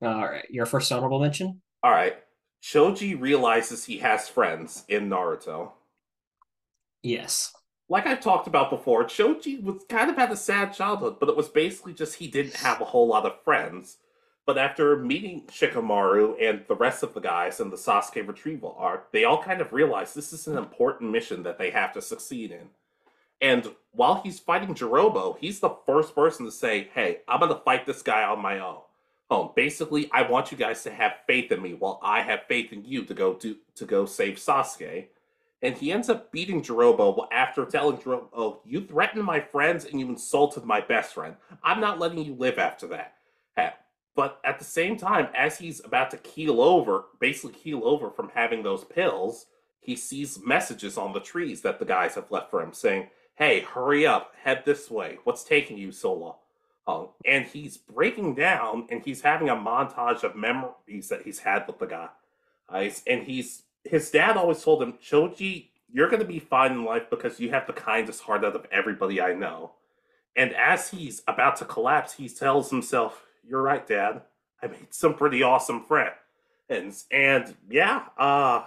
All 0.00 0.28
right, 0.28 0.46
your 0.48 0.66
first 0.66 0.90
honorable 0.90 1.20
mention. 1.20 1.60
All 1.82 1.90
right. 1.90 2.16
Choji 2.62 3.20
realizes 3.20 3.84
he 3.84 3.98
has 3.98 4.28
friends 4.28 4.84
in 4.88 5.08
Naruto. 5.08 5.72
Yes. 7.02 7.52
Like 7.88 8.06
I've 8.06 8.20
talked 8.20 8.48
about 8.48 8.70
before, 8.70 9.04
Choji 9.04 9.62
was 9.62 9.84
kind 9.88 10.10
of 10.10 10.16
had 10.16 10.30
a 10.30 10.36
sad 10.36 10.74
childhood, 10.74 11.16
but 11.20 11.28
it 11.28 11.36
was 11.36 11.48
basically 11.48 11.94
just 11.94 12.16
he 12.16 12.28
didn't 12.28 12.56
have 12.56 12.80
a 12.80 12.84
whole 12.84 13.06
lot 13.06 13.26
of 13.26 13.42
friends. 13.44 13.98
But 14.48 14.56
after 14.56 14.96
meeting 14.96 15.42
Shikamaru 15.48 16.36
and 16.40 16.64
the 16.68 16.74
rest 16.74 17.02
of 17.02 17.12
the 17.12 17.20
guys 17.20 17.60
in 17.60 17.68
the 17.68 17.76
Sasuke 17.76 18.26
retrieval 18.26 18.74
arc, 18.78 19.12
they 19.12 19.24
all 19.24 19.42
kind 19.42 19.60
of 19.60 19.74
realize 19.74 20.14
this 20.14 20.32
is 20.32 20.46
an 20.46 20.56
important 20.56 21.10
mission 21.10 21.42
that 21.42 21.58
they 21.58 21.70
have 21.70 21.92
to 21.92 22.00
succeed 22.00 22.50
in. 22.50 22.70
And 23.42 23.74
while 23.92 24.22
he's 24.22 24.40
fighting 24.40 24.74
Jirobo, 24.74 25.36
he's 25.38 25.60
the 25.60 25.76
first 25.84 26.14
person 26.14 26.46
to 26.46 26.50
say, 26.50 26.88
Hey, 26.94 27.18
I'm 27.28 27.40
gonna 27.40 27.60
fight 27.62 27.84
this 27.84 28.00
guy 28.00 28.22
on 28.22 28.40
my 28.40 28.58
own. 28.58 28.78
Oh, 29.30 29.52
basically, 29.54 30.08
I 30.12 30.22
want 30.22 30.50
you 30.50 30.56
guys 30.56 30.82
to 30.84 30.90
have 30.92 31.18
faith 31.26 31.52
in 31.52 31.60
me 31.60 31.74
while 31.74 32.00
I 32.02 32.22
have 32.22 32.44
faith 32.48 32.72
in 32.72 32.86
you 32.86 33.04
to 33.04 33.12
go 33.12 33.34
do 33.34 33.58
to 33.74 33.84
go 33.84 34.06
save 34.06 34.36
Sasuke. 34.36 35.08
And 35.60 35.76
he 35.76 35.92
ends 35.92 36.08
up 36.08 36.32
beating 36.32 36.62
Jirobo 36.62 37.28
after 37.30 37.66
telling 37.66 37.98
Jirobo, 37.98 38.28
"Oh, 38.32 38.60
you 38.64 38.80
threatened 38.80 39.24
my 39.24 39.40
friends 39.40 39.84
and 39.84 40.00
you 40.00 40.08
insulted 40.08 40.64
my 40.64 40.80
best 40.80 41.12
friend. 41.12 41.36
I'm 41.62 41.82
not 41.82 41.98
letting 41.98 42.24
you 42.24 42.32
live 42.32 42.58
after 42.58 42.86
that." 42.86 43.14
But 44.14 44.40
at 44.44 44.58
the 44.58 44.64
same 44.64 44.96
time, 44.96 45.28
as 45.36 45.58
he's 45.58 45.84
about 45.84 46.10
to 46.10 46.16
keel 46.16 46.60
over, 46.60 47.04
basically 47.20 47.52
keel 47.52 47.82
over 47.84 48.10
from 48.10 48.30
having 48.34 48.62
those 48.62 48.84
pills, 48.84 49.46
he 49.80 49.94
sees 49.94 50.44
messages 50.44 50.98
on 50.98 51.12
the 51.12 51.20
trees 51.20 51.62
that 51.62 51.78
the 51.78 51.84
guys 51.84 52.14
have 52.16 52.30
left 52.30 52.50
for 52.50 52.60
him 52.60 52.72
saying, 52.72 53.10
"Hey, 53.36 53.60
hurry 53.60 54.06
up, 54.06 54.34
head 54.42 54.64
this 54.64 54.90
way. 54.90 55.18
What's 55.24 55.44
taking 55.44 55.78
you 55.78 55.92
so 55.92 56.12
long?" 56.12 56.36
Um, 56.88 57.08
and 57.26 57.46
he's 57.46 57.76
breaking 57.76 58.34
down 58.34 58.86
and 58.90 59.04
he's 59.04 59.20
having 59.20 59.50
a 59.50 59.54
montage 59.54 60.24
of 60.24 60.34
memories 60.34 61.10
that 61.10 61.22
he's 61.22 61.40
had 61.40 61.66
with 61.66 61.78
the 61.78 61.86
guy. 61.86 62.08
Uh, 62.68 62.88
and 63.06 63.22
he's 63.24 63.62
his 63.84 64.10
dad 64.10 64.36
always 64.36 64.62
told 64.62 64.82
him, 64.82 64.94
Choji, 64.94 65.68
you're 65.90 66.08
going 66.08 66.20
to 66.20 66.28
be 66.28 66.38
fine 66.38 66.72
in 66.72 66.84
life 66.84 67.08
because 67.10 67.40
you 67.40 67.50
have 67.50 67.66
the 67.66 67.72
kindest 67.72 68.22
heart 68.22 68.44
out 68.44 68.56
of 68.56 68.66
everybody 68.70 69.20
I 69.20 69.34
know. 69.34 69.72
And 70.36 70.54
as 70.54 70.90
he's 70.90 71.22
about 71.26 71.56
to 71.56 71.64
collapse, 71.64 72.14
he 72.14 72.28
tells 72.28 72.70
himself, 72.70 73.24
You're 73.48 73.62
right, 73.62 73.86
Dad. 73.86 74.22
I 74.62 74.66
made 74.66 74.92
some 74.92 75.14
pretty 75.14 75.42
awesome 75.42 75.84
friends. 75.84 77.06
And, 77.10 77.54
yeah, 77.70 78.04
uh, 78.18 78.64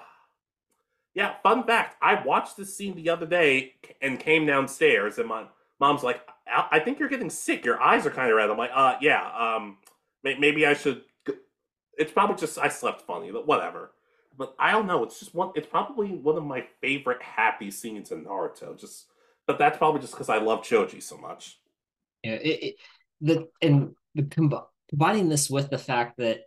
yeah, 1.14 1.36
fun 1.44 1.66
fact 1.66 1.98
I 2.02 2.24
watched 2.24 2.58
this 2.58 2.76
scene 2.76 2.96
the 2.96 3.10
other 3.10 3.26
day 3.26 3.74
and 4.02 4.20
came 4.20 4.46
downstairs, 4.46 5.18
and 5.18 5.28
my 5.28 5.46
mom's 5.80 6.04
like, 6.04 6.22
I, 6.48 6.80
think 6.80 7.00
you're 7.00 7.10
getting 7.10 7.30
sick. 7.30 7.66
Your 7.66 7.82
eyes 7.82 8.06
are 8.06 8.12
kind 8.12 8.30
of 8.30 8.36
red. 8.36 8.50
I'm 8.50 8.58
like, 8.58 8.72
uh, 8.74 8.96
yeah, 9.02 9.30
um, 9.38 9.78
may- 10.24 10.38
maybe 10.38 10.66
I 10.66 10.74
should. 10.74 11.04
It's 11.98 12.12
probably 12.12 12.36
just 12.36 12.58
I 12.58 12.68
slept 12.68 13.02
funny, 13.02 13.32
but 13.32 13.48
whatever. 13.48 13.92
But 14.38 14.56
I 14.58 14.72
don't 14.72 14.88
know. 14.88 15.04
It's 15.04 15.20
just 15.20 15.36
one. 15.36 15.52
It's 15.56 15.68
probably 15.68 16.10
one 16.10 16.38
of 16.38 16.44
my 16.44 16.66
favorite 16.82 17.22
happy 17.22 17.70
scenes 17.72 18.12
in 18.12 18.26
Naruto. 18.26 18.78
Just, 18.78 19.06
but 19.46 19.60
that's 19.60 19.78
probably 19.78 20.02
just 20.02 20.14
because 20.14 20.30
I 20.30 20.38
love 20.38 20.62
Choji 20.62 21.04
so 21.04 21.18
much. 21.18 21.60
Yeah, 22.24 22.34
it, 22.34 22.64
it 22.64 22.76
the 23.20 23.48
and 23.62 23.96
the 24.16 24.24
comb- 24.24 24.64
combining 24.92 25.30
this 25.30 25.50
with 25.50 25.70
the 25.70 25.78
fact 25.78 26.18
that 26.18 26.42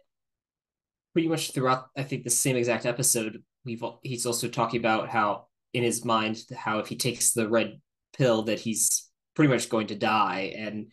pretty 1.13 1.29
much 1.29 1.53
throughout, 1.53 1.87
I 1.97 2.03
think 2.03 2.25
the 2.25 2.31
same 2.31 2.57
exact 2.57 2.87
episode, 2.87 3.43
we've 3.65 3.83
he's 4.03 4.27
also 4.27 4.49
talking 4.49 4.81
about 4.81 5.09
how 5.09 5.47
in 5.73 5.83
his 5.83 6.05
mind 6.05 6.43
how 6.55 6.79
if 6.79 6.87
he 6.87 6.97
takes 6.97 7.33
the 7.33 7.49
red 7.49 7.81
pill 8.17 8.43
that 8.45 8.61
he's 8.61 9.11
pretty 9.35 9.53
much 9.53 9.69
going 9.69 9.89
to 9.89 9.95
die, 9.95 10.55
and 10.57 10.93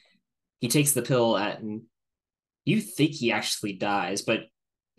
he 0.60 0.68
takes 0.68 0.94
the 0.94 1.02
pill 1.02 1.38
at 1.38 1.60
and 1.60 1.84
you 2.66 2.80
think 2.80 3.12
he 3.12 3.32
actually 3.32 3.74
dies, 3.74 4.22
but 4.22 4.42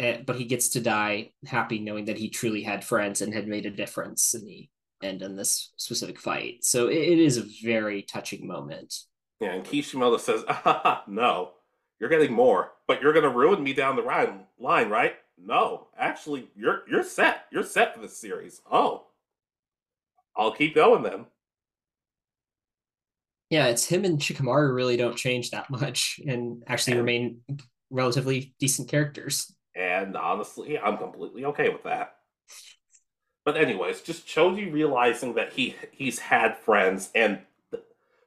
uh, 0.01 0.19
but 0.27 0.37
he 0.37 0.45
gets 0.45 0.71
to 0.71 0.81
die 0.81 1.31
happy 1.47 1.79
knowing 1.79 2.07
that 2.07 2.19
he 2.19 2.29
truly 2.29 2.63
had 2.63 2.85
friends 2.85 3.23
and 3.23 3.33
had 3.33 3.47
made 3.47 3.67
a 3.67 3.71
difference 3.71 4.35
in 4.35 4.45
the 4.45 4.69
end 5.03 5.23
in 5.23 5.37
this 5.37 5.73
specific 5.77 6.19
fight. 6.19 6.65
So 6.65 6.89
it, 6.89 6.97
it 6.97 7.19
is 7.19 7.39
a 7.39 7.47
very 7.63 8.03
touching 8.03 8.47
moment. 8.47 8.95
Yeah, 9.41 9.53
and 9.55 9.65
Kishimoto 9.65 10.19
says, 10.19 10.45
ah, 10.49 11.05
"No, 11.09 11.53
you're 12.03 12.11
getting 12.11 12.33
more, 12.33 12.73
but 12.89 13.01
you're 13.01 13.13
gonna 13.13 13.29
ruin 13.29 13.63
me 13.63 13.73
down 13.73 13.95
the 13.95 14.03
line, 14.03 14.41
line, 14.59 14.91
right? 14.91 15.15
No, 15.39 15.87
actually, 15.97 16.49
you're 16.57 16.83
you're 16.91 17.05
set. 17.05 17.45
You're 17.53 17.63
set 17.63 17.95
for 17.95 18.01
this 18.01 18.19
series. 18.19 18.61
Oh, 18.71 19.07
I'll 20.37 20.51
keep 20.53 20.75
going 20.75 21.05
then." 21.05 21.27
Yeah, 23.51 23.67
it's 23.67 23.87
him 23.87 24.05
and 24.05 24.19
Shikamaru 24.19 24.75
really 24.75 24.97
don't 24.97 25.17
change 25.17 25.51
that 25.53 25.71
much 25.71 26.19
and 26.27 26.65
actually 26.67 26.95
And- 26.95 27.03
remain 27.03 27.41
relatively 27.91 28.53
decent 28.59 28.89
characters. 28.89 29.55
And 29.77 30.17
honestly, 30.17 30.79
I'm 30.81 30.99
completely 30.99 31.45
okay 31.47 31.69
with 31.69 31.85
that. 31.85 32.17
But 33.45 33.57
anyways, 33.57 34.01
just 34.01 34.27
Choji 34.27 34.73
realizing 34.73 35.35
that 35.35 35.53
he 35.53 35.77
he's 35.93 36.19
had 36.19 36.59
friends 36.59 37.13
and 37.15 37.43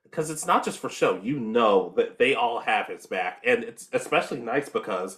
because 0.05 0.29
it's 0.29 0.45
not 0.45 0.63
just 0.63 0.79
for 0.79 0.89
show, 0.89 1.19
you 1.21 1.39
know 1.39 1.93
that 1.97 2.17
they 2.17 2.35
all 2.35 2.59
have 2.61 2.87
his 2.87 3.05
back, 3.05 3.41
and 3.45 3.63
it's 3.63 3.89
especially 3.91 4.39
nice 4.39 4.69
because 4.69 5.17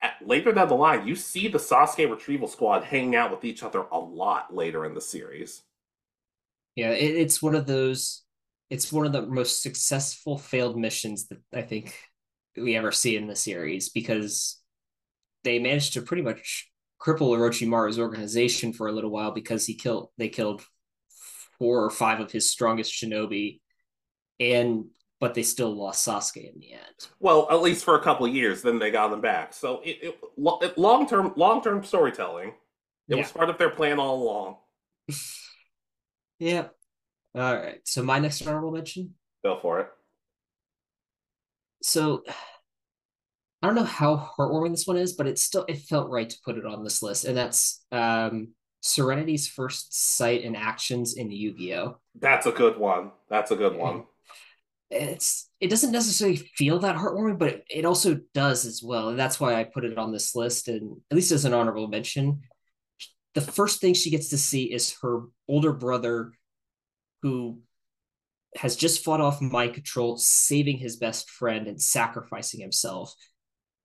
at, 0.00 0.14
later 0.24 0.52
down 0.52 0.68
the 0.68 0.74
line, 0.74 1.06
you 1.06 1.16
see 1.16 1.48
the 1.48 1.58
Sasuke 1.58 2.08
Retrieval 2.08 2.48
Squad 2.48 2.84
hanging 2.84 3.16
out 3.16 3.30
with 3.30 3.44
each 3.44 3.62
other 3.62 3.84
a 3.90 3.98
lot 3.98 4.54
later 4.54 4.84
in 4.84 4.94
the 4.94 5.00
series. 5.00 5.62
Yeah, 6.76 6.90
it, 6.90 7.16
it's 7.16 7.42
one 7.42 7.54
of 7.54 7.66
those. 7.66 8.22
It's 8.70 8.92
one 8.92 9.06
of 9.06 9.12
the 9.12 9.26
most 9.26 9.62
successful 9.62 10.38
failed 10.38 10.78
missions 10.78 11.26
that 11.28 11.38
I 11.52 11.62
think 11.62 11.94
we 12.56 12.76
ever 12.76 12.92
see 12.92 13.16
in 13.16 13.26
the 13.26 13.36
series 13.36 13.88
because 13.88 14.60
they 15.42 15.58
managed 15.58 15.94
to 15.94 16.02
pretty 16.02 16.22
much 16.22 16.70
cripple 17.00 17.36
Orochimaru's 17.36 17.98
organization 17.98 18.72
for 18.72 18.88
a 18.88 18.92
little 18.92 19.10
while 19.10 19.30
because 19.30 19.64
he 19.66 19.74
killed 19.74 20.10
they 20.18 20.28
killed 20.28 20.62
four 21.58 21.84
or 21.84 21.90
five 21.90 22.20
of 22.20 22.30
his 22.30 22.50
strongest 22.50 22.92
shinobi, 22.92 23.60
and 24.40 24.86
but 25.20 25.34
they 25.34 25.42
still 25.42 25.74
lost 25.74 26.06
Sasuke 26.06 26.52
in 26.54 26.60
the 26.60 26.74
end. 26.74 27.08
Well, 27.18 27.48
at 27.50 27.60
least 27.60 27.84
for 27.84 27.96
a 27.96 28.02
couple 28.02 28.26
of 28.26 28.34
years, 28.34 28.62
then 28.62 28.78
they 28.78 28.92
got 28.92 29.12
him 29.12 29.20
back. 29.20 29.52
So 29.52 29.80
it, 29.84 29.98
it, 30.00 30.18
it 30.62 30.78
long 30.78 31.08
term 31.08 31.32
long 31.36 31.62
term 31.62 31.82
storytelling. 31.82 32.52
It 33.08 33.16
was 33.16 33.32
part 33.32 33.50
of 33.50 33.58
their 33.58 33.70
plan 33.70 33.98
all 33.98 34.22
along. 34.22 34.56
Yeah. 36.38 36.68
All 37.34 37.56
right. 37.56 37.80
So 37.84 38.02
my 38.02 38.20
next 38.20 38.46
honorable 38.46 38.70
mention. 38.70 39.14
Go 39.44 39.58
for 39.60 39.80
it. 39.80 39.88
So 41.82 42.22
I 43.62 43.66
don't 43.66 43.74
know 43.74 43.84
how 43.84 44.32
heartwarming 44.38 44.70
this 44.70 44.86
one 44.86 44.96
is, 44.96 45.14
but 45.14 45.26
it 45.26 45.38
still 45.38 45.64
it 45.68 45.78
felt 45.78 46.10
right 46.10 46.28
to 46.30 46.36
put 46.44 46.56
it 46.56 46.64
on 46.64 46.84
this 46.84 47.02
list, 47.02 47.24
and 47.24 47.36
that's 47.36 47.84
um 47.90 48.48
Serenity's 48.80 49.48
first 49.48 50.16
sight 50.16 50.44
and 50.44 50.56
actions 50.56 51.16
in 51.16 51.28
the 51.28 51.34
Yu-Gi-Oh. 51.34 51.98
That's 52.20 52.46
a 52.46 52.52
good 52.52 52.78
one. 52.78 53.10
That's 53.28 53.50
a 53.50 53.56
good 53.56 53.74
one. 53.74 54.04
It's 54.90 55.50
it 55.60 55.68
doesn't 55.68 55.92
necessarily 55.92 56.36
feel 56.36 56.78
that 56.80 56.96
heartwarming, 56.96 57.38
but 57.38 57.48
it, 57.48 57.64
it 57.68 57.84
also 57.84 58.20
does 58.32 58.64
as 58.64 58.82
well, 58.82 59.10
and 59.10 59.18
that's 59.18 59.38
why 59.38 59.54
I 59.54 59.64
put 59.64 59.84
it 59.84 59.98
on 59.98 60.12
this 60.12 60.34
list, 60.34 60.68
and 60.68 60.96
at 61.10 61.14
least 61.14 61.32
as 61.32 61.44
an 61.44 61.54
honorable 61.54 61.88
mention. 61.88 62.42
The 63.34 63.40
first 63.42 63.80
thing 63.80 63.94
she 63.94 64.10
gets 64.10 64.30
to 64.30 64.38
see 64.38 64.64
is 64.64 64.96
her 65.02 65.24
older 65.46 65.72
brother, 65.72 66.32
who 67.22 67.60
has 68.56 68.76
just 68.76 69.04
fought 69.04 69.20
off 69.20 69.40
mind 69.40 69.74
control, 69.74 70.16
saving 70.16 70.78
his 70.78 70.96
best 70.96 71.30
friend 71.30 71.66
and 71.66 71.80
sacrificing 71.80 72.60
himself. 72.60 73.14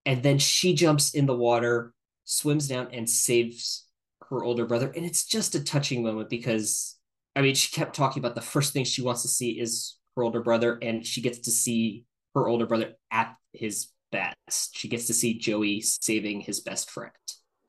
And 0.05 0.23
then 0.23 0.39
she 0.39 0.73
jumps 0.73 1.13
in 1.13 1.25
the 1.25 1.35
water, 1.35 1.93
swims 2.23 2.67
down, 2.67 2.87
and 2.93 3.09
saves 3.09 3.85
her 4.29 4.43
older 4.43 4.65
brother. 4.65 4.91
And 4.95 5.05
it's 5.05 5.25
just 5.25 5.55
a 5.55 5.63
touching 5.63 6.03
moment 6.03 6.29
because, 6.29 6.97
I 7.35 7.41
mean, 7.41 7.55
she 7.55 7.71
kept 7.71 7.95
talking 7.95 8.21
about 8.21 8.35
the 8.35 8.41
first 8.41 8.73
thing 8.73 8.85
she 8.85 9.01
wants 9.01 9.21
to 9.23 9.27
see 9.27 9.59
is 9.59 9.97
her 10.15 10.23
older 10.23 10.41
brother, 10.41 10.77
and 10.81 11.05
she 11.05 11.21
gets 11.21 11.39
to 11.39 11.51
see 11.51 12.05
her 12.35 12.47
older 12.47 12.65
brother 12.65 12.93
at 13.11 13.35
his 13.51 13.89
best. 14.11 14.77
She 14.77 14.87
gets 14.87 15.07
to 15.07 15.13
see 15.13 15.37
Joey 15.37 15.81
saving 15.81 16.41
his 16.41 16.59
best 16.59 16.89
friend. 16.89 17.11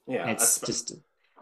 Yeah, 0.07 0.29
it's 0.29 0.59
espe- 0.59 0.67
just, 0.67 0.93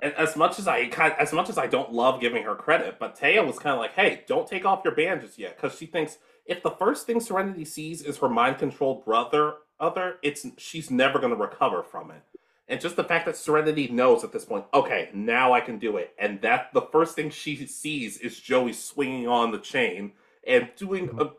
as 0.03 0.37
much 0.37 0.59
as 0.59 0.67
I 0.67 0.81
as 1.19 1.33
much 1.33 1.49
as 1.49 1.59
I 1.59 1.67
don't 1.67 1.93
love 1.93 2.21
giving 2.21 2.45
her 2.45 2.55
credit, 2.55 2.99
but 2.99 3.19
Taya 3.19 3.47
was 3.47 3.59
kind 3.59 3.75
of 3.75 3.81
like, 3.81 3.95
"Hey, 3.95 4.23
don't 4.27 4.49
take 4.49 4.65
off 4.65 4.83
your 4.85 4.95
bandages 4.95 5.39
yet," 5.39 5.57
because 5.57 5.79
she 5.79 5.87
thinks 5.87 6.19
if 6.47 6.63
the 6.63 6.71
first 6.71 7.07
thing 7.07 7.21
Serenity 7.21 7.65
sees 7.65 8.03
is 8.03 8.19
her 8.19 8.29
mind 8.29 8.59
controlled 8.59 9.05
brother, 9.05 9.55
other, 9.79 10.19
it's 10.23 10.47
she's 10.59 10.91
never 10.91 11.19
going 11.19 11.33
to 11.33 11.41
recover 11.41 11.83
from 11.83 12.11
it. 12.11 12.23
And 12.69 12.81
just 12.81 12.97
the 12.97 13.05
fact 13.05 13.27
that 13.27 13.37
Serenity 13.37 13.89
knows 13.89 14.25
at 14.25 14.33
this 14.33 14.45
point, 14.45 14.65
okay, 14.73 15.11
now 15.13 15.53
I 15.53 15.61
can 15.61 15.79
do 15.79 15.97
it, 15.97 16.15
and 16.19 16.41
that 16.43 16.73
the 16.73 16.83
first 16.93 17.15
thing 17.15 17.31
she 17.31 17.67
sees 17.67 18.19
is 18.19 18.39
Joey 18.39 18.73
swinging 18.73 19.29
on 19.29 19.51
the 19.51 19.59
chain 19.59 20.13
and 20.47 20.71
doing 20.77 21.11
a 21.19 21.31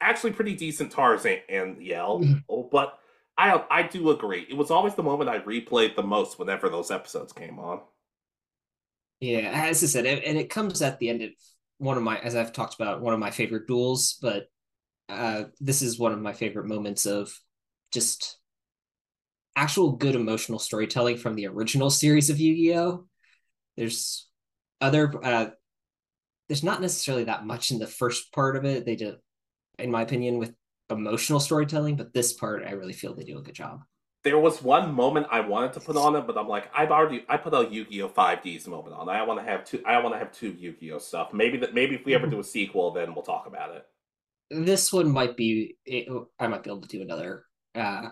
actually 0.00 0.32
pretty 0.32 0.54
decent 0.54 0.90
Tarzan 0.92 1.38
and 1.48 1.82
yell. 1.82 2.24
oh, 2.48 2.68
but 2.70 2.98
I 3.38 3.64
I 3.70 3.82
do 3.82 4.10
agree. 4.10 4.46
It 4.48 4.56
was 4.56 4.70
always 4.70 4.94
the 4.94 5.02
moment 5.02 5.30
I 5.30 5.38
replayed 5.38 5.96
the 5.96 6.02
most 6.02 6.38
whenever 6.38 6.68
those 6.68 6.90
episodes 6.90 7.32
came 7.32 7.58
on. 7.58 7.80
Yeah, 9.20 9.50
as 9.68 9.82
I 9.84 9.86
said, 9.86 10.06
and 10.06 10.36
it 10.36 10.50
comes 10.50 10.82
at 10.82 10.98
the 10.98 11.08
end 11.08 11.22
of 11.22 11.30
one 11.78 11.96
of 11.96 12.02
my, 12.02 12.18
as 12.18 12.34
I've 12.34 12.52
talked 12.52 12.74
about, 12.74 13.00
one 13.00 13.14
of 13.14 13.20
my 13.20 13.30
favorite 13.30 13.68
duels. 13.68 14.18
But 14.20 14.46
uh, 15.08 15.44
this 15.60 15.82
is 15.82 15.98
one 15.98 16.12
of 16.12 16.20
my 16.20 16.32
favorite 16.32 16.66
moments 16.66 17.06
of 17.06 17.32
just 17.92 18.38
actual 19.54 19.92
good 19.92 20.14
emotional 20.14 20.58
storytelling 20.58 21.18
from 21.18 21.34
the 21.34 21.46
original 21.46 21.90
series 21.90 22.30
of 22.30 22.40
Yu-Gi-Oh. 22.40 23.06
There's 23.76 24.28
other, 24.80 25.12
uh, 25.24 25.50
there's 26.52 26.62
not 26.62 26.82
necessarily 26.82 27.24
that 27.24 27.46
much 27.46 27.70
in 27.70 27.78
the 27.78 27.86
first 27.86 28.30
part 28.30 28.56
of 28.56 28.66
it. 28.66 28.84
They 28.84 28.94
did, 28.94 29.14
in 29.78 29.90
my 29.90 30.02
opinion, 30.02 30.36
with 30.36 30.52
emotional 30.90 31.40
storytelling, 31.40 31.96
but 31.96 32.12
this 32.12 32.34
part 32.34 32.62
I 32.62 32.72
really 32.72 32.92
feel 32.92 33.14
they 33.14 33.24
do 33.24 33.38
a 33.38 33.42
good 33.42 33.54
job. 33.54 33.80
There 34.22 34.38
was 34.38 34.60
one 34.60 34.92
moment 34.92 35.28
I 35.30 35.40
wanted 35.40 35.72
to 35.72 35.80
put 35.80 35.96
on 35.96 36.14
it, 36.14 36.26
but 36.26 36.36
I'm 36.36 36.48
like, 36.48 36.68
I've 36.76 36.90
already 36.90 37.24
I 37.26 37.38
put 37.38 37.54
a 37.54 37.66
Yu-Gi-Oh! 37.70 38.10
5D's 38.10 38.68
moment 38.68 38.94
on. 38.94 39.08
I 39.08 39.22
want 39.22 39.40
to 39.40 39.46
have 39.46 39.64
two. 39.64 39.82
I 39.86 39.98
want 40.02 40.14
to 40.14 40.18
have 40.18 40.30
two 40.30 40.50
Yu-Gi-Oh! 40.50 40.98
stuff. 40.98 41.32
Maybe 41.32 41.56
that. 41.56 41.72
Maybe 41.72 41.94
if 41.94 42.04
we 42.04 42.14
ever 42.14 42.26
mm-hmm. 42.26 42.34
do 42.34 42.40
a 42.40 42.44
sequel, 42.44 42.92
then 42.92 43.14
we'll 43.14 43.24
talk 43.24 43.46
about 43.46 43.74
it. 43.74 43.86
This 44.50 44.92
one 44.92 45.10
might 45.10 45.38
be. 45.38 45.78
I 46.38 46.48
might 46.48 46.64
be 46.64 46.68
able 46.68 46.82
to 46.82 46.88
do 46.88 47.00
another 47.00 47.46
uh, 47.74 48.08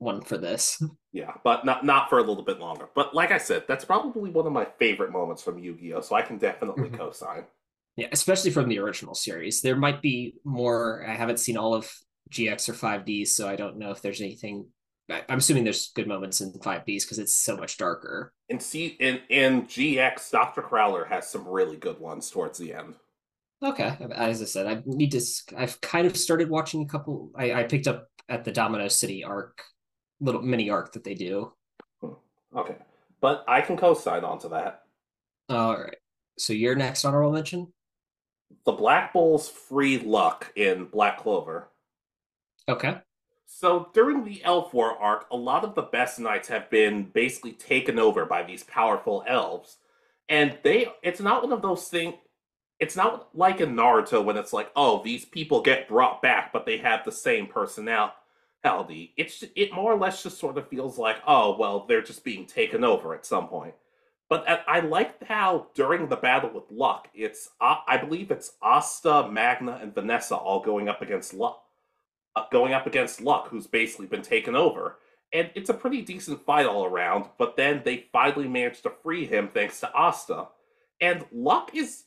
one 0.00 0.22
for 0.22 0.36
this. 0.36 0.82
Yeah, 1.12 1.32
but 1.42 1.64
not 1.64 1.84
not 1.84 2.08
for 2.08 2.18
a 2.18 2.22
little 2.22 2.44
bit 2.44 2.60
longer. 2.60 2.88
But 2.94 3.16
like 3.16 3.32
I 3.32 3.38
said, 3.38 3.64
that's 3.66 3.84
probably 3.84 4.30
one 4.30 4.46
of 4.46 4.52
my 4.52 4.64
favorite 4.78 5.10
moments 5.10 5.42
from 5.42 5.58
Yu-Gi-Oh! 5.58 6.02
So 6.02 6.14
I 6.14 6.22
can 6.22 6.38
definitely 6.38 6.84
mm-hmm. 6.84 6.98
co-sign. 6.98 7.46
Yeah, 7.96 8.06
especially 8.12 8.52
from 8.52 8.68
the 8.68 8.78
original 8.78 9.16
series. 9.16 9.60
There 9.60 9.74
might 9.74 10.02
be 10.02 10.36
more. 10.44 11.04
I 11.04 11.14
haven't 11.14 11.40
seen 11.40 11.56
all 11.56 11.74
of 11.74 11.92
GX 12.30 12.68
or 12.68 12.74
5D, 12.74 13.26
so 13.26 13.48
I 13.48 13.56
don't 13.56 13.76
know 13.76 13.90
if 13.90 14.02
there's 14.02 14.20
anything. 14.20 14.68
I'm 15.28 15.38
assuming 15.38 15.64
there's 15.64 15.90
good 15.96 16.06
moments 16.06 16.40
in 16.40 16.52
5Ds 16.52 17.02
because 17.02 17.18
it's 17.18 17.34
so 17.34 17.56
much 17.56 17.76
darker. 17.76 18.32
And 18.48 18.62
see, 18.62 18.96
in 19.00 19.20
in 19.28 19.62
GX, 19.62 20.30
Doctor 20.30 20.62
Crowler 20.62 21.08
has 21.08 21.28
some 21.28 21.44
really 21.48 21.76
good 21.76 21.98
ones 21.98 22.30
towards 22.30 22.56
the 22.56 22.72
end. 22.72 22.94
Okay, 23.64 23.96
as 24.12 24.40
I 24.40 24.44
said, 24.44 24.66
I 24.68 24.80
need 24.86 25.10
to. 25.10 25.20
I've 25.56 25.80
kind 25.80 26.06
of 26.06 26.16
started 26.16 26.48
watching 26.48 26.82
a 26.82 26.86
couple. 26.86 27.32
I, 27.36 27.52
I 27.52 27.62
picked 27.64 27.88
up 27.88 28.06
at 28.28 28.44
the 28.44 28.52
Domino 28.52 28.88
City 28.88 29.24
arc, 29.24 29.62
little 30.20 30.42
mini 30.42 30.70
arc 30.70 30.92
that 30.92 31.04
they 31.04 31.14
do. 31.14 31.52
Hmm, 32.00 32.12
okay, 32.56 32.76
but 33.20 33.44
I 33.48 33.60
can 33.60 33.76
co-sign 33.76 34.24
onto 34.24 34.48
that. 34.50 34.82
All 35.48 35.76
right. 35.76 35.96
So 36.38 36.52
your 36.52 36.74
next 36.74 37.04
honorable 37.04 37.32
mention? 37.32 37.72
The 38.64 38.72
Black 38.72 39.12
Bulls 39.12 39.48
free 39.48 39.98
luck 39.98 40.52
in 40.56 40.84
Black 40.84 41.18
Clover. 41.18 41.68
Okay. 42.68 42.98
So 43.46 43.90
during 43.92 44.24
the 44.24 44.42
Elf 44.44 44.72
War 44.72 44.96
arc, 44.96 45.26
a 45.30 45.36
lot 45.36 45.64
of 45.64 45.74
the 45.74 45.82
best 45.82 46.18
knights 46.18 46.48
have 46.48 46.70
been 46.70 47.04
basically 47.04 47.52
taken 47.52 47.98
over 47.98 48.24
by 48.24 48.42
these 48.42 48.62
powerful 48.62 49.24
elves. 49.26 49.76
And 50.28 50.56
they 50.62 50.86
it's 51.02 51.20
not 51.20 51.42
one 51.42 51.52
of 51.52 51.62
those 51.62 51.88
things 51.88 52.14
it's 52.80 52.96
not 52.96 53.28
like 53.34 53.60
in 53.60 53.76
Naruto 53.76 54.24
when 54.24 54.38
it's 54.38 54.54
like, 54.54 54.70
oh, 54.74 55.02
these 55.04 55.26
people 55.26 55.60
get 55.60 55.86
brought 55.86 56.22
back, 56.22 56.50
but 56.50 56.64
they 56.64 56.78
have 56.78 57.04
the 57.04 57.12
same 57.12 57.46
personality. 58.62 59.12
It's 59.16 59.44
it 59.54 59.72
more 59.72 59.92
or 59.92 59.98
less 59.98 60.22
just 60.22 60.38
sort 60.38 60.58
of 60.58 60.68
feels 60.68 60.98
like, 60.98 61.16
oh, 61.26 61.56
well, 61.58 61.86
they're 61.86 62.02
just 62.02 62.24
being 62.24 62.46
taken 62.46 62.84
over 62.84 63.14
at 63.14 63.26
some 63.26 63.48
point. 63.48 63.74
But 64.28 64.46
I 64.68 64.78
like 64.80 65.24
how 65.24 65.66
during 65.74 66.08
the 66.08 66.16
battle 66.16 66.50
with 66.54 66.70
Luck, 66.70 67.08
it's 67.12 67.50
uh, 67.60 67.78
I 67.86 67.96
believe 67.96 68.30
it's 68.30 68.52
Asta, 68.62 69.28
Magna, 69.28 69.80
and 69.82 69.94
Vanessa 69.94 70.36
all 70.36 70.60
going 70.60 70.88
up 70.88 71.02
against 71.02 71.34
Luck, 71.34 71.64
uh, 72.36 72.44
going 72.52 72.72
up 72.72 72.86
against 72.86 73.20
Luck, 73.20 73.48
who's 73.48 73.66
basically 73.66 74.06
been 74.06 74.22
taken 74.22 74.54
over. 74.54 74.98
And 75.32 75.50
it's 75.54 75.70
a 75.70 75.74
pretty 75.74 76.02
decent 76.02 76.44
fight 76.44 76.66
all 76.66 76.84
around. 76.84 77.26
But 77.38 77.56
then 77.56 77.82
they 77.84 78.06
finally 78.12 78.48
manage 78.48 78.82
to 78.82 78.92
free 79.02 79.26
him 79.26 79.48
thanks 79.52 79.80
to 79.80 79.92
Asta. 79.92 80.48
And 81.00 81.24
Luck 81.32 81.70
is 81.74 82.04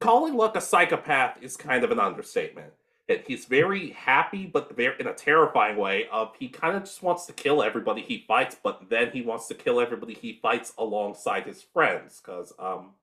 calling 0.00 0.34
Luck 0.34 0.56
a 0.56 0.60
psychopath 0.60 1.42
is 1.42 1.56
kind 1.56 1.84
of 1.84 1.92
an 1.92 2.00
understatement. 2.00 2.72
He's 3.08 3.44
very 3.44 3.90
happy, 3.90 4.46
but 4.46 4.74
very 4.74 4.96
in 4.98 5.06
a 5.06 5.14
terrifying 5.14 5.76
way. 5.76 6.08
Of 6.10 6.34
he 6.38 6.48
kind 6.48 6.76
of 6.76 6.82
just 6.82 7.02
wants 7.02 7.26
to 7.26 7.32
kill 7.32 7.62
everybody 7.62 8.02
he 8.02 8.24
fights, 8.26 8.56
but 8.60 8.88
then 8.90 9.12
he 9.12 9.22
wants 9.22 9.46
to 9.48 9.54
kill 9.54 9.80
everybody 9.80 10.14
he 10.14 10.40
fights 10.42 10.72
alongside 10.76 11.44
his 11.44 11.62
friends. 11.62 12.20
Because 12.20 12.52
um, 12.58 12.94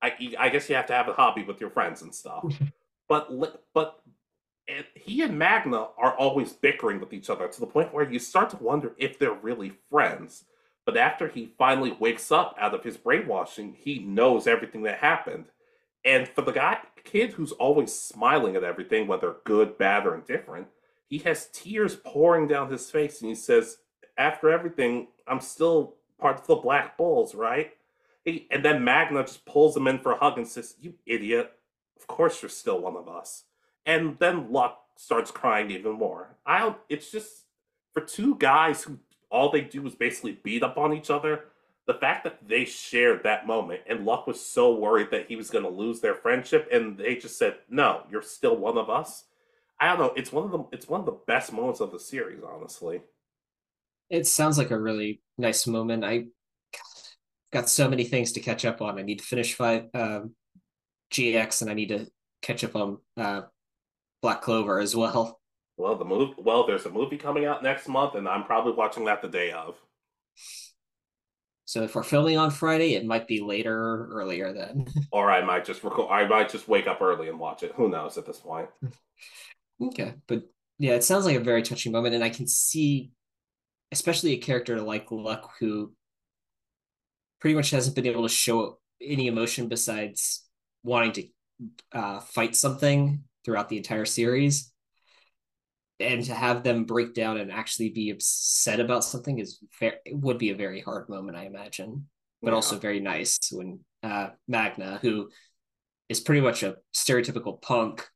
I 0.00 0.12
I 0.38 0.48
guess 0.50 0.68
you 0.68 0.76
have 0.76 0.86
to 0.86 0.92
have 0.92 1.08
a 1.08 1.14
hobby 1.14 1.42
with 1.42 1.60
your 1.60 1.70
friends 1.70 2.02
and 2.02 2.14
stuff. 2.14 2.44
but 3.08 3.28
but 3.74 4.00
and 4.68 4.84
he 4.94 5.22
and 5.22 5.36
Magna 5.36 5.88
are 5.98 6.14
always 6.16 6.52
bickering 6.52 7.00
with 7.00 7.12
each 7.12 7.28
other 7.28 7.48
to 7.48 7.60
the 7.60 7.66
point 7.66 7.92
where 7.92 8.08
you 8.08 8.20
start 8.20 8.50
to 8.50 8.56
wonder 8.62 8.92
if 8.98 9.18
they're 9.18 9.32
really 9.32 9.72
friends. 9.90 10.44
But 10.86 10.96
after 10.96 11.28
he 11.28 11.52
finally 11.58 11.92
wakes 11.98 12.30
up 12.30 12.54
out 12.58 12.72
of 12.72 12.84
his 12.84 12.96
brainwashing, 12.96 13.74
he 13.74 13.98
knows 13.98 14.46
everything 14.46 14.82
that 14.84 14.98
happened 14.98 15.46
and 16.04 16.28
for 16.28 16.42
the 16.42 16.52
guy, 16.52 16.78
kid 17.10 17.32
who's 17.32 17.52
always 17.52 17.94
smiling 17.94 18.54
at 18.56 18.64
everything, 18.64 19.06
whether 19.06 19.36
good, 19.44 19.78
bad, 19.78 20.06
or 20.06 20.14
indifferent, 20.14 20.68
he 21.06 21.18
has 21.18 21.48
tears 21.52 21.96
pouring 21.96 22.46
down 22.46 22.70
his 22.70 22.90
face, 22.90 23.20
and 23.20 23.28
he 23.30 23.34
says, 23.34 23.78
"After 24.16 24.50
everything, 24.50 25.08
I'm 25.26 25.40
still 25.40 25.96
part 26.18 26.38
of 26.38 26.46
the 26.46 26.56
Black 26.56 26.98
Bulls, 26.98 27.34
right?" 27.34 27.74
He, 28.24 28.46
and 28.50 28.64
then 28.64 28.84
Magna 28.84 29.22
just 29.22 29.46
pulls 29.46 29.76
him 29.76 29.86
in 29.86 30.00
for 30.00 30.12
a 30.12 30.18
hug 30.18 30.36
and 30.36 30.46
says, 30.46 30.76
"You 30.78 30.94
idiot! 31.06 31.52
Of 31.96 32.06
course 32.06 32.42
you're 32.42 32.50
still 32.50 32.80
one 32.80 32.96
of 32.96 33.08
us." 33.08 33.44
And 33.86 34.18
then 34.18 34.52
Luck 34.52 34.84
starts 34.96 35.30
crying 35.30 35.70
even 35.70 35.92
more. 35.92 36.36
I 36.44 36.58
don't. 36.58 36.76
It's 36.90 37.10
just 37.10 37.46
for 37.94 38.02
two 38.02 38.34
guys 38.34 38.84
who 38.84 38.98
all 39.30 39.50
they 39.50 39.62
do 39.62 39.86
is 39.86 39.94
basically 39.94 40.32
beat 40.32 40.62
up 40.62 40.76
on 40.76 40.92
each 40.92 41.10
other 41.10 41.46
the 41.88 41.94
fact 41.94 42.22
that 42.24 42.46
they 42.46 42.66
shared 42.66 43.24
that 43.24 43.46
moment 43.46 43.80
and 43.88 44.04
Luck 44.04 44.26
was 44.26 44.44
so 44.44 44.76
worried 44.76 45.10
that 45.10 45.26
he 45.26 45.36
was 45.36 45.48
going 45.48 45.64
to 45.64 45.70
lose 45.70 46.00
their 46.00 46.14
friendship 46.14 46.68
and 46.70 46.98
they 46.98 47.16
just 47.16 47.38
said, 47.38 47.56
"No, 47.68 48.02
you're 48.10 48.22
still 48.22 48.56
one 48.56 48.76
of 48.76 48.90
us." 48.90 49.24
I 49.80 49.88
don't 49.88 49.98
know. 49.98 50.12
It's 50.14 50.30
one 50.30 50.44
of 50.44 50.50
the 50.50 50.64
it's 50.70 50.86
one 50.86 51.00
of 51.00 51.06
the 51.06 51.18
best 51.26 51.50
moments 51.50 51.80
of 51.80 51.90
the 51.90 51.98
series, 51.98 52.42
honestly. 52.46 53.00
It 54.10 54.26
sounds 54.26 54.58
like 54.58 54.70
a 54.70 54.78
really 54.78 55.22
nice 55.38 55.66
moment. 55.66 56.04
I 56.04 56.26
got 57.52 57.70
so 57.70 57.88
many 57.88 58.04
things 58.04 58.32
to 58.32 58.40
catch 58.40 58.66
up 58.66 58.82
on. 58.82 58.98
I 58.98 59.02
need 59.02 59.20
to 59.20 59.24
finish 59.24 59.54
five 59.54 59.86
um, 59.94 60.34
GX 61.10 61.62
and 61.62 61.70
I 61.70 61.74
need 61.74 61.88
to 61.88 62.06
catch 62.42 62.64
up 62.64 62.76
on 62.76 62.98
uh, 63.16 63.42
Black 64.20 64.42
Clover 64.42 64.78
as 64.78 64.94
well. 64.94 65.40
Well, 65.78 65.96
the 65.96 66.04
move. 66.04 66.34
Well, 66.36 66.66
there's 66.66 66.84
a 66.84 66.90
movie 66.90 67.16
coming 67.16 67.46
out 67.46 67.62
next 67.62 67.88
month, 67.88 68.14
and 68.14 68.28
I'm 68.28 68.44
probably 68.44 68.72
watching 68.72 69.06
that 69.06 69.22
the 69.22 69.28
day 69.28 69.52
of. 69.52 69.76
So 71.68 71.82
if 71.82 71.94
we're 71.94 72.02
filming 72.02 72.38
on 72.38 72.50
Friday, 72.50 72.94
it 72.94 73.04
might 73.04 73.28
be 73.28 73.42
later 73.42 73.76
or 73.76 74.08
earlier 74.10 74.54
then. 74.54 74.86
or 75.12 75.30
I 75.30 75.44
might 75.44 75.66
just 75.66 75.84
record. 75.84 76.10
I 76.10 76.26
might 76.26 76.48
just 76.48 76.66
wake 76.66 76.86
up 76.86 77.02
early 77.02 77.28
and 77.28 77.38
watch 77.38 77.62
it. 77.62 77.72
Who 77.74 77.90
knows 77.90 78.16
at 78.16 78.24
this 78.24 78.38
point? 78.38 78.70
okay, 79.82 80.14
but 80.26 80.44
yeah, 80.78 80.94
it 80.94 81.04
sounds 81.04 81.26
like 81.26 81.36
a 81.36 81.40
very 81.40 81.62
touching 81.62 81.92
moment, 81.92 82.14
and 82.14 82.24
I 82.24 82.30
can 82.30 82.46
see, 82.46 83.10
especially 83.92 84.32
a 84.32 84.38
character 84.38 84.80
like 84.80 85.10
Luck 85.10 85.50
who 85.60 85.92
pretty 87.38 87.54
much 87.54 87.68
hasn't 87.68 87.94
been 87.94 88.06
able 88.06 88.22
to 88.22 88.32
show 88.32 88.78
any 89.02 89.26
emotion 89.26 89.68
besides 89.68 90.48
wanting 90.82 91.12
to 91.12 91.24
uh, 91.92 92.20
fight 92.20 92.56
something 92.56 93.24
throughout 93.44 93.68
the 93.68 93.76
entire 93.76 94.06
series 94.06 94.72
and 96.00 96.24
to 96.24 96.34
have 96.34 96.62
them 96.62 96.84
break 96.84 97.14
down 97.14 97.38
and 97.38 97.50
actually 97.50 97.90
be 97.90 98.10
upset 98.10 98.80
about 98.80 99.04
something 99.04 99.38
is 99.38 99.58
very 99.80 99.96
It 100.04 100.16
would 100.16 100.38
be 100.38 100.50
a 100.50 100.56
very 100.56 100.80
hard 100.80 101.08
moment 101.08 101.36
i 101.36 101.44
imagine 101.44 102.08
but 102.42 102.50
yeah. 102.50 102.54
also 102.54 102.78
very 102.78 103.00
nice 103.00 103.38
when 103.52 103.80
uh, 104.02 104.28
magna 104.46 104.98
who 105.02 105.30
is 106.08 106.20
pretty 106.20 106.40
much 106.40 106.62
a 106.62 106.76
stereotypical 106.94 107.60
punk 107.60 108.08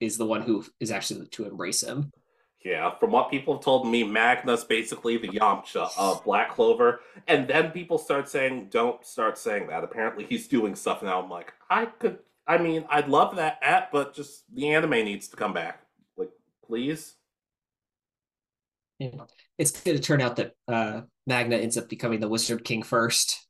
is 0.00 0.18
the 0.18 0.26
one 0.26 0.42
who 0.42 0.64
is 0.80 0.90
actually 0.90 1.26
to 1.28 1.46
embrace 1.46 1.82
him 1.82 2.10
yeah, 2.64 2.96
from 2.98 3.10
what 3.10 3.30
people 3.30 3.54
have 3.54 3.62
told 3.62 3.86
me, 3.86 4.04
Magna's 4.04 4.64
basically 4.64 5.18
the 5.18 5.28
Yamcha 5.28 5.90
of 5.98 6.24
Black 6.24 6.54
Clover. 6.54 7.00
And 7.28 7.46
then 7.46 7.72
people 7.72 7.98
start 7.98 8.26
saying, 8.26 8.68
don't 8.70 9.04
start 9.04 9.36
saying 9.36 9.66
that. 9.66 9.84
Apparently 9.84 10.24
he's 10.24 10.48
doing 10.48 10.74
stuff 10.74 11.02
now. 11.02 11.20
I'm 11.20 11.28
like, 11.28 11.52
I 11.68 11.84
could, 11.84 12.20
I 12.46 12.56
mean, 12.56 12.86
I'd 12.88 13.08
love 13.08 13.36
that 13.36 13.58
app, 13.60 13.92
but 13.92 14.14
just 14.14 14.44
the 14.50 14.70
anime 14.70 14.92
needs 14.92 15.28
to 15.28 15.36
come 15.36 15.52
back 15.52 15.83
please. 16.66 17.14
it's 19.58 19.82
going 19.82 19.96
to 19.96 20.02
turn 20.02 20.20
out 20.20 20.36
that 20.36 20.52
uh, 20.68 21.02
Magna 21.26 21.56
ends 21.56 21.76
up 21.76 21.88
becoming 21.88 22.20
the 22.20 22.28
Wizard 22.28 22.64
King 22.64 22.82
first. 22.82 23.46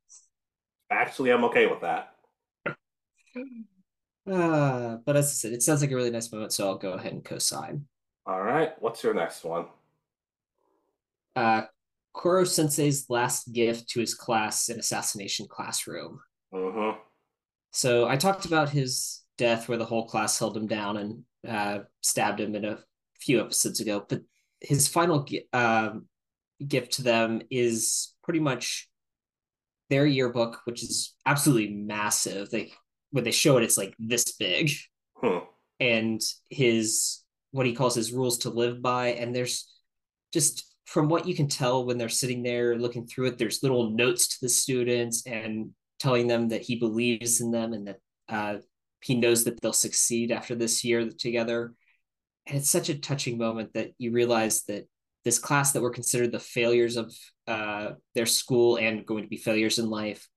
Actually, 0.90 1.30
I'm 1.30 1.44
okay 1.44 1.66
with 1.66 1.80
that. 1.80 2.14
Uh, 4.26 4.96
but 5.04 5.18
as 5.18 5.26
I 5.26 5.32
said, 5.32 5.52
it 5.52 5.62
sounds 5.62 5.82
like 5.82 5.90
a 5.90 5.94
really 5.94 6.10
nice 6.10 6.32
moment, 6.32 6.50
so 6.50 6.66
I'll 6.66 6.78
go 6.78 6.92
ahead 6.92 7.12
and 7.12 7.22
co-sign. 7.22 7.84
All 8.24 8.40
right, 8.40 8.72
what's 8.78 9.04
your 9.04 9.12
next 9.12 9.44
one? 9.44 9.66
Uh, 11.36 11.64
Koro 12.14 12.44
Sensei's 12.44 13.10
last 13.10 13.52
gift 13.52 13.90
to 13.90 14.00
his 14.00 14.14
class 14.14 14.70
in 14.70 14.78
Assassination 14.78 15.46
Classroom. 15.46 16.20
Mm-hmm. 16.54 16.98
So 17.72 18.08
I 18.08 18.16
talked 18.16 18.46
about 18.46 18.70
his 18.70 19.22
death, 19.36 19.68
where 19.68 19.76
the 19.78 19.84
whole 19.84 20.06
class 20.06 20.38
held 20.38 20.56
him 20.56 20.68
down 20.68 20.96
and 20.96 21.24
uh, 21.46 21.80
stabbed 22.00 22.40
him 22.40 22.54
in 22.54 22.64
a 22.64 22.78
few 23.24 23.40
episodes 23.40 23.80
ago. 23.80 24.04
But 24.08 24.22
his 24.60 24.88
final 24.88 25.26
um, 25.52 26.06
gift 26.66 26.92
to 26.94 27.02
them 27.02 27.42
is 27.50 28.14
pretty 28.22 28.40
much 28.40 28.88
their 29.90 30.06
yearbook, 30.06 30.60
which 30.64 30.82
is 30.82 31.14
absolutely 31.26 31.74
massive. 31.74 32.50
They 32.50 32.72
when 33.10 33.24
they 33.24 33.30
show 33.30 33.56
it, 33.56 33.64
it's 33.64 33.78
like 33.78 33.94
this 33.98 34.32
big, 34.32 34.70
Hmm. 35.22 35.38
and 35.78 36.20
his 36.50 37.22
what 37.52 37.66
he 37.66 37.74
calls 37.74 37.94
his 37.94 38.12
rules 38.12 38.38
to 38.38 38.50
live 38.50 38.82
by. 38.82 39.08
And 39.08 39.34
there's 39.34 39.70
just 40.32 40.74
from 40.86 41.08
what 41.08 41.26
you 41.26 41.34
can 41.34 41.48
tell 41.48 41.86
when 41.86 41.96
they're 41.96 42.08
sitting 42.08 42.42
there 42.42 42.76
looking 42.76 43.06
through 43.06 43.26
it, 43.28 43.38
there's 43.38 43.62
little 43.62 43.90
notes 43.90 44.26
to 44.28 44.36
the 44.42 44.48
students 44.48 45.24
and 45.26 45.70
telling 46.00 46.26
them 46.26 46.48
that 46.48 46.62
he 46.62 46.76
believes 46.76 47.40
in 47.40 47.50
them 47.52 47.72
and 47.72 47.86
that 47.86 47.98
uh, 48.28 48.56
he 49.00 49.14
knows 49.14 49.44
that 49.44 49.60
they'll 49.60 49.72
succeed 49.72 50.32
after 50.32 50.54
this 50.54 50.82
year 50.82 51.08
together. 51.08 51.72
And 52.46 52.58
it's 52.58 52.70
such 52.70 52.88
a 52.88 52.98
touching 52.98 53.38
moment 53.38 53.72
that 53.74 53.92
you 53.98 54.12
realize 54.12 54.62
that 54.64 54.86
this 55.24 55.38
class 55.38 55.72
that 55.72 55.80
were 55.80 55.90
considered 55.90 56.32
the 56.32 56.38
failures 56.38 56.96
of 56.96 57.14
uh, 57.46 57.92
their 58.14 58.26
school 58.26 58.76
and 58.76 59.06
going 59.06 59.22
to 59.22 59.28
be 59.28 59.36
failures 59.36 59.78
in 59.78 59.88
life 59.88 60.28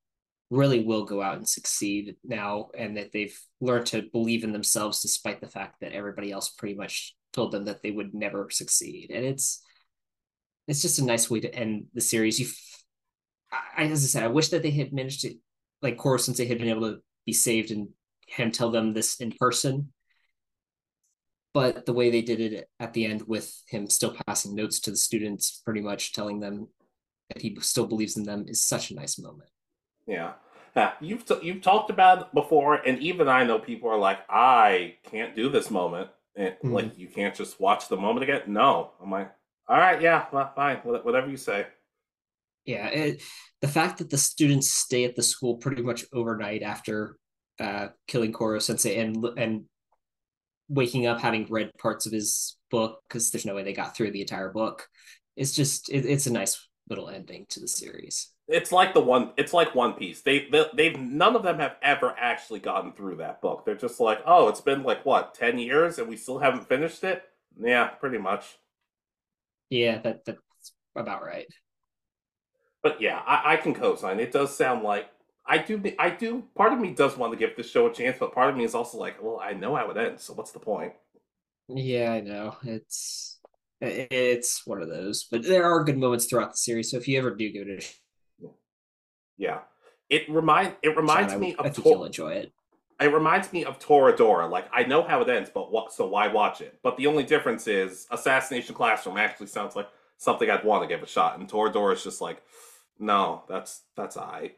really 0.49 0.79
will 0.79 1.03
go 1.03 1.21
out 1.21 1.35
and 1.35 1.47
succeed 1.47 2.15
now 2.23 2.69
and 2.77 2.95
that 2.95 3.11
they've 3.11 3.37
learned 3.59 3.85
to 3.87 4.03
believe 4.13 4.45
in 4.45 4.53
themselves 4.53 5.01
despite 5.01 5.41
the 5.41 5.49
fact 5.49 5.75
that 5.81 5.91
everybody 5.91 6.31
else 6.31 6.49
pretty 6.49 6.75
much 6.75 7.15
told 7.33 7.51
them 7.51 7.65
that 7.65 7.83
they 7.83 7.91
would 7.91 8.13
never 8.13 8.49
succeed. 8.49 9.11
And 9.13 9.25
it's 9.25 9.61
it's 10.67 10.81
just 10.81 10.99
a 10.99 11.05
nice 11.05 11.29
way 11.29 11.41
to 11.41 11.53
end 11.53 11.85
the 11.93 12.01
series. 12.01 12.39
You 12.39 12.47
I, 13.51 13.85
as 13.85 14.03
i 14.03 14.07
said 14.07 14.23
i 14.23 14.27
wish 14.27 14.49
that 14.49 14.63
they 14.63 14.71
had 14.71 14.93
managed 14.93 15.21
to 15.21 15.35
like 15.81 15.97
Koro 15.97 16.17
they 16.17 16.47
had 16.47 16.57
been 16.57 16.69
able 16.69 16.91
to 16.91 16.99
be 17.25 17.33
saved 17.33 17.71
and 17.71 17.89
him 18.27 18.51
tell 18.51 18.71
them 18.71 18.93
this 18.93 19.15
in 19.21 19.31
person 19.39 19.93
but 21.59 21.85
the 21.87 21.93
way 21.99 22.07
they 22.11 22.21
did 22.21 22.39
it 22.39 22.69
at 22.79 22.93
the 22.93 23.03
end 23.11 23.21
with 23.33 23.47
him 23.73 23.89
still 23.89 24.13
passing 24.27 24.53
notes 24.53 24.79
to 24.81 24.91
the 24.91 24.97
students 25.09 25.61
pretty 25.65 25.81
much 25.81 26.13
telling 26.13 26.39
them 26.39 26.67
that 27.29 27.41
he 27.41 27.49
still 27.61 27.87
believes 27.87 28.15
in 28.17 28.23
them 28.23 28.45
is 28.47 28.59
such 28.73 28.91
a 28.91 28.95
nice 29.01 29.15
moment 29.27 29.49
Yeah. 30.05 30.33
Yeah, 30.75 30.91
you've 31.01 31.25
t- 31.25 31.39
you've 31.41 31.63
talked 31.63 31.89
about 31.89 32.17
it 32.21 32.27
before, 32.35 32.75
and 32.87 32.99
even 33.09 33.27
I 33.27 33.43
know 33.47 33.57
people 33.57 33.89
are 33.89 33.97
like, 34.09 34.19
I 34.29 34.97
can't 35.11 35.33
do 35.35 35.49
this 35.49 35.71
moment, 35.71 36.09
and 36.35 36.53
Mhm. 36.63 36.71
like 36.77 36.91
you 37.01 37.07
can't 37.17 37.35
just 37.41 37.59
watch 37.59 37.87
the 37.87 37.97
moment 38.05 38.21
again. 38.25 38.43
No, 38.45 38.91
I'm 39.01 39.09
like, 39.09 39.29
all 39.67 39.79
right, 39.85 39.99
yeah, 40.07 40.27
well, 40.31 40.51
fine, 40.55 40.77
whatever 40.83 41.27
you 41.33 41.37
say. 41.49 41.65
yeah 42.73 42.87
it, 43.01 43.23
the 43.63 43.67
fact 43.77 43.97
that 43.97 44.09
the 44.11 44.17
students 44.31 44.69
stay 44.69 45.03
at 45.05 45.15
the 45.15 45.23
school 45.23 45.53
pretty 45.63 45.81
much 45.89 46.01
overnight 46.19 46.61
after 46.73 47.17
uh, 47.65 47.87
killing 48.11 48.33
Koro 48.37 48.59
Sensei 48.59 48.93
and 49.03 49.15
and 49.43 49.53
waking 50.69 51.07
up 51.07 51.19
having 51.19 51.47
read 51.49 51.71
parts 51.79 52.05
of 52.05 52.11
his 52.11 52.57
book 52.69 52.99
because 53.07 53.31
there's 53.31 53.45
no 53.45 53.55
way 53.55 53.63
they 53.63 53.73
got 53.73 53.95
through 53.95 54.11
the 54.11 54.21
entire 54.21 54.51
book. 54.51 54.87
It's 55.35 55.53
just 55.53 55.89
it, 55.89 56.05
it's 56.05 56.27
a 56.27 56.33
nice 56.33 56.67
little 56.89 57.09
ending 57.09 57.45
to 57.49 57.59
the 57.59 57.67
series. 57.67 58.31
It's 58.47 58.71
like 58.71 58.93
the 58.93 59.01
one. 59.01 59.31
It's 59.37 59.53
like 59.53 59.75
One 59.75 59.93
Piece. 59.93 60.21
They, 60.21 60.47
they 60.49 60.65
they've 60.73 60.97
none 60.99 61.35
of 61.35 61.43
them 61.43 61.59
have 61.59 61.75
ever 61.81 62.15
actually 62.17 62.59
gotten 62.59 62.93
through 62.93 63.17
that 63.17 63.41
book. 63.41 63.65
They're 63.65 63.75
just 63.75 63.99
like, 63.99 64.19
oh, 64.25 64.47
it's 64.47 64.61
been 64.61 64.83
like 64.83 65.05
what 65.05 65.33
ten 65.33 65.59
years, 65.59 65.99
and 65.99 66.07
we 66.07 66.15
still 66.15 66.39
haven't 66.39 66.67
finished 66.67 67.03
it. 67.03 67.23
Yeah, 67.59 67.87
pretty 67.87 68.17
much. 68.17 68.57
Yeah, 69.69 69.99
that 69.99 70.23
that's 70.25 70.73
about 70.95 71.23
right. 71.23 71.47
But 72.81 73.01
yeah, 73.01 73.21
I, 73.25 73.53
I 73.53 73.57
can 73.57 73.73
co-sign. 73.73 74.19
It 74.19 74.31
does 74.31 74.55
sound 74.55 74.83
like 74.83 75.09
I 75.47 75.57
do. 75.59 75.81
I 75.97 76.09
do. 76.09 76.43
Part 76.55 76.73
of 76.73 76.79
me 76.79 76.91
does 76.91 77.17
want 77.17 77.31
to 77.33 77.39
give 77.39 77.55
this 77.55 77.69
show 77.69 77.87
a 77.87 77.93
chance, 77.93 78.17
but 78.19 78.33
part 78.33 78.49
of 78.49 78.57
me 78.57 78.63
is 78.65 78.75
also 78.75 78.97
like, 78.97 79.21
well, 79.23 79.39
I 79.41 79.53
know 79.53 79.75
how 79.75 79.89
it 79.91 79.97
ends, 79.97 80.23
so 80.23 80.33
what's 80.33 80.51
the 80.51 80.59
point? 80.59 80.93
Yeah, 81.69 82.11
I 82.13 82.21
know. 82.21 82.55
It's 82.63 83.39
it's 83.81 84.65
one 84.65 84.81
of 84.81 84.89
those, 84.89 85.25
but 85.29 85.43
there 85.43 85.65
are 85.65 85.83
good 85.83 85.97
moments 85.97 86.25
throughout 86.25 86.51
the 86.51 86.57
series. 86.57 86.91
So 86.91 86.97
if 86.97 87.07
you 87.07 87.17
ever 87.19 87.35
do 87.35 87.51
give 87.51 87.67
it 87.67 87.83
a 88.43 88.47
Yeah, 89.37 89.59
it 90.09 90.29
remind 90.29 90.75
it 90.81 90.95
reminds 90.97 91.33
I, 91.33 91.37
me 91.37 91.55
I 91.59 91.67
of 91.67 91.73
think 91.73 91.83
Tor- 91.83 91.91
you'll 91.93 92.05
enjoy 92.05 92.33
it. 92.33 92.53
it 92.99 93.13
reminds 93.13 93.53
me 93.53 93.65
of 93.65 93.79
Toradora. 93.79 94.49
Like 94.49 94.67
I 94.73 94.83
know 94.83 95.03
how 95.03 95.21
it 95.21 95.29
ends, 95.29 95.51
but 95.53 95.71
what? 95.71 95.93
So 95.93 96.07
why 96.07 96.27
watch 96.27 96.61
it? 96.61 96.79
But 96.83 96.97
the 96.97 97.07
only 97.07 97.23
difference 97.23 97.67
is 97.67 98.07
Assassination 98.11 98.73
Classroom 98.75 99.17
actually 99.17 99.47
sounds 99.47 99.75
like 99.75 99.87
something 100.17 100.49
I'd 100.49 100.63
want 100.63 100.83
to 100.83 100.87
give 100.87 101.03
a 101.03 101.07
shot, 101.07 101.37
and 101.39 101.47
Toradora 101.49 101.93
is 101.93 102.03
just 102.03 102.21
like, 102.21 102.41
no, 102.99 103.43
that's 103.47 103.83
that's 103.95 104.17
I. 104.17 104.53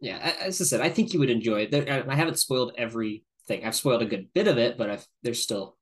Yeah, 0.00 0.18
as 0.40 0.60
I 0.60 0.64
said, 0.64 0.80
I 0.80 0.90
think 0.90 1.12
you 1.12 1.20
would 1.20 1.30
enjoy 1.30 1.62
it. 1.70 1.74
I 2.08 2.14
haven't 2.14 2.38
spoiled 2.38 2.72
everything. 2.76 3.64
I've 3.64 3.74
spoiled 3.74 4.02
a 4.02 4.06
good 4.06 4.28
bit 4.34 4.46
of 4.48 4.58
it, 4.58 4.76
but 4.76 4.90
I've, 4.90 5.06
there's 5.22 5.42
still 5.42 5.76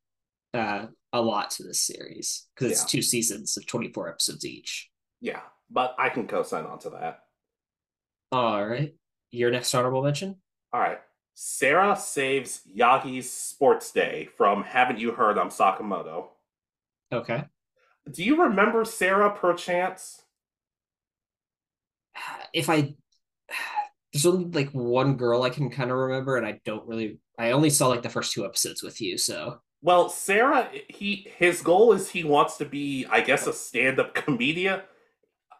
uh, 0.52 0.86
a 1.12 1.20
lot 1.20 1.50
to 1.52 1.64
this 1.64 1.80
series 1.80 2.46
because 2.54 2.70
it's 2.72 2.82
Yeah. 2.82 2.86
two 2.98 3.02
seasons 3.02 3.56
of 3.56 3.66
24 3.66 4.10
episodes 4.10 4.44
each. 4.44 4.88
Yeah, 5.20 5.40
but 5.70 5.94
I 5.98 6.10
can 6.10 6.28
co-sign 6.28 6.64
onto 6.64 6.90
that. 6.90 7.20
All 8.30 8.64
right, 8.66 8.94
your 9.30 9.50
next 9.50 9.74
honorable 9.74 10.02
mention. 10.02 10.36
All 10.72 10.80
right. 10.80 10.98
Sarah 11.36 11.96
saves 11.96 12.60
Yagi's 12.76 13.28
sports 13.30 13.90
day 13.90 14.28
from 14.36 14.62
Haven't 14.62 15.00
You 15.00 15.10
Heard 15.12 15.36
I'm 15.38 15.48
Sakamoto. 15.48 16.28
Okay, 17.12 17.44
Do 18.10 18.22
you 18.22 18.40
remember 18.42 18.84
Sarah 18.84 19.34
perchance? 19.36 20.22
if 22.52 22.70
I 22.70 22.94
there's 24.14 24.26
only 24.26 24.44
like 24.44 24.70
one 24.70 25.16
girl 25.16 25.42
I 25.42 25.50
can 25.50 25.68
kind 25.70 25.90
of 25.90 25.96
remember, 25.96 26.36
and 26.36 26.46
I 26.46 26.60
don't 26.64 26.86
really. 26.86 27.18
I 27.36 27.50
only 27.50 27.68
saw 27.68 27.88
like 27.88 28.02
the 28.02 28.08
first 28.08 28.32
two 28.32 28.44
episodes 28.46 28.80
with 28.80 29.00
you, 29.00 29.18
so 29.18 29.60
Well, 29.82 30.08
Sarah, 30.08 30.70
he 30.88 31.28
his 31.36 31.60
goal 31.60 31.92
is 31.92 32.08
he 32.08 32.22
wants 32.24 32.56
to 32.58 32.64
be, 32.64 33.06
I 33.10 33.20
guess, 33.20 33.46
a 33.48 33.52
stand-up 33.52 34.14
comedian, 34.14 34.80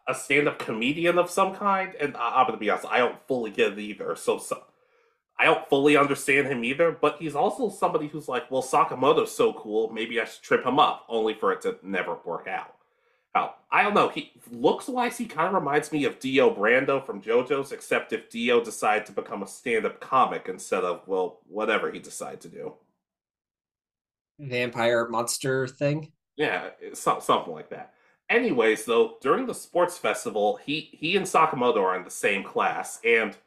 a 0.07 0.15
stand-up 0.15 0.57
comedian 0.57 1.19
of 1.19 1.29
some 1.29 1.53
kind. 1.53 1.93
And 1.99 2.15
I, 2.15 2.39
I'm 2.41 2.47
gonna 2.47 2.57
be 2.57 2.69
honest, 2.69 2.87
I 2.89 2.99
don't 2.99 3.19
fully 3.27 3.51
get 3.51 3.73
it 3.73 3.79
either. 3.79 4.15
So, 4.15 4.37
so 4.39 4.63
I 5.37 5.45
don't 5.45 5.67
fully 5.69 5.97
understand 5.97 6.47
him 6.47 6.63
either. 6.63 6.91
But 6.91 7.17
he's 7.19 7.35
also 7.35 7.69
somebody 7.69 8.07
who's 8.07 8.29
like, 8.29 8.49
well, 8.49 8.63
Sakamoto's 8.63 9.35
so 9.35 9.51
cool, 9.53 9.91
maybe 9.91 10.19
I 10.21 10.25
should 10.25 10.43
trip 10.43 10.65
him 10.65 10.79
up, 10.79 11.05
only 11.09 11.33
for 11.33 11.51
it 11.51 11.61
to 11.63 11.77
never 11.83 12.17
work 12.25 12.47
out. 12.47 12.74
How 13.35 13.55
I 13.69 13.83
don't 13.83 13.93
know. 13.93 14.07
He 14.09 14.31
looks 14.49 14.87
wise. 14.87 15.17
He 15.17 15.25
kind 15.25 15.49
of 15.49 15.53
reminds 15.53 15.91
me 15.91 16.05
of 16.05 16.19
Dio 16.19 16.55
Brando 16.55 17.05
from 17.05 17.21
JoJo's, 17.21 17.73
except 17.73 18.13
if 18.13 18.29
Dio 18.29 18.63
decided 18.63 19.05
to 19.07 19.11
become 19.11 19.43
a 19.43 19.47
stand-up 19.47 19.99
comic 19.99 20.45
instead 20.47 20.85
of 20.85 21.05
well, 21.07 21.41
whatever 21.47 21.91
he 21.91 21.99
decided 21.99 22.39
to 22.41 22.49
do. 22.49 22.73
vampire 24.39 25.07
monster 25.09 25.67
thing. 25.67 26.11
Yeah, 26.37 26.69
some- 26.93 27.21
something 27.21 27.53
like 27.53 27.69
that. 27.69 27.93
Anyways, 28.29 28.85
though, 28.85 29.17
during 29.21 29.45
the 29.45 29.53
sports 29.53 29.97
festival, 29.97 30.57
he 30.65 30.89
he 30.99 31.15
and 31.15 31.25
Sakamoto 31.25 31.77
are 31.83 31.95
in 31.95 32.03
the 32.03 32.09
same 32.09 32.43
class, 32.43 32.99
and 33.05 33.37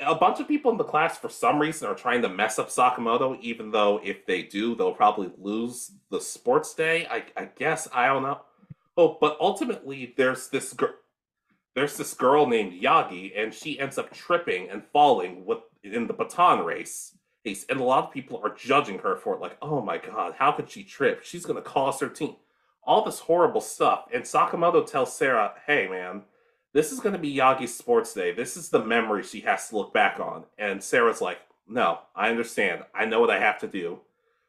a 0.00 0.14
bunch 0.14 0.40
of 0.40 0.48
people 0.48 0.70
in 0.70 0.78
the 0.78 0.84
class, 0.84 1.18
for 1.18 1.28
some 1.28 1.58
reason, 1.58 1.88
are 1.88 1.94
trying 1.94 2.22
to 2.22 2.28
mess 2.28 2.58
up 2.58 2.68
Sakamoto. 2.68 3.38
Even 3.40 3.70
though 3.70 4.00
if 4.02 4.26
they 4.26 4.42
do, 4.42 4.74
they'll 4.74 4.92
probably 4.92 5.30
lose 5.38 5.92
the 6.10 6.20
sports 6.20 6.74
day. 6.74 7.06
I 7.06 7.24
I 7.36 7.46
guess 7.56 7.88
I 7.92 8.06
don't 8.06 8.22
know. 8.22 8.40
Oh, 8.96 9.18
but 9.20 9.36
ultimately, 9.40 10.14
there's 10.16 10.48
this 10.48 10.72
girl. 10.72 10.94
There's 11.74 11.96
this 11.96 12.14
girl 12.14 12.46
named 12.46 12.80
Yagi, 12.80 13.32
and 13.38 13.52
she 13.52 13.78
ends 13.78 13.98
up 13.98 14.12
tripping 14.12 14.70
and 14.70 14.82
falling 14.92 15.44
with 15.44 15.58
in 15.82 16.06
the 16.06 16.14
baton 16.14 16.64
race 16.64 17.16
and 17.68 17.80
a 17.80 17.84
lot 17.84 18.04
of 18.04 18.12
people 18.12 18.40
are 18.42 18.54
judging 18.54 18.98
her 18.98 19.16
for 19.16 19.34
it, 19.34 19.40
like, 19.40 19.56
oh 19.62 19.80
my 19.80 19.98
god, 19.98 20.34
how 20.38 20.52
could 20.52 20.68
she 20.68 20.82
trip? 20.82 21.22
She's 21.22 21.46
gonna 21.46 21.62
cost 21.62 22.00
her 22.00 22.08
team. 22.08 22.36
All 22.82 23.04
this 23.04 23.20
horrible 23.20 23.60
stuff. 23.60 24.06
And 24.12 24.24
Sakamoto 24.24 24.84
tells 24.84 25.16
Sarah, 25.16 25.54
hey 25.66 25.88
man, 25.88 26.22
this 26.76 26.92
is 26.92 27.00
gonna 27.00 27.18
be 27.18 27.34
Yagi's 27.34 27.74
sports 27.74 28.14
day. 28.14 28.32
This 28.32 28.56
is 28.56 28.68
the 28.68 28.84
memory 28.84 29.22
she 29.22 29.40
has 29.40 29.68
to 29.68 29.76
look 29.76 29.92
back 29.94 30.20
on. 30.20 30.44
And 30.58 30.82
Sarah's 30.82 31.20
like, 31.20 31.38
no, 31.66 32.00
I 32.14 32.30
understand. 32.30 32.84
I 32.94 33.06
know 33.06 33.20
what 33.20 33.30
I 33.30 33.40
have 33.40 33.58
to 33.60 33.66
do. 33.66 34.00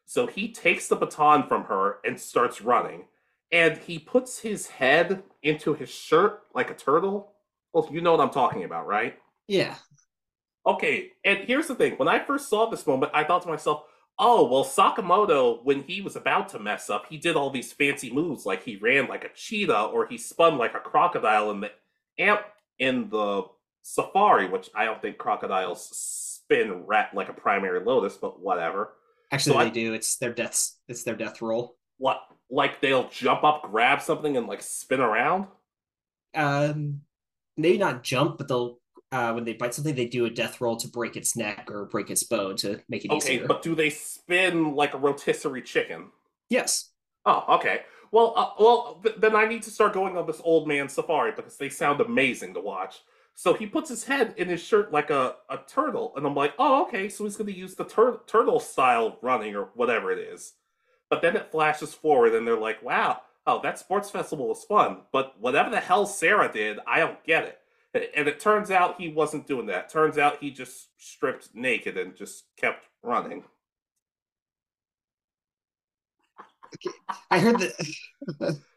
So 0.06 0.28
he 0.28 0.52
takes 0.52 0.88
the 0.88 0.96
baton 0.96 1.48
from 1.48 1.64
her 1.66 1.98
and 2.06 2.20
starts 2.20 2.62
running. 2.62 3.06
And 3.52 3.78
he 3.78 3.98
puts 3.98 4.40
his 4.40 4.68
head 4.68 5.24
into 5.42 5.74
his 5.74 5.90
shirt 5.90 6.44
like 6.54 6.70
a 6.70 6.76
turtle. 6.76 7.32
Well, 7.74 7.88
you 7.92 8.02
know 8.02 8.12
what 8.12 8.22
I'm 8.22 8.30
talking 8.30 8.66
about, 8.66 8.88
right? 8.88 9.18
Yeah, 9.48 9.76
Okay, 10.66 11.14
and 11.24 11.40
here's 11.40 11.68
the 11.68 11.76
thing. 11.76 11.94
When 11.94 12.10
I 12.10 12.20
first 12.20 12.50
saw 12.50 12.70
this 12.70 12.86
moment, 12.86 13.14
I 13.16 13.24
thought 13.24 13.44
to 13.44 13.48
myself, 13.48 13.84
Oh, 14.20 14.48
well, 14.48 14.66
Sakamoto, 14.66 15.64
when 15.64 15.84
he 15.84 16.02
was 16.02 16.16
about 16.18 16.50
to 16.50 16.60
mess 16.60 16.90
up, 16.90 17.06
he 17.08 17.18
did 17.18 17.36
all 17.38 17.52
these 17.52 17.72
fancy 17.72 18.12
moves, 18.12 18.46
like 18.46 18.64
he 18.64 18.76
ran 18.76 19.08
like 19.08 19.24
a 19.24 19.30
cheetah 19.34 19.84
or 19.86 20.08
he 20.08 20.18
spun 20.18 20.58
like 20.58 20.74
a 20.74 20.80
crocodile 20.80 21.52
in 21.52 21.62
the 21.62 21.72
amp 22.20 22.42
in 22.80 23.10
the 23.10 23.44
safari, 23.84 24.48
which 24.50 24.70
I 24.76 24.86
don't 24.86 25.02
think 25.02 25.18
crocodiles 25.18 25.88
spin 25.94 26.86
rat 26.86 27.12
like 27.14 27.30
a 27.30 27.34
primary 27.34 27.80
lotus, 27.84 28.18
but 28.18 28.40
whatever. 28.40 28.94
Actually, 29.32 29.54
So 29.54 29.60
they 29.60 29.66
I- 29.66 29.70
do. 29.70 29.94
It's 29.94 30.18
their 30.18 30.34
deaths. 30.34 30.80
It's 30.88 31.04
their 31.04 31.16
death 31.16 31.42
roll. 31.42 31.76
What 31.98 32.22
like 32.50 32.80
they'll 32.80 33.10
jump 33.10 33.44
up, 33.44 33.64
grab 33.64 34.02
something, 34.02 34.38
and 34.38 34.48
like 34.48 34.62
spin 34.62 35.02
around? 35.02 35.48
Um, 36.36 37.02
maybe 37.58 37.78
not 37.78 38.04
jump, 38.04 38.38
but 38.38 38.48
they'll 38.48 38.80
uh 39.12 39.32
when 39.34 39.46
they 39.46 39.54
bite 39.54 39.74
something, 39.74 39.96
they 39.96 40.06
do 40.06 40.26
a 40.26 40.30
death 40.30 40.62
roll 40.62 40.76
to 40.78 40.88
break 40.88 41.16
its 41.16 41.36
neck 41.36 41.70
or 41.72 41.86
break 41.86 42.10
its 42.12 42.24
bone 42.24 42.56
to 42.58 42.80
make 42.90 43.06
it 43.06 43.12
Okay, 43.12 43.36
easier. 43.36 43.48
but 43.48 43.62
do 43.62 43.74
they 43.74 43.90
spin 43.90 44.76
like 44.76 44.94
a 44.94 44.98
rotisserie 44.98 45.62
chicken? 45.62 46.12
yes. 46.50 46.92
Oh, 47.26 47.56
okay. 47.56 47.82
Well, 48.12 48.34
uh, 48.36 48.50
well, 48.60 49.00
th- 49.04 49.16
then 49.18 49.36
I 49.36 49.46
need 49.46 49.64
to 49.64 49.72
start 49.72 49.94
going 49.94 50.18
on 50.18 50.28
this 50.28 50.42
old 50.44 50.68
man 50.68 50.90
safari 50.90 51.32
because 51.36 51.58
they 51.58 51.70
sound 51.70 52.02
amazing 52.02 52.54
to 52.54 52.62
watch. 52.62 53.02
So 53.36 53.54
he 53.54 53.68
puts 53.68 53.90
his 53.90 54.04
head 54.04 54.34
in 54.38 54.48
his 54.48 54.64
shirt 54.64 54.92
like 54.92 55.12
a, 55.12 55.36
a 55.50 55.60
turtle, 55.68 56.14
and 56.16 56.26
I'm 56.26 56.34
like, 56.34 56.54
oh, 56.58 56.84
okay, 56.88 57.08
so 57.08 57.24
he's 57.24 57.36
going 57.36 57.52
to 57.52 57.58
use 57.58 57.76
the 57.76 57.86
tur- 57.86 58.22
turtle 58.26 58.60
style 58.60 59.20
running 59.22 59.56
or 59.56 59.70
whatever 59.76 60.12
it 60.12 60.18
is. 60.18 60.54
But 61.10 61.22
then 61.22 61.36
it 61.36 61.52
flashes 61.52 61.94
forward, 61.94 62.34
and 62.34 62.48
they're 62.48 62.58
like, 62.58 62.82
wow, 62.82 63.22
oh, 63.46 63.62
that 63.62 63.80
sports 63.80 64.10
festival 64.10 64.48
was 64.48 64.64
fun, 64.66 65.02
but 65.12 65.40
whatever 65.40 65.70
the 65.70 65.80
hell 65.80 66.06
Sarah 66.06 66.52
did, 66.52 66.80
I 66.86 67.00
don't 67.00 67.24
get 67.24 67.44
it. 67.46 67.60
And 68.16 68.28
it 68.28 68.40
turns 68.40 68.70
out 68.70 69.00
he 69.00 69.10
wasn't 69.10 69.48
doing 69.48 69.68
that. 69.68 69.90
Turns 69.90 70.18
out 70.18 70.38
he 70.42 70.52
just 70.52 70.90
stripped 70.98 71.56
naked 71.56 71.98
and 71.98 72.16
just 72.16 72.46
kept 72.58 72.86
running. 73.02 73.44
I 77.30 77.40
heard 77.40 77.60
that. 77.60 78.58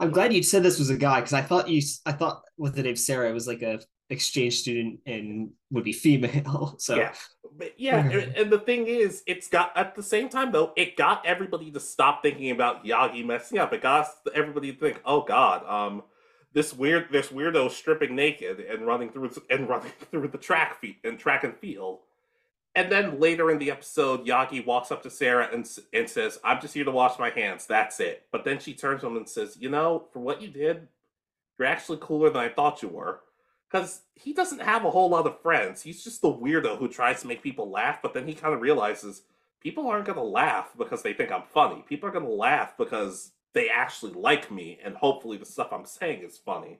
I'm 0.00 0.10
glad 0.10 0.32
you 0.32 0.42
said 0.42 0.62
this 0.62 0.78
was 0.78 0.90
a 0.90 0.96
guy 0.96 1.20
because 1.20 1.32
I 1.32 1.42
thought 1.42 1.68
you. 1.68 1.82
I 2.06 2.12
thought 2.12 2.42
with 2.56 2.74
the 2.74 2.82
name 2.82 2.96
Sarah 2.96 3.28
it 3.28 3.34
was 3.34 3.48
like 3.48 3.62
a 3.62 3.80
exchange 4.10 4.60
student 4.60 5.00
and 5.06 5.50
would 5.70 5.84
be 5.84 5.92
female. 5.92 6.76
So 6.78 6.96
Yeah. 6.96 7.12
But 7.56 7.74
yeah, 7.78 7.98
and, 7.98 8.14
and 8.36 8.50
the 8.50 8.58
thing 8.58 8.86
is, 8.86 9.22
it's 9.26 9.48
got 9.48 9.76
at 9.76 9.94
the 9.94 10.02
same 10.02 10.28
time 10.28 10.52
though, 10.52 10.72
it 10.76 10.96
got 10.96 11.26
everybody 11.26 11.70
to 11.72 11.80
stop 11.80 12.22
thinking 12.22 12.50
about 12.50 12.84
Yagi 12.84 13.24
messing 13.24 13.58
up. 13.58 13.72
It 13.72 13.82
got 13.82 14.08
everybody 14.34 14.72
to 14.72 14.78
think, 14.78 15.00
"Oh 15.04 15.22
God, 15.22 15.64
um, 15.66 16.02
this 16.52 16.72
weird, 16.72 17.08
this 17.10 17.28
weirdo 17.28 17.70
stripping 17.70 18.14
naked 18.14 18.60
and 18.60 18.86
running 18.86 19.10
through 19.10 19.30
and 19.50 19.68
running 19.68 19.92
through 20.10 20.28
the 20.28 20.38
track 20.38 20.80
feet 20.80 20.98
and 21.04 21.18
track 21.18 21.44
and 21.44 21.56
field." 21.56 22.00
And 22.78 22.92
then 22.92 23.18
later 23.18 23.50
in 23.50 23.58
the 23.58 23.70
episode, 23.72 24.24
Yagi 24.24 24.64
walks 24.64 24.92
up 24.92 25.02
to 25.02 25.10
Sarah 25.10 25.48
and 25.52 25.68
and 25.92 26.08
says, 26.08 26.38
"I'm 26.44 26.60
just 26.60 26.74
here 26.74 26.84
to 26.84 26.90
wash 26.90 27.18
my 27.18 27.30
hands. 27.30 27.66
That's 27.66 27.98
it." 28.00 28.26
But 28.30 28.44
then 28.44 28.60
she 28.60 28.72
turns 28.72 29.00
to 29.00 29.08
him 29.08 29.16
and 29.16 29.28
says, 29.28 29.56
"You 29.60 29.68
know, 29.68 30.06
for 30.12 30.20
what 30.20 30.40
you 30.40 30.48
did, 30.48 30.86
you're 31.58 31.68
actually 31.68 31.98
cooler 32.00 32.30
than 32.30 32.42
I 32.42 32.48
thought 32.48 32.82
you 32.82 32.88
were." 32.88 33.20
because 33.70 34.02
he 34.14 34.32
doesn't 34.32 34.62
have 34.62 34.84
a 34.84 34.90
whole 34.90 35.10
lot 35.10 35.26
of 35.26 35.40
friends. 35.42 35.82
He's 35.82 36.02
just 36.02 36.22
the 36.22 36.32
weirdo 36.32 36.78
who 36.78 36.88
tries 36.88 37.20
to 37.20 37.26
make 37.26 37.42
people 37.42 37.70
laugh, 37.70 38.00
but 38.02 38.14
then 38.14 38.26
he 38.26 38.34
kind 38.34 38.54
of 38.54 38.60
realizes 38.62 39.22
people 39.60 39.86
aren't 39.86 40.06
going 40.06 40.16
to 40.16 40.24
laugh 40.24 40.70
because 40.78 41.02
they 41.02 41.12
think 41.12 41.30
I'm 41.30 41.42
funny. 41.42 41.84
People 41.86 42.08
are 42.08 42.12
going 42.12 42.24
to 42.24 42.30
laugh 42.30 42.76
because 42.78 43.32
they 43.52 43.68
actually 43.68 44.12
like 44.12 44.50
me, 44.50 44.78
and 44.82 44.96
hopefully 44.96 45.36
the 45.36 45.44
stuff 45.44 45.68
I'm 45.72 45.84
saying 45.84 46.22
is 46.22 46.38
funny. 46.38 46.78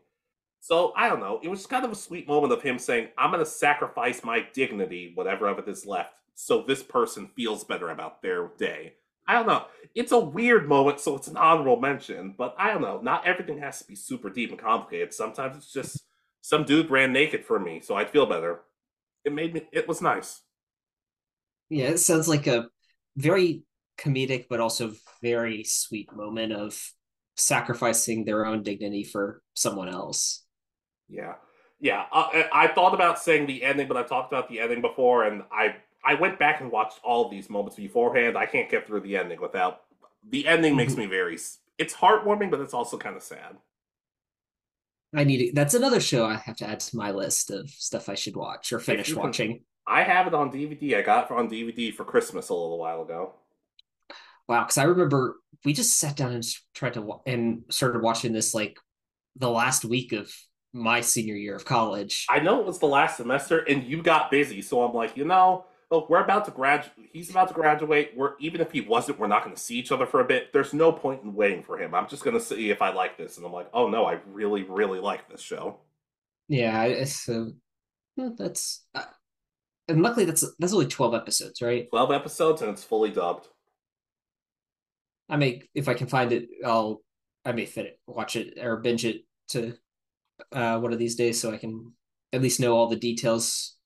So 0.61 0.92
I 0.96 1.09
don't 1.09 1.20
know. 1.20 1.40
It 1.42 1.48
was 1.48 1.66
kind 1.66 1.84
of 1.84 1.92
a 1.92 1.96
sweet 1.96 2.28
moment 2.28 2.52
of 2.52 2.62
him 2.62 2.78
saying, 2.78 3.09
"I'm 3.16 3.30
going 3.30 3.44
to 3.44 3.50
sacrifice 3.50 4.22
my 4.24 4.46
dignity, 4.52 5.12
whatever 5.14 5.48
of 5.48 5.59
it 5.59 5.68
is 5.68 5.86
left, 5.86 6.14
so 6.34 6.62
this 6.62 6.82
person 6.82 7.28
feels 7.36 7.64
better 7.64 7.90
about 7.90 8.22
their 8.22 8.48
day." 8.59 8.94
I 9.26 9.34
don't 9.34 9.46
know. 9.46 9.66
It's 9.94 10.12
a 10.12 10.18
weird 10.18 10.68
moment, 10.68 11.00
so 11.00 11.14
it's 11.16 11.28
an 11.28 11.36
honorable 11.36 11.78
mention. 11.80 12.34
But 12.36 12.54
I 12.59 12.72
don't 12.72 12.82
know. 12.82 13.00
Not 13.02 13.26
everything 13.26 13.59
has 13.59 13.78
to 13.80 13.86
be 13.86 13.94
super 13.94 14.30
deep 14.30 14.50
and 14.50 14.59
complicated. 14.59 15.12
Sometimes 15.14 15.56
it's 15.56 15.72
just 15.72 16.04
some 16.40 16.64
dude 16.64 16.90
ran 16.90 17.12
naked 17.12 17.44
for 17.44 17.59
me, 17.59 17.80
so 17.80 17.94
I'd 17.96 18.11
feel 18.11 18.26
better. 18.26 18.61
It 19.24 19.32
made 19.32 19.54
me. 19.54 19.68
It 19.72 19.86
was 19.88 20.00
nice. 20.02 20.40
yeah, 21.70 21.88
it 21.88 21.98
sounds 21.98 22.28
like 22.28 22.46
a 22.46 22.68
very 23.16 23.62
comedic 23.98 24.46
but 24.48 24.61
also 24.61 24.94
very 25.22 25.64
sweet 25.64 26.14
moment 26.14 26.52
of 26.52 26.92
sacrificing 27.36 28.24
their 28.24 28.46
own 28.46 28.62
dignity 28.62 29.04
for 29.04 29.42
someone 29.54 29.88
else. 29.88 30.44
Yeah, 31.09 31.34
yeah. 31.80 32.06
Uh, 32.12 32.28
I, 32.32 32.48
I 32.52 32.68
thought 32.68 32.94
about 32.94 33.18
saying 33.18 33.46
the 33.46 33.62
ending, 33.62 33.88
but 33.88 33.96
I 33.96 34.02
talked 34.02 34.32
about 34.32 34.48
the 34.48 34.61
ending 34.61 34.80
before, 34.80 35.24
and 35.24 35.42
I 35.52 35.76
I 36.04 36.14
went 36.14 36.38
back 36.38 36.61
and 36.61 36.70
watched 36.70 37.00
all 37.02 37.28
these 37.28 37.50
moments 37.50 37.76
beforehand. 37.76 38.36
I 38.36 38.46
can't 38.46 38.70
get 38.70 38.86
through 38.86 39.00
the 39.00 39.16
ending 39.16 39.40
without 39.40 39.82
the 40.28 40.46
ending. 40.46 40.76
Makes 40.76 40.96
me 40.96 41.06
very. 41.06 41.38
It's 41.78 41.94
heartwarming, 41.94 42.50
but 42.50 42.61
it's 42.61 42.74
also 42.74 42.98
kind 42.98 43.16
of 43.16 43.22
sad. 43.22 43.56
I 45.14 45.24
need 45.24 45.40
it. 45.40 45.54
That's 45.54 45.74
another 45.74 46.00
show 46.00 46.26
I 46.26 46.36
have 46.36 46.56
to 46.56 46.68
add 46.68 46.80
to 46.80 46.96
my 46.96 47.12
list 47.12 47.50
of 47.50 47.70
stuff 47.70 48.09
I 48.09 48.14
should 48.14 48.36
watch 48.36 48.72
or 48.72 48.78
finish 48.78 49.12
can- 49.12 49.22
watching. 49.22 49.61
I 49.86 50.02
have 50.02 50.26
it 50.26 50.34
on 50.34 50.52
DVD. 50.52 50.98
I 50.98 51.02
got 51.02 51.30
it 51.30 51.34
on 51.34 51.48
DVD 51.48 51.94
for 51.94 52.04
Christmas 52.04 52.50
a 52.50 52.54
little 52.54 52.78
while 52.78 53.02
ago. 53.02 53.32
Wow, 54.46 54.64
because 54.64 54.78
I 54.78 54.84
remember 54.84 55.36
we 55.64 55.72
just 55.72 55.98
sat 55.98 56.16
down 56.16 56.32
and 56.32 56.44
tried 56.74 56.94
to 56.94 57.20
and 57.26 57.62
started 57.70 58.02
watching 58.02 58.32
this 58.32 58.54
like 58.54 58.76
the 59.36 59.50
last 59.50 59.84
week 59.84 60.12
of 60.12 60.30
my 60.72 61.00
senior 61.00 61.34
year 61.34 61.56
of 61.56 61.64
college. 61.64 62.26
I 62.28 62.40
know 62.40 62.60
it 62.60 62.66
was 62.66 62.78
the 62.78 62.86
last 62.86 63.16
semester, 63.16 63.58
and 63.58 63.84
you 63.84 64.02
got 64.02 64.30
busy, 64.30 64.62
so 64.62 64.82
I'm 64.82 64.94
like, 64.94 65.16
you 65.16 65.24
know, 65.24 65.64
look, 65.90 66.10
we're 66.10 66.22
about 66.22 66.44
to 66.46 66.50
graduate. 66.50 66.92
He's 67.12 67.30
about 67.30 67.48
to 67.48 67.54
graduate. 67.54 68.12
We're 68.16 68.32
even 68.38 68.60
if 68.60 68.72
he 68.72 68.80
wasn't, 68.82 69.18
we're 69.18 69.26
not 69.28 69.44
going 69.44 69.54
to 69.54 69.60
see 69.60 69.76
each 69.78 69.92
other 69.92 70.06
for 70.06 70.20
a 70.20 70.24
bit. 70.24 70.52
There's 70.52 70.74
no 70.74 70.92
point 70.92 71.22
in 71.22 71.34
waiting 71.34 71.62
for 71.62 71.78
him. 71.78 71.94
I'm 71.94 72.08
just 72.08 72.24
going 72.24 72.38
to 72.38 72.42
see 72.42 72.70
if 72.70 72.82
I 72.82 72.92
like 72.92 73.16
this, 73.16 73.36
and 73.36 73.46
I'm 73.46 73.52
like, 73.52 73.68
oh 73.72 73.88
no, 73.88 74.04
I 74.04 74.18
really, 74.26 74.62
really 74.64 75.00
like 75.00 75.28
this 75.28 75.40
show. 75.40 75.78
Yeah, 76.48 76.84
it's 76.84 77.24
so 77.24 77.52
that's 78.16 78.84
uh, 78.94 79.04
and 79.86 80.02
luckily 80.02 80.24
that's 80.24 80.44
that's 80.58 80.72
only 80.72 80.86
twelve 80.86 81.14
episodes, 81.14 81.62
right? 81.62 81.88
Twelve 81.90 82.12
episodes, 82.12 82.62
and 82.62 82.70
it's 82.70 82.84
fully 82.84 83.10
dubbed. 83.10 83.48
I 85.28 85.36
may 85.36 85.62
if 85.74 85.88
I 85.88 85.94
can 85.94 86.06
find 86.06 86.32
it, 86.32 86.48
I'll 86.64 87.02
I 87.44 87.52
may 87.52 87.66
fit 87.66 87.86
it, 87.86 88.00
watch 88.06 88.36
it 88.36 88.58
or 88.60 88.76
binge 88.78 89.04
it 89.04 89.24
to 89.48 89.74
uh 90.53 90.78
one 90.78 90.93
of 90.93 90.99
these 90.99 91.16
days 91.16 91.41
so 91.41 91.53
I 91.53 91.57
can 91.57 91.93
at 92.32 92.43
least 92.43 92.61
know 92.61 92.76
all 92.76 92.89
the 92.89 92.97
details. 92.97 93.76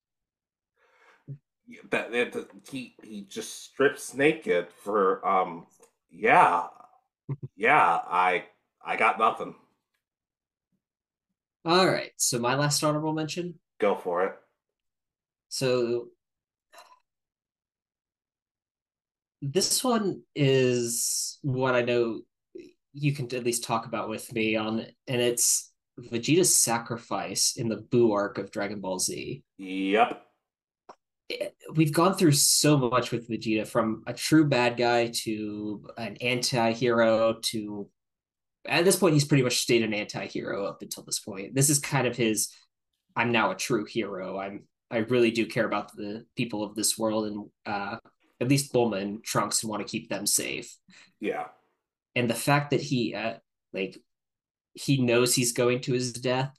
That, 1.91 2.13
that 2.13 2.49
he 2.71 2.95
he 3.03 3.23
just 3.23 3.65
strips 3.65 4.15
naked 4.15 4.69
for 4.83 5.27
um 5.27 5.67
yeah 6.11 6.67
yeah 7.57 8.01
I 8.07 8.45
I 8.85 8.97
got 8.97 9.19
nothing. 9.19 9.55
All 11.65 11.87
right, 11.87 12.11
so 12.17 12.39
my 12.41 12.57
last 12.57 12.83
honorable 12.83 13.13
mention. 13.13 13.55
Go 13.79 13.95
for 13.95 14.25
it. 14.27 14.35
So 15.49 16.09
this 19.41 19.83
one 19.83 20.23
is 20.35 21.39
what 21.43 21.75
I 21.75 21.83
know 21.83 22.23
you 22.93 23.13
can 23.13 23.33
at 23.35 23.45
least 23.45 23.65
talk 23.65 23.87
about 23.87 24.09
with 24.09 24.33
me 24.33 24.57
on, 24.57 24.87
and 25.07 25.21
it's 25.21 25.72
Vegeta's 26.01 26.57
sacrifice 26.57 27.55
in 27.57 27.69
the 27.69 27.77
Buu 27.77 28.13
arc 28.13 28.39
of 28.39 28.51
Dragon 28.51 28.81
Ball 28.81 28.99
Z. 28.99 29.43
Yep. 29.59 30.23
We've 31.75 31.93
gone 31.93 32.15
through 32.15 32.33
so 32.33 32.77
much 32.77 33.11
with 33.11 33.29
Vegeta 33.29 33.67
from 33.67 34.03
a 34.07 34.13
true 34.13 34.45
bad 34.45 34.77
guy 34.77 35.11
to 35.23 35.87
an 35.97 36.17
anti 36.21 36.73
hero 36.73 37.39
to 37.43 37.89
at 38.67 38.85
this 38.85 38.97
point, 38.97 39.15
he's 39.15 39.25
pretty 39.25 39.43
much 39.43 39.59
stayed 39.59 39.83
an 39.83 39.95
anti 39.95 40.27
hero 40.27 40.67
up 40.67 40.83
until 40.83 41.03
this 41.03 41.19
point. 41.19 41.55
This 41.55 41.71
is 41.71 41.79
kind 41.79 42.07
of 42.07 42.17
his 42.17 42.55
I'm 43.17 43.33
now 43.33 43.51
a 43.51 43.57
true 43.57 43.85
hero. 43.85 44.39
I'm 44.39 44.65
I 44.91 44.99
really 44.99 45.31
do 45.31 45.47
care 45.47 45.67
about 45.67 45.95
the 45.95 46.25
people 46.37 46.63
of 46.63 46.75
this 46.75 46.97
world 46.99 47.27
and 47.27 47.51
uh 47.67 47.97
at 48.41 48.49
least 48.49 48.73
Bulma 48.73 49.01
and 49.01 49.23
Trunks 49.23 49.63
and 49.63 49.71
want 49.71 49.87
to 49.87 49.91
keep 49.91 50.09
them 50.09 50.27
safe. 50.27 50.75
Yeah. 51.21 51.47
And 52.15 52.29
the 52.29 52.35
fact 52.35 52.71
that 52.71 52.81
he 52.81 53.15
uh 53.15 53.35
like 53.73 53.99
he 54.75 55.03
knows 55.03 55.35
he's 55.35 55.53
going 55.53 55.81
to 55.81 55.93
his 55.93 56.13
death 56.13 56.55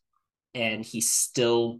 and 0.53 0.83
he 0.83 1.01
still 1.01 1.79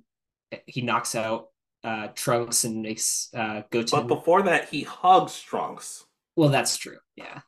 he 0.66 0.82
knocks 0.82 1.16
out 1.16 1.48
uh 1.84 2.08
Trunks 2.16 2.64
and 2.64 2.82
makes 2.82 3.30
uh 3.36 3.62
go 3.72 3.84
to. 3.84 3.96
But 3.96 4.08
before 4.08 4.44
that, 4.44 4.70
he 4.70 4.84
hugs 4.84 5.40
Trunks. 5.40 6.06
well 6.36 6.50
that's 6.50 6.78
true. 6.78 6.98
Yeah. 7.16 7.42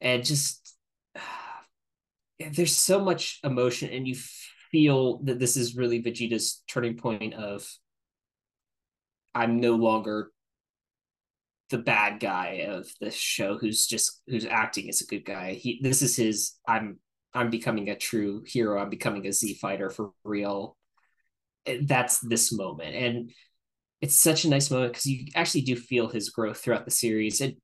And 0.00 0.24
just 0.24 0.76
there's 2.52 2.76
so 2.76 3.00
much 3.00 3.40
emotion 3.44 3.90
and 3.90 4.06
you 4.06 4.16
feel 4.70 5.18
that 5.24 5.38
this 5.38 5.56
is 5.56 5.76
really 5.76 6.02
Vegeta's 6.02 6.62
turning 6.68 6.96
point 6.96 7.34
of 7.34 7.66
I'm 9.34 9.60
no 9.60 9.74
longer 9.74 10.30
the 11.70 11.78
bad 11.78 12.20
guy 12.20 12.66
of 12.68 12.86
this 13.00 13.14
show 13.14 13.58
who's 13.58 13.86
just 13.86 14.22
who's 14.26 14.46
acting 14.46 14.88
as 14.88 15.00
a 15.00 15.06
good 15.06 15.24
guy. 15.24 15.54
He 15.54 15.80
this 15.82 16.00
is 16.00 16.16
his 16.16 16.52
I'm 16.66 16.98
I'm 17.36 17.50
becoming 17.50 17.90
a 17.90 17.96
true 17.96 18.42
hero. 18.46 18.80
I'm 18.80 18.90
becoming 18.90 19.26
a 19.26 19.32
Z 19.32 19.54
fighter 19.54 19.90
for 19.90 20.12
real. 20.24 20.76
That's 21.82 22.18
this 22.20 22.52
moment. 22.52 22.94
And 22.94 23.30
it's 24.00 24.16
such 24.16 24.44
a 24.44 24.48
nice 24.48 24.70
moment 24.70 24.92
because 24.92 25.06
you 25.06 25.26
actually 25.34 25.62
do 25.62 25.76
feel 25.76 26.08
his 26.08 26.30
growth 26.30 26.58
throughout 26.58 26.84
the 26.84 26.90
series 26.90 27.40
and 27.40 27.54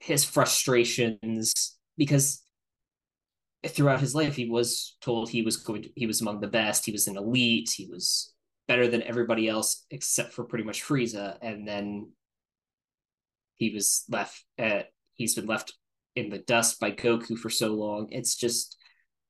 his 0.00 0.24
frustrations 0.24 1.78
because 1.96 2.42
throughout 3.68 4.00
his 4.00 4.14
life 4.14 4.34
he 4.34 4.48
was 4.48 4.96
told 5.02 5.28
he 5.28 5.42
was 5.42 5.58
going 5.58 5.82
to 5.82 5.90
he 5.94 6.06
was 6.06 6.22
among 6.22 6.40
the 6.40 6.48
best 6.48 6.86
he 6.86 6.92
was 6.92 7.06
an 7.06 7.18
elite 7.18 7.70
he 7.76 7.86
was 7.90 8.32
better 8.66 8.88
than 8.88 9.02
everybody 9.02 9.48
else 9.48 9.84
except 9.90 10.32
for 10.32 10.44
pretty 10.44 10.64
much 10.64 10.82
Frieza 10.82 11.36
and 11.42 11.68
then 11.68 12.10
he 13.56 13.74
was 13.74 14.04
left 14.08 14.42
at 14.56 14.86
he's 15.14 15.34
been 15.34 15.46
left 15.46 15.74
in 16.16 16.30
the 16.30 16.38
dust 16.38 16.80
by 16.80 16.90
Goku 16.90 17.36
for 17.36 17.50
so 17.50 17.74
long 17.74 18.08
it's 18.10 18.34
just 18.34 18.79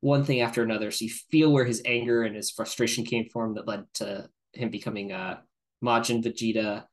one 0.00 0.24
thing 0.24 0.40
after 0.40 0.62
another 0.62 0.90
so 0.90 1.04
you 1.04 1.10
feel 1.30 1.52
where 1.52 1.64
his 1.64 1.82
anger 1.84 2.22
and 2.22 2.34
his 2.34 2.50
frustration 2.50 3.04
came 3.04 3.26
from 3.30 3.54
that 3.54 3.68
led 3.68 3.84
to 3.94 4.28
him 4.52 4.70
becoming 4.70 5.12
uh 5.12 5.38
Majin 5.82 6.22
Vegeta 6.22 6.84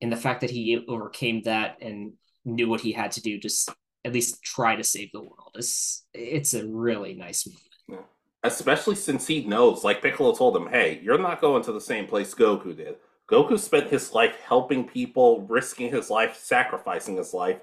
and 0.00 0.12
the 0.12 0.16
fact 0.16 0.40
that 0.40 0.50
he 0.50 0.84
overcame 0.88 1.42
that 1.42 1.76
and 1.80 2.12
knew 2.44 2.68
what 2.68 2.80
he 2.80 2.92
had 2.92 3.12
to 3.12 3.20
do 3.20 3.38
just 3.38 3.70
at 4.04 4.12
least 4.12 4.42
try 4.42 4.76
to 4.76 4.84
save 4.84 5.12
the 5.12 5.20
world. 5.20 5.54
It's 5.54 6.06
it's 6.14 6.54
a 6.54 6.66
really 6.66 7.14
nice 7.14 7.46
moment. 7.46 8.06
Especially 8.44 8.94
since 8.94 9.26
he 9.26 9.44
knows, 9.44 9.82
like 9.82 10.00
Piccolo 10.00 10.32
told 10.32 10.56
him, 10.56 10.68
hey, 10.68 11.00
you're 11.02 11.18
not 11.18 11.40
going 11.40 11.62
to 11.64 11.72
the 11.72 11.80
same 11.80 12.06
place 12.06 12.34
Goku 12.34 12.76
did. 12.76 12.96
Goku 13.28 13.58
spent 13.58 13.90
his 13.90 14.12
life 14.12 14.36
helping 14.46 14.84
people, 14.84 15.44
risking 15.48 15.90
his 15.90 16.08
life, 16.08 16.36
sacrificing 16.36 17.16
his 17.16 17.34
life. 17.34 17.58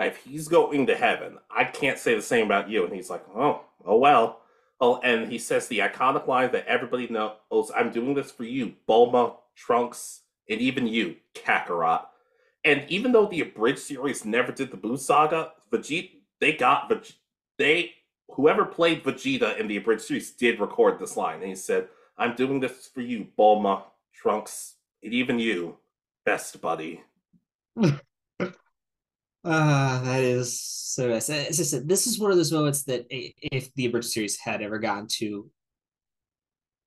If 0.00 0.16
he's 0.24 0.48
going 0.48 0.86
to 0.86 0.96
heaven, 0.96 1.38
I 1.54 1.64
can't 1.64 1.98
say 1.98 2.14
the 2.14 2.22
same 2.22 2.46
about 2.46 2.70
you. 2.70 2.84
And 2.84 2.94
he's 2.94 3.10
like, 3.10 3.24
oh, 3.34 3.62
oh 3.84 3.98
well. 3.98 4.40
Oh, 4.80 4.98
and 5.00 5.30
he 5.30 5.38
says 5.38 5.68
the 5.68 5.80
iconic 5.80 6.26
line 6.26 6.52
that 6.52 6.66
everybody 6.66 7.06
knows 7.08 7.70
I'm 7.76 7.92
doing 7.92 8.14
this 8.14 8.30
for 8.30 8.44
you, 8.44 8.74
Bulma, 8.88 9.36
Trunks, 9.54 10.22
and 10.48 10.58
even 10.58 10.86
you, 10.86 11.16
Kakarot. 11.34 12.06
And 12.64 12.84
even 12.88 13.12
though 13.12 13.26
the 13.26 13.42
abridged 13.42 13.78
series 13.78 14.24
never 14.24 14.52
did 14.52 14.70
the 14.70 14.78
Buu 14.78 14.98
saga, 14.98 15.52
Vegeta 15.70 16.10
they 16.40 16.54
got 16.54 16.88
Vegeta, 16.90 17.14
they 17.58 17.92
whoever 18.30 18.64
played 18.64 19.04
Vegeta 19.04 19.58
in 19.58 19.68
the 19.68 19.76
abridged 19.76 20.02
series 20.02 20.32
did 20.32 20.60
record 20.60 20.98
this 20.98 21.16
line, 21.16 21.40
and 21.40 21.48
he 21.48 21.54
said, 21.54 21.88
"I'm 22.16 22.34
doing 22.34 22.60
this 22.60 22.88
for 22.88 23.02
you, 23.02 23.28
Bulma, 23.38 23.84
Trunks, 24.14 24.76
and 25.02 25.12
even 25.12 25.38
you, 25.38 25.76
best 26.24 26.60
buddy." 26.60 27.02
Ah, 29.44 30.00
uh, 30.00 30.04
that 30.04 30.22
is 30.22 30.60
so 30.60 31.08
nice. 31.08 31.30
As 31.30 31.60
I 31.60 31.62
said, 31.62 31.88
this 31.88 32.06
is 32.06 32.18
one 32.18 32.30
of 32.30 32.36
those 32.36 32.52
moments 32.52 32.82
that 32.84 33.06
if 33.10 33.72
the 33.74 33.86
abridged 33.86 34.10
series 34.10 34.38
had 34.38 34.60
ever 34.60 34.78
gotten 34.78 35.06
to, 35.18 35.50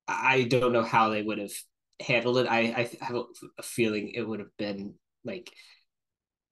I 0.06 0.44
don't 0.44 0.72
know 0.72 0.84
how 0.84 1.08
they 1.08 1.22
would 1.22 1.38
have 1.38 1.52
handled 2.00 2.38
it. 2.38 2.46
I 2.48 2.88
I 3.00 3.04
have 3.04 3.16
a 3.58 3.62
feeling 3.62 4.10
it 4.14 4.22
would 4.22 4.40
have 4.40 4.56
been 4.56 4.94
like 5.24 5.52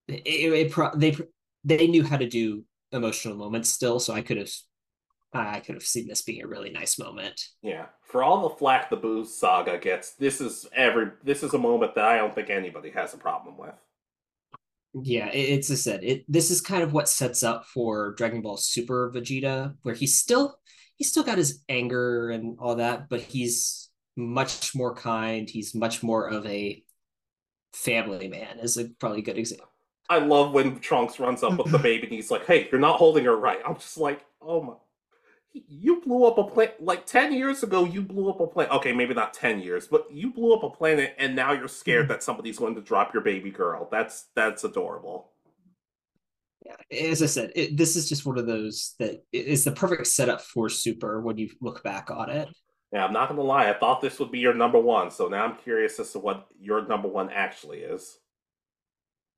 it, 0.08 0.22
it 0.26 0.72
pro- 0.72 0.94
they 0.96 1.16
they 1.64 1.86
knew 1.86 2.02
how 2.02 2.16
to 2.16 2.28
do 2.28 2.64
emotional 2.90 3.36
moments 3.36 3.70
still, 3.70 4.00
so 4.00 4.12
I 4.12 4.22
could 4.22 4.38
have 4.38 4.50
I 5.32 5.60
could 5.60 5.74
have 5.74 5.84
seen 5.84 6.08
this 6.08 6.22
being 6.22 6.42
a 6.42 6.48
really 6.48 6.70
nice 6.70 6.98
moment. 6.98 7.40
Yeah, 7.62 7.86
for 8.02 8.22
all 8.22 8.48
the 8.48 8.56
flack 8.56 8.90
the 8.90 8.96
Buu 8.96 9.24
saga 9.26 9.78
gets, 9.78 10.14
this 10.14 10.40
is 10.40 10.66
every 10.74 11.12
this 11.22 11.42
is 11.42 11.54
a 11.54 11.58
moment 11.58 11.94
that 11.94 12.04
I 12.04 12.16
don't 12.16 12.34
think 12.34 12.50
anybody 12.50 12.90
has 12.90 13.14
a 13.14 13.18
problem 13.18 13.56
with. 13.56 13.74
Yeah, 14.94 15.28
it, 15.28 15.38
it's 15.38 15.68
just 15.68 15.84
said 15.84 16.04
it. 16.04 16.24
This 16.28 16.50
is 16.50 16.60
kind 16.60 16.82
of 16.82 16.92
what 16.92 17.08
sets 17.08 17.42
up 17.42 17.66
for 17.66 18.14
Dragon 18.14 18.42
Ball 18.42 18.56
Super 18.56 19.10
Vegeta, 19.14 19.74
where 19.82 19.94
he's 19.94 20.18
still 20.18 20.58
he's 20.96 21.08
still 21.08 21.22
got 21.22 21.38
his 21.38 21.62
anger 21.68 22.30
and 22.30 22.58
all 22.60 22.76
that, 22.76 23.08
but 23.08 23.20
he's 23.20 23.88
much 24.16 24.74
more 24.74 24.94
kind. 24.94 25.48
He's 25.48 25.74
much 25.74 26.02
more 26.02 26.28
of 26.28 26.46
a 26.46 26.82
family 27.72 28.28
man 28.28 28.58
is 28.58 28.76
a 28.76 28.84
probably 29.00 29.20
a 29.20 29.22
good 29.22 29.38
example. 29.38 29.68
I 30.10 30.18
love 30.18 30.52
when 30.52 30.78
Trunks 30.80 31.18
runs 31.18 31.42
up 31.42 31.56
with 31.56 31.72
the 31.72 31.78
baby 31.90 32.04
and 32.04 32.12
he's 32.12 32.30
like, 32.30 32.46
"Hey, 32.46 32.68
you're 32.70 32.80
not 32.80 32.98
holding 32.98 33.24
her 33.24 33.36
right." 33.36 33.60
I'm 33.66 33.76
just 33.76 33.96
like, 33.96 34.24
"Oh 34.40 34.62
my." 34.62 34.74
You 35.54 36.00
blew 36.00 36.24
up 36.24 36.38
a 36.38 36.44
planet 36.44 36.82
like 36.82 37.04
10 37.04 37.32
years 37.32 37.62
ago. 37.62 37.84
You 37.84 38.02
blew 38.02 38.30
up 38.30 38.40
a 38.40 38.46
planet. 38.46 38.72
Okay, 38.72 38.92
maybe 38.92 39.12
not 39.12 39.34
10 39.34 39.60
years, 39.60 39.86
but 39.86 40.06
you 40.10 40.32
blew 40.32 40.54
up 40.54 40.62
a 40.62 40.70
planet 40.70 41.14
and 41.18 41.36
now 41.36 41.52
you're 41.52 41.68
scared 41.68 42.04
mm-hmm. 42.04 42.12
that 42.12 42.22
somebody's 42.22 42.58
going 42.58 42.74
to 42.74 42.80
drop 42.80 43.12
your 43.12 43.22
baby 43.22 43.50
girl. 43.50 43.88
That's 43.90 44.28
that's 44.34 44.64
adorable. 44.64 45.32
Yeah, 46.64 46.76
as 47.10 47.22
I 47.22 47.26
said, 47.26 47.52
it, 47.56 47.76
this 47.76 47.96
is 47.96 48.08
just 48.08 48.24
one 48.24 48.38
of 48.38 48.46
those 48.46 48.94
that 48.98 49.24
is 49.32 49.64
the 49.64 49.72
perfect 49.72 50.06
setup 50.06 50.40
for 50.40 50.68
Super 50.68 51.20
when 51.20 51.36
you 51.36 51.50
look 51.60 51.82
back 51.82 52.10
on 52.10 52.30
it. 52.30 52.48
Yeah, 52.92 53.04
I'm 53.04 53.12
not 53.12 53.28
gonna 53.28 53.42
lie. 53.42 53.68
I 53.68 53.78
thought 53.78 54.00
this 54.00 54.18
would 54.20 54.30
be 54.30 54.38
your 54.38 54.54
number 54.54 54.78
one, 54.78 55.10
so 55.10 55.26
now 55.28 55.44
I'm 55.44 55.56
curious 55.56 55.98
as 55.98 56.12
to 56.12 56.18
what 56.18 56.46
your 56.60 56.86
number 56.86 57.08
one 57.08 57.30
actually 57.30 57.78
is. 57.78 58.18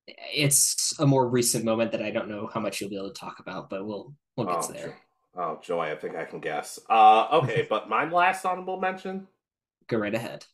It's 0.06 0.98
a 0.98 1.06
more 1.06 1.28
recent 1.28 1.64
moment 1.64 1.92
that 1.92 2.02
I 2.02 2.10
don't 2.10 2.28
know 2.28 2.50
how 2.52 2.60
much 2.60 2.80
you'll 2.80 2.90
be 2.90 2.96
able 2.96 3.12
to 3.12 3.18
talk 3.18 3.38
about, 3.38 3.70
but 3.70 3.86
we'll 3.86 4.14
we'll 4.36 4.46
get 4.46 4.64
oh, 4.68 4.72
there. 4.72 4.98
Oh 5.36 5.58
joy, 5.62 5.90
I 5.90 5.96
think 5.96 6.16
I 6.16 6.24
can 6.24 6.40
guess. 6.40 6.78
Uh, 6.88 7.28
okay, 7.32 7.66
but 7.70 7.88
my 7.88 8.08
last 8.08 8.44
honorable 8.44 8.80
mention. 8.80 9.26
Go 9.88 9.98
right 9.98 10.14
ahead. 10.14 10.46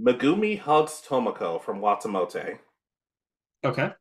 Megumi 0.00 0.58
hugs 0.58 1.02
Tomoko 1.06 1.62
from 1.62 1.80
Watamote. 1.80 2.58
Okay. 3.64 3.92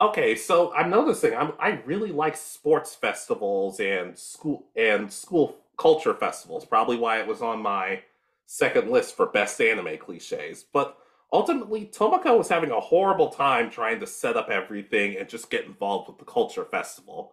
Okay, 0.00 0.34
so 0.34 0.72
I'm 0.72 0.90
noticing 0.90 1.36
I'm 1.36 1.52
I 1.58 1.80
really 1.84 2.12
like 2.12 2.36
sports 2.36 2.94
festivals 2.94 3.80
and 3.80 4.18
school 4.18 4.64
and 4.74 5.12
school 5.12 5.56
culture 5.76 6.14
festivals, 6.14 6.64
probably 6.64 6.96
why 6.96 7.20
it 7.20 7.26
was 7.26 7.42
on 7.42 7.60
my 7.60 8.02
second 8.46 8.90
list 8.90 9.16
for 9.16 9.26
best 9.26 9.60
anime 9.60 9.98
cliches. 9.98 10.64
But 10.72 10.96
ultimately, 11.32 11.86
Tomoko 11.86 12.36
was 12.36 12.48
having 12.48 12.70
a 12.70 12.80
horrible 12.80 13.28
time 13.28 13.70
trying 13.70 14.00
to 14.00 14.06
set 14.06 14.36
up 14.36 14.48
everything 14.50 15.16
and 15.16 15.28
just 15.28 15.50
get 15.50 15.64
involved 15.66 16.08
with 16.08 16.18
the 16.18 16.24
culture 16.24 16.64
festival. 16.64 17.32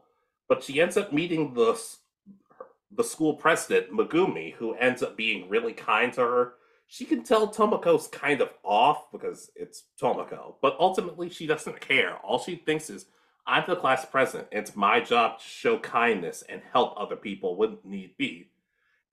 But 0.49 0.63
she 0.63 0.79
ends 0.81 0.97
up 0.97 1.11
meeting 1.11 1.53
the 1.53 1.79
the 2.91 3.03
school 3.03 3.33
president, 3.33 3.91
Megumi, 3.91 4.53
who 4.53 4.73
ends 4.75 5.03
up 5.03 5.17
being 5.17 5.49
really 5.49 5.73
kind 5.73 6.13
to 6.13 6.21
her. 6.21 6.53
She 6.87 7.05
can 7.05 7.23
tell 7.23 7.49
Tomoko's 7.49 8.07
kind 8.07 8.39
of 8.39 8.49
off 8.63 9.11
because 9.11 9.51
it's 9.55 9.83
Tomoko, 10.01 10.55
but 10.61 10.77
ultimately 10.79 11.29
she 11.29 11.45
doesn't 11.45 11.81
care. 11.81 12.15
All 12.17 12.39
she 12.39 12.55
thinks 12.55 12.89
is, 12.89 13.07
I'm 13.45 13.63
the 13.67 13.75
class 13.75 14.05
president. 14.05 14.49
It's 14.51 14.75
my 14.75 14.99
job 14.99 15.39
to 15.39 15.45
show 15.45 15.79
kindness 15.79 16.43
and 16.47 16.61
help 16.71 16.93
other 16.97 17.15
people 17.15 17.55
when 17.55 17.77
need 17.83 18.15
be. 18.17 18.49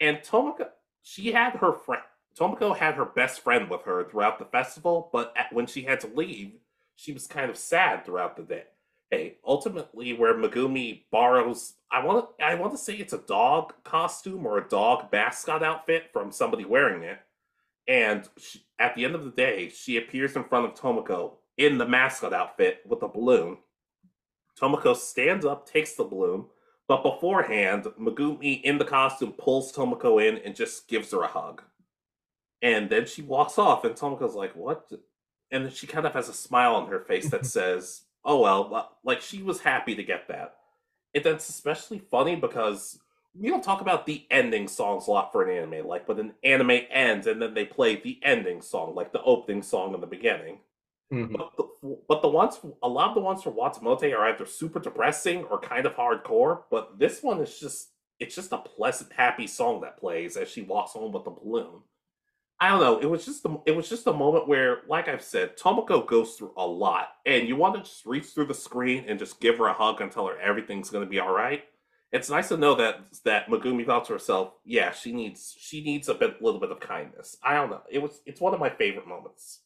And 0.00 0.18
Tomoko, 0.18 0.68
she 1.02 1.32
had 1.32 1.54
her 1.54 1.72
friend. 1.72 2.02
Tomoko 2.38 2.76
had 2.76 2.94
her 2.94 3.04
best 3.04 3.40
friend 3.40 3.70
with 3.70 3.82
her 3.82 4.08
throughout 4.08 4.38
the 4.38 4.44
festival, 4.44 5.08
but 5.12 5.32
at, 5.36 5.52
when 5.52 5.66
she 5.66 5.82
had 5.82 6.00
to 6.00 6.08
leave, 6.08 6.54
she 6.96 7.12
was 7.12 7.26
kind 7.26 7.50
of 7.50 7.56
sad 7.56 8.04
throughout 8.04 8.36
the 8.36 8.42
day. 8.42 8.64
Ultimately, 9.46 10.12
where 10.12 10.34
Megumi 10.34 11.02
borrows, 11.10 11.74
I 11.90 12.04
want 12.04 12.28
to, 12.38 12.44
I 12.44 12.54
want 12.54 12.72
to 12.72 12.78
say 12.78 12.94
it's 12.94 13.12
a 13.12 13.18
dog 13.18 13.74
costume 13.84 14.46
or 14.46 14.58
a 14.58 14.68
dog 14.68 15.10
mascot 15.12 15.62
outfit 15.62 16.10
from 16.12 16.32
somebody 16.32 16.64
wearing 16.64 17.02
it, 17.02 17.18
and 17.86 18.28
she, 18.38 18.64
at 18.78 18.94
the 18.94 19.04
end 19.04 19.14
of 19.14 19.24
the 19.24 19.30
day, 19.30 19.68
she 19.68 19.96
appears 19.96 20.36
in 20.36 20.44
front 20.44 20.66
of 20.66 20.74
Tomoko 20.74 21.34
in 21.56 21.78
the 21.78 21.86
mascot 21.86 22.32
outfit 22.32 22.80
with 22.86 23.02
a 23.02 23.08
balloon 23.08 23.58
Tomoko 24.60 24.96
stands 24.96 25.44
up, 25.44 25.68
takes 25.68 25.94
the 25.94 26.04
balloon, 26.04 26.46
but 26.86 27.02
beforehand, 27.02 27.84
Megumi 27.98 28.62
in 28.62 28.78
the 28.78 28.84
costume 28.84 29.32
pulls 29.32 29.72
Tomoko 29.72 30.26
in 30.26 30.38
and 30.38 30.54
just 30.54 30.88
gives 30.88 31.10
her 31.12 31.22
a 31.22 31.28
hug. 31.28 31.62
And 32.62 32.88
then 32.88 33.06
she 33.06 33.22
walks 33.22 33.58
off, 33.58 33.84
and 33.84 33.94
Tomoko's 33.94 34.34
like, 34.34 34.54
What? 34.54 34.90
And 35.50 35.64
then 35.64 35.72
she 35.72 35.86
kind 35.86 36.06
of 36.06 36.12
has 36.14 36.28
a 36.28 36.34
smile 36.34 36.74
on 36.74 36.88
her 36.88 37.00
face 37.00 37.28
that 37.30 37.46
says, 37.58 38.02
Oh, 38.24 38.40
well, 38.40 38.96
like 39.04 39.20
she 39.20 39.42
was 39.42 39.60
happy 39.60 39.94
to 39.94 40.02
get 40.02 40.28
that. 40.28 40.56
And 41.14 41.24
that's 41.24 41.48
especially 41.48 41.98
funny 41.98 42.36
because 42.36 42.98
we 43.38 43.48
don't 43.48 43.64
talk 43.64 43.80
about 43.80 44.06
the 44.06 44.26
ending 44.30 44.68
songs 44.68 45.06
a 45.06 45.10
lot 45.10 45.32
for 45.32 45.42
an 45.42 45.56
anime. 45.56 45.86
Like 45.86 46.08
when 46.08 46.18
an 46.18 46.34
anime 46.42 46.80
ends 46.90 47.26
and 47.26 47.40
then 47.40 47.54
they 47.54 47.64
play 47.64 47.96
the 47.96 48.18
ending 48.22 48.62
song, 48.62 48.94
like 48.94 49.12
the 49.12 49.22
opening 49.22 49.62
song 49.62 49.94
in 49.94 50.00
the 50.00 50.06
beginning. 50.06 50.58
Mm-hmm. 51.12 51.36
But, 51.36 51.50
the, 51.56 51.98
but 52.08 52.22
the 52.22 52.28
ones, 52.28 52.58
a 52.82 52.88
lot 52.88 53.10
of 53.10 53.14
the 53.14 53.20
ones 53.20 53.42
from 53.42 53.54
Watamote 53.54 54.12
are 54.12 54.26
either 54.26 54.46
super 54.46 54.80
depressing 54.80 55.44
or 55.44 55.60
kind 55.60 55.86
of 55.86 55.94
hardcore. 55.94 56.62
But 56.70 56.98
this 56.98 57.22
one 57.22 57.40
is 57.40 57.58
just, 57.58 57.90
it's 58.18 58.34
just 58.34 58.52
a 58.52 58.58
pleasant, 58.58 59.12
happy 59.12 59.46
song 59.46 59.80
that 59.82 59.98
plays 59.98 60.36
as 60.36 60.48
she 60.48 60.62
walks 60.62 60.92
home 60.92 61.12
with 61.12 61.24
the 61.24 61.30
balloon. 61.30 61.82
I 62.60 62.68
don't 62.68 62.80
know. 62.80 62.98
It 62.98 63.06
was 63.10 63.24
just 63.24 63.44
a, 63.44 63.56
it 63.66 63.72
was 63.72 63.88
just 63.88 64.06
a 64.06 64.12
moment 64.12 64.48
where, 64.48 64.82
like 64.88 65.08
I've 65.08 65.22
said, 65.22 65.56
Tomoko 65.56 66.06
goes 66.06 66.34
through 66.34 66.52
a 66.56 66.66
lot, 66.66 67.08
and 67.26 67.48
you 67.48 67.56
want 67.56 67.74
to 67.74 67.82
just 67.82 68.06
reach 68.06 68.26
through 68.26 68.46
the 68.46 68.54
screen 68.54 69.04
and 69.08 69.18
just 69.18 69.40
give 69.40 69.58
her 69.58 69.66
a 69.66 69.72
hug 69.72 70.00
and 70.00 70.10
tell 70.10 70.26
her 70.26 70.38
everything's 70.40 70.90
going 70.90 71.04
to 71.04 71.10
be 71.10 71.20
all 71.20 71.32
right. 71.32 71.64
It's 72.12 72.30
nice 72.30 72.48
to 72.48 72.56
know 72.56 72.76
that 72.76 73.00
that 73.24 73.48
Megumi 73.48 73.84
thought 73.84 74.04
to 74.06 74.12
herself, 74.12 74.52
yeah, 74.64 74.92
she 74.92 75.12
needs 75.12 75.54
she 75.58 75.82
needs 75.82 76.08
a 76.08 76.14
bit, 76.14 76.40
little 76.40 76.60
bit 76.60 76.70
of 76.70 76.80
kindness. 76.80 77.36
I 77.42 77.54
don't 77.54 77.70
know. 77.70 77.82
It 77.90 78.00
was 78.00 78.22
it's 78.24 78.40
one 78.40 78.54
of 78.54 78.60
my 78.60 78.70
favorite 78.70 79.08
moments 79.08 79.60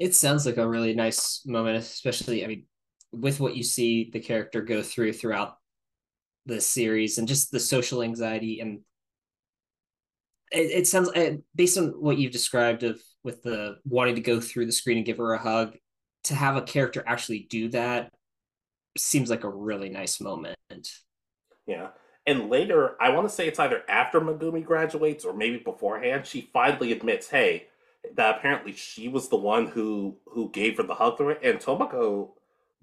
it 0.00 0.14
sounds 0.14 0.46
like 0.46 0.56
a 0.56 0.66
really 0.66 0.94
nice 0.94 1.42
moment, 1.46 1.76
especially 1.76 2.42
I 2.42 2.48
mean, 2.48 2.64
with 3.12 3.38
what 3.38 3.54
you 3.54 3.62
see 3.62 4.10
the 4.10 4.18
character 4.18 4.62
go 4.62 4.82
through 4.82 5.12
throughout 5.12 5.58
the 6.46 6.60
series 6.60 7.18
and 7.18 7.28
just 7.28 7.52
the 7.52 7.60
social 7.60 8.02
anxiety 8.02 8.60
and 8.60 8.80
it, 10.50 10.70
it 10.70 10.86
sounds 10.86 11.08
uh, 11.10 11.36
based 11.54 11.78
on 11.78 11.88
what 12.00 12.18
you've 12.18 12.32
described 12.32 12.82
of 12.82 13.00
with 13.22 13.42
the 13.42 13.76
wanting 13.84 14.14
to 14.16 14.20
go 14.20 14.40
through 14.40 14.66
the 14.66 14.72
screen 14.72 14.96
and 14.98 15.06
give 15.06 15.18
her 15.18 15.34
a 15.34 15.38
hug. 15.38 15.76
To 16.24 16.34
have 16.34 16.56
a 16.56 16.62
character 16.62 17.02
actually 17.06 17.46
do 17.48 17.70
that 17.70 18.12
seems 18.98 19.30
like 19.30 19.44
a 19.44 19.48
really 19.48 19.88
nice 19.88 20.20
moment. 20.20 20.56
Yeah. 21.66 21.88
And 22.26 22.50
later, 22.50 22.96
I 23.00 23.10
want 23.10 23.28
to 23.28 23.34
say 23.34 23.48
it's 23.48 23.58
either 23.58 23.82
after 23.88 24.20
Megumi 24.20 24.64
graduates 24.64 25.24
or 25.24 25.32
maybe 25.32 25.58
beforehand, 25.58 26.26
she 26.26 26.50
finally 26.52 26.92
admits, 26.92 27.28
hey, 27.28 27.66
that 28.14 28.38
apparently 28.38 28.72
she 28.72 29.08
was 29.08 29.28
the 29.28 29.36
one 29.36 29.66
who 29.66 30.16
who 30.26 30.50
gave 30.50 30.76
her 30.76 30.82
the 30.82 30.94
hug 30.94 31.16
through 31.16 31.30
it. 31.30 31.40
And 31.42 31.58
Tomoko, 31.58 32.30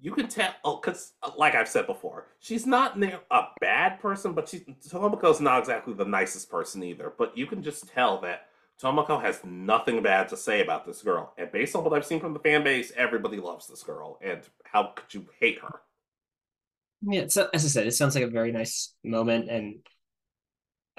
you 0.00 0.12
can 0.12 0.28
tell, 0.28 0.54
oh, 0.64 0.80
because 0.80 1.12
like 1.36 1.54
I've 1.54 1.68
said 1.68 1.86
before, 1.86 2.28
she's 2.38 2.66
not 2.66 3.02
a 3.02 3.48
bad 3.60 4.00
person, 4.00 4.32
but 4.32 4.48
she 4.48 4.60
Tomoko's 4.88 5.40
not 5.40 5.58
exactly 5.58 5.94
the 5.94 6.04
nicest 6.04 6.50
person 6.50 6.82
either. 6.82 7.12
But 7.16 7.36
you 7.36 7.46
can 7.46 7.62
just 7.62 7.88
tell 7.88 8.20
that 8.20 8.46
Tomoko 8.80 9.20
has 9.20 9.40
nothing 9.44 10.02
bad 10.02 10.28
to 10.28 10.36
say 10.36 10.60
about 10.62 10.86
this 10.86 11.02
girl. 11.02 11.34
And 11.36 11.50
based 11.50 11.74
on 11.74 11.82
what 11.82 11.92
I've 11.92 12.06
seen 12.06 12.20
from 12.20 12.32
the 12.32 12.38
fan 12.38 12.62
base, 12.62 12.92
everybody 12.96 13.38
loves 13.38 13.66
this 13.66 13.82
girl. 13.82 14.18
And 14.22 14.40
how 14.64 14.92
could 14.94 15.12
you 15.12 15.26
hate 15.40 15.58
her? 15.60 15.80
Yeah, 17.02 17.26
so, 17.28 17.48
as 17.52 17.64
I 17.64 17.68
said, 17.68 17.86
it 17.86 17.94
sounds 17.94 18.14
like 18.14 18.24
a 18.24 18.28
very 18.28 18.50
nice 18.50 18.94
moment, 19.04 19.48
and 19.48 19.76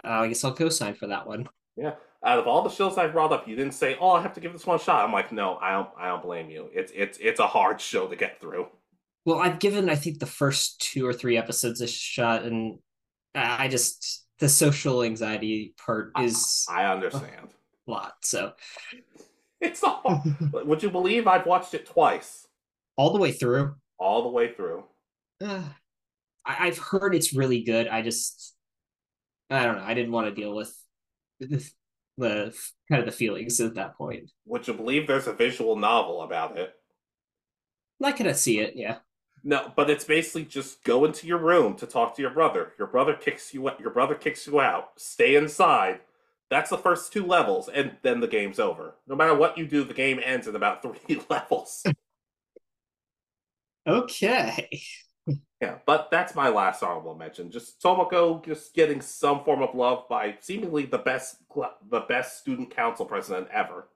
uh, 0.03 0.07
I 0.07 0.27
guess 0.27 0.43
I'll 0.43 0.53
co-sign 0.53 0.93
for 0.93 1.07
that 1.07 1.27
one. 1.27 1.49
Yeah, 1.75 1.95
out 2.23 2.39
of 2.39 2.47
all 2.47 2.61
the 2.63 2.69
shows 2.69 2.97
I've 2.97 3.11
brought 3.11 3.33
up, 3.33 3.47
you 3.47 3.55
didn't 3.55 3.73
say, 3.73 3.97
"Oh, 3.99 4.11
I 4.11 4.21
have 4.21 4.33
to 4.33 4.39
give 4.39 4.53
this 4.53 4.65
one 4.65 4.79
shot." 4.79 5.03
I'm 5.05 5.11
like, 5.11 5.31
no, 5.31 5.57
I 5.57 5.71
don't. 5.71 5.89
I 5.97 6.07
don't 6.07 6.23
blame 6.23 6.49
you. 6.49 6.69
It's 6.73 6.91
it's 6.95 7.17
it's 7.21 7.39
a 7.39 7.47
hard 7.47 7.81
show 7.81 8.07
to 8.07 8.15
get 8.15 8.39
through. 8.39 8.67
Well, 9.30 9.38
I've 9.38 9.59
given 9.59 9.91
I 9.91 9.95
think 9.95 10.17
the 10.17 10.25
first 10.25 10.82
two 10.82 11.05
or 11.05 11.13
three 11.13 11.38
episodes 11.38 11.82
a 11.82 11.88
shot, 11.88 12.45
and 12.45 12.80
I 13.36 13.67
just 13.67 14.25
the 14.39 14.49
social 14.49 15.03
anxiety 15.03 15.75
part 15.86 16.13
is 16.19 16.65
I 16.67 16.86
understand 16.86 17.49
a 17.88 17.91
lot. 17.91 18.13
So 18.23 18.53
it's 19.61 19.84
all. 19.84 20.23
would 20.51 20.82
you 20.82 20.89
believe 20.89 21.27
I've 21.27 21.45
watched 21.45 21.75
it 21.75 21.86
twice? 21.86 22.47
All 22.97 23.13
the 23.13 23.19
way 23.19 23.32
through. 23.32 23.75
All 23.99 24.23
the 24.23 24.30
way 24.30 24.51
through. 24.51 24.86
Uh, 25.39 25.61
I, 26.47 26.65
I've 26.67 26.80
heard 26.80 27.13
it's 27.13 27.32
really 27.32 27.61
good. 27.61 27.88
I 27.88 28.01
just, 28.01 28.55
I 29.51 29.63
don't 29.63 29.77
know. 29.77 29.84
I 29.84 29.93
didn't 29.93 30.11
want 30.11 30.25
to 30.25 30.34
deal 30.34 30.55
with 30.55 30.75
the, 31.39 31.71
the 32.17 32.57
kind 32.89 32.99
of 32.99 33.05
the 33.05 33.11
feelings 33.11 33.59
at 33.59 33.75
that 33.75 33.95
point. 33.95 34.32
Would 34.47 34.67
you 34.67 34.73
believe 34.73 35.05
there's 35.05 35.27
a 35.27 35.34
visual 35.34 35.75
novel 35.75 36.23
about 36.23 36.57
it? 36.57 36.73
I 38.03 38.11
cannot 38.11 38.38
see 38.38 38.59
it. 38.59 38.73
Yeah. 38.75 38.95
No, 39.43 39.71
but 39.75 39.89
it's 39.89 40.03
basically 40.03 40.45
just 40.45 40.83
go 40.83 41.05
into 41.05 41.27
your 41.27 41.37
room 41.37 41.75
to 41.77 41.85
talk 41.85 42.15
to 42.15 42.21
your 42.21 42.31
brother. 42.31 42.73
Your 42.77 42.87
brother 42.87 43.13
kicks 43.13 43.53
you. 43.53 43.69
Your 43.79 43.91
brother 43.91 44.15
kicks 44.15 44.45
you 44.47 44.59
out. 44.59 44.91
Stay 44.97 45.35
inside. 45.35 46.01
That's 46.49 46.69
the 46.69 46.77
first 46.77 47.13
two 47.13 47.25
levels, 47.25 47.69
and 47.69 47.97
then 48.01 48.19
the 48.19 48.27
game's 48.27 48.59
over. 48.59 48.95
No 49.07 49.15
matter 49.15 49.35
what 49.35 49.57
you 49.57 49.67
do, 49.67 49.83
the 49.83 49.93
game 49.93 50.19
ends 50.23 50.47
in 50.47 50.55
about 50.55 50.81
three 51.07 51.21
levels. 51.29 51.83
okay. 53.87 54.81
Yeah, 55.61 55.75
but 55.85 56.09
that's 56.09 56.35
my 56.35 56.49
last 56.49 56.81
honorable 56.81 57.15
mention. 57.15 57.51
Just 57.51 57.81
Tomoko 57.81 58.43
just 58.43 58.73
getting 58.73 59.01
some 59.01 59.43
form 59.43 59.61
of 59.61 59.75
love 59.75 60.07
by 60.09 60.37
seemingly 60.39 60.85
the 60.85 60.97
best 60.97 61.37
the 61.89 61.99
best 62.07 62.39
student 62.39 62.73
council 62.73 63.05
president 63.05 63.47
ever. 63.51 63.89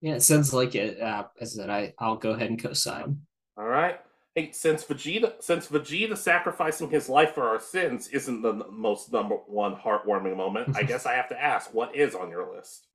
Yeah, 0.00 0.14
it 0.14 0.22
sounds 0.22 0.52
like 0.52 0.74
it. 0.74 1.00
Uh, 1.00 1.24
as 1.40 1.56
I 1.56 1.62
said, 1.62 1.70
I 1.70 1.94
I'll 1.98 2.16
go 2.16 2.32
ahead 2.32 2.50
and 2.50 2.60
co-sign. 2.60 3.20
All 3.56 3.66
right. 3.66 4.00
Hey, 4.34 4.50
since 4.52 4.82
Vegeta 4.84 5.34
since 5.40 5.68
Vegeta 5.68 6.16
sacrificing 6.16 6.88
his 6.88 7.08
life 7.08 7.34
for 7.34 7.48
our 7.48 7.60
sins 7.60 8.08
isn't 8.08 8.40
the 8.40 8.64
most 8.70 9.12
number 9.12 9.34
one 9.46 9.76
heartwarming 9.76 10.36
moment, 10.36 10.74
I 10.74 10.84
guess 10.84 11.04
I 11.04 11.14
have 11.14 11.28
to 11.28 11.40
ask, 11.40 11.74
what 11.74 11.94
is 11.94 12.14
on 12.14 12.30
your 12.30 12.54
list? 12.54 12.86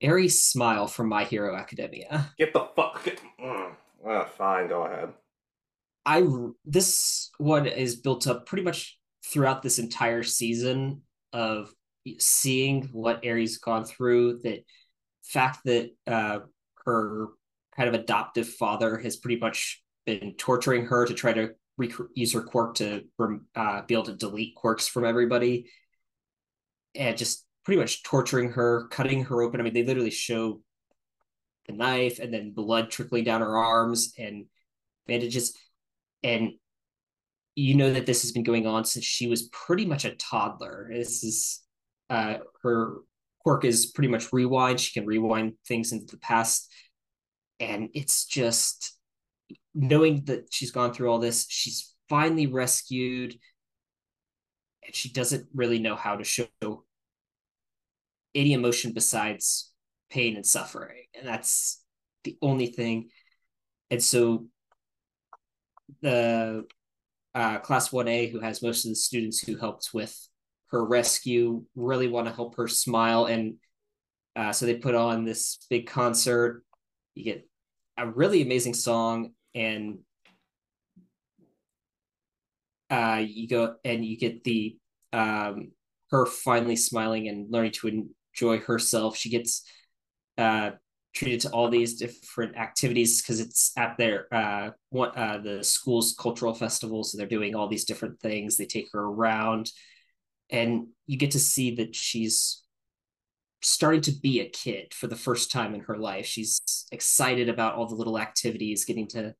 Eri's 0.00 0.42
smile 0.42 0.88
from 0.88 1.08
My 1.08 1.24
Hero 1.24 1.54
Academia. 1.54 2.32
Get 2.38 2.52
the 2.52 2.66
fuck. 2.74 3.04
Get, 3.04 3.20
mm, 3.40 3.72
uh, 4.04 4.24
fine, 4.24 4.68
go 4.68 4.82
ahead. 4.82 5.10
I 6.04 6.26
this 6.64 7.30
one 7.38 7.66
is 7.66 7.96
built 7.96 8.26
up 8.26 8.46
pretty 8.46 8.64
much 8.64 8.98
throughout 9.24 9.62
this 9.62 9.78
entire 9.78 10.22
season 10.22 11.02
of 11.32 11.72
seeing 12.18 12.88
what 12.92 13.20
Eri's 13.22 13.58
gone 13.58 13.84
through. 13.84 14.40
That 14.42 14.64
fact 15.22 15.60
that 15.66 15.90
uh, 16.06 16.40
her 16.84 17.28
kind 17.76 17.88
of 17.88 17.94
adoptive 17.94 18.48
father 18.48 18.98
has 18.98 19.16
pretty 19.16 19.38
much 19.38 19.82
been 20.06 20.34
torturing 20.34 20.86
her 20.86 21.06
to 21.06 21.14
try 21.14 21.32
to 21.32 21.50
rec- 21.76 21.92
use 22.14 22.32
her 22.32 22.42
quirk 22.42 22.76
to 22.76 23.04
uh, 23.54 23.82
be 23.82 23.94
able 23.94 24.04
to 24.04 24.14
delete 24.14 24.54
quirks 24.54 24.88
from 24.88 25.04
everybody, 25.04 25.70
and 26.94 27.16
just 27.16 27.46
pretty 27.64 27.80
much 27.80 28.02
torturing 28.02 28.52
her, 28.52 28.88
cutting 28.88 29.24
her 29.24 29.42
open. 29.42 29.60
I 29.60 29.62
mean, 29.62 29.74
they 29.74 29.84
literally 29.84 30.10
show 30.10 30.60
the 31.66 31.72
knife 31.74 32.18
and 32.18 32.32
then 32.32 32.52
blood 32.52 32.90
trickling 32.90 33.24
down 33.24 33.42
her 33.42 33.56
arms 33.56 34.14
and 34.18 34.46
bandages 35.06 35.56
and 36.22 36.52
you 37.54 37.74
know 37.74 37.92
that 37.92 38.06
this 38.06 38.22
has 38.22 38.32
been 38.32 38.42
going 38.42 38.66
on 38.66 38.84
since 38.84 39.04
she 39.04 39.26
was 39.26 39.48
pretty 39.48 39.84
much 39.84 40.04
a 40.04 40.14
toddler. 40.14 40.88
This 40.92 41.24
is 41.24 41.60
uh, 42.08 42.38
her 42.62 42.96
quirk 43.40 43.64
is 43.64 43.86
pretty 43.86 44.08
much 44.08 44.32
rewind. 44.32 44.80
She 44.80 44.98
can 44.98 45.06
rewind 45.06 45.54
things 45.66 45.92
into 45.92 46.06
the 46.06 46.18
past, 46.18 46.72
and 47.58 47.88
it's 47.92 48.24
just 48.24 48.96
knowing 49.74 50.24
that 50.24 50.48
she's 50.50 50.70
gone 50.70 50.92
through 50.92 51.10
all 51.10 51.18
this. 51.18 51.46
She's 51.48 51.94
finally 52.08 52.46
rescued, 52.46 53.36
and 54.84 54.94
she 54.94 55.12
doesn't 55.12 55.46
really 55.54 55.78
know 55.78 55.96
how 55.96 56.16
to 56.16 56.24
show 56.24 56.48
any 58.34 58.52
emotion 58.52 58.92
besides 58.92 59.72
pain 60.10 60.36
and 60.36 60.46
suffering, 60.46 61.04
and 61.14 61.26
that's 61.26 61.82
the 62.24 62.36
only 62.42 62.66
thing. 62.66 63.08
And 63.90 64.02
so 64.02 64.46
the 66.02 66.64
uh, 67.34 67.58
class 67.58 67.90
1A 67.90 68.30
who 68.30 68.40
has 68.40 68.62
most 68.62 68.84
of 68.84 68.90
the 68.90 68.96
students 68.96 69.40
who 69.40 69.56
helped 69.56 69.90
with 69.92 70.16
her 70.70 70.84
rescue 70.84 71.64
really 71.74 72.08
want 72.08 72.26
to 72.26 72.34
help 72.34 72.56
her 72.56 72.68
smile 72.68 73.26
and 73.26 73.54
uh, 74.36 74.52
so 74.52 74.66
they 74.66 74.76
put 74.76 74.94
on 74.94 75.24
this 75.24 75.58
big 75.68 75.86
concert 75.86 76.64
you 77.14 77.24
get 77.24 77.46
a 77.96 78.08
really 78.08 78.42
amazing 78.42 78.74
song 78.74 79.32
and 79.54 79.98
uh, 82.90 83.22
you 83.24 83.48
go 83.48 83.76
and 83.84 84.04
you 84.04 84.16
get 84.16 84.44
the 84.44 84.76
um, 85.12 85.72
her 86.10 86.26
finally 86.26 86.76
smiling 86.76 87.28
and 87.28 87.50
learning 87.50 87.72
to 87.72 88.06
enjoy 88.34 88.58
herself. 88.58 89.16
She 89.16 89.30
gets 89.30 89.62
uh, 90.38 90.70
treated 91.14 91.40
to 91.40 91.50
all 91.50 91.68
these 91.68 91.98
different 91.98 92.56
activities 92.56 93.20
because 93.20 93.40
it's 93.40 93.72
at 93.76 93.96
their 93.98 94.32
uh 94.32 94.70
what 94.90 95.16
uh 95.16 95.38
the 95.38 95.62
school's 95.64 96.14
cultural 96.16 96.54
festival 96.54 97.02
so 97.02 97.18
they're 97.18 97.26
doing 97.26 97.54
all 97.54 97.68
these 97.68 97.84
different 97.84 98.20
things. 98.20 98.56
They 98.56 98.66
take 98.66 98.88
her 98.92 99.00
around 99.00 99.70
and 100.50 100.88
you 101.06 101.16
get 101.16 101.32
to 101.32 101.40
see 101.40 101.76
that 101.76 101.94
she's 101.94 102.62
starting 103.62 104.00
to 104.02 104.12
be 104.12 104.40
a 104.40 104.48
kid 104.48 104.94
for 104.94 105.06
the 105.06 105.16
first 105.16 105.52
time 105.52 105.74
in 105.74 105.80
her 105.80 105.98
life. 105.98 106.26
She's 106.26 106.86
excited 106.92 107.48
about 107.48 107.74
all 107.74 107.86
the 107.86 107.94
little 107.94 108.18
activities 108.18 108.84
getting 108.84 109.06
to 109.08 109.34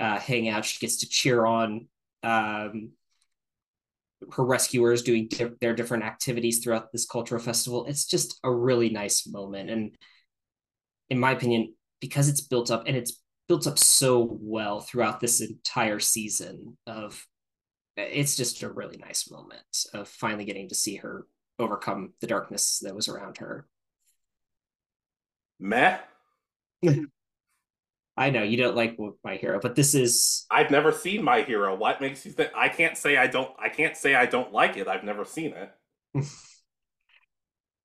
uh, 0.00 0.18
hang 0.18 0.48
out 0.48 0.64
she 0.64 0.78
gets 0.78 0.98
to 0.98 1.08
cheer 1.08 1.46
on 1.46 1.86
um, 2.22 2.90
her 4.32 4.44
rescuers 4.44 5.02
doing 5.02 5.28
di- 5.28 5.50
their 5.60 5.74
different 5.74 6.04
activities 6.04 6.60
throughout 6.60 6.90
this 6.92 7.06
cultural 7.06 7.40
festival 7.40 7.84
it's 7.86 8.06
just 8.06 8.38
a 8.44 8.50
really 8.50 8.88
nice 8.88 9.26
moment 9.26 9.70
and 9.70 9.96
in 11.10 11.18
my 11.18 11.32
opinion, 11.32 11.74
because 12.00 12.28
it's 12.28 12.40
built 12.40 12.70
up 12.70 12.84
and 12.86 12.96
it's 12.96 13.20
built 13.48 13.66
up 13.66 13.78
so 13.78 14.38
well 14.40 14.80
throughout 14.80 15.20
this 15.20 15.40
entire 15.40 16.00
season 16.00 16.76
of 16.86 17.26
it's 17.96 18.36
just 18.36 18.62
a 18.62 18.72
really 18.72 18.96
nice 18.96 19.30
moment 19.30 19.86
of 19.92 20.08
finally 20.08 20.44
getting 20.44 20.68
to 20.68 20.74
see 20.74 20.96
her 20.96 21.26
overcome 21.58 22.12
the 22.20 22.26
darkness 22.26 22.80
that 22.80 22.94
was 22.94 23.08
around 23.08 23.38
her. 23.38 23.68
Meh. 25.60 25.98
I 28.16 28.30
know 28.30 28.42
you 28.42 28.56
don't 28.56 28.76
like 28.76 28.96
my 29.24 29.36
hero, 29.36 29.58
but 29.60 29.74
this 29.74 29.94
is 29.94 30.46
I've 30.50 30.70
never 30.70 30.92
seen 30.92 31.22
my 31.22 31.42
hero. 31.42 31.74
What 31.74 32.00
makes 32.00 32.24
you 32.24 32.32
think 32.32 32.50
I 32.56 32.68
can't 32.68 32.96
say 32.96 33.16
I 33.16 33.26
don't 33.26 33.50
I 33.58 33.68
can't 33.68 33.96
say 33.96 34.14
I 34.14 34.26
don't 34.26 34.52
like 34.52 34.76
it. 34.76 34.86
I've 34.86 35.04
never 35.04 35.24
seen 35.24 35.52
it. 35.52 35.70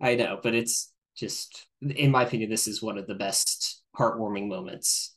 I 0.01 0.15
know, 0.15 0.39
but 0.41 0.53
it's 0.53 0.93
just 1.19 1.67
in 1.81 2.11
my 2.11 2.23
opinion 2.23 2.49
this 2.49 2.67
is 2.67 2.81
one 2.81 2.97
of 2.97 3.05
the 3.05 3.15
best 3.15 3.81
heartwarming 3.97 4.47
moments 4.47 5.15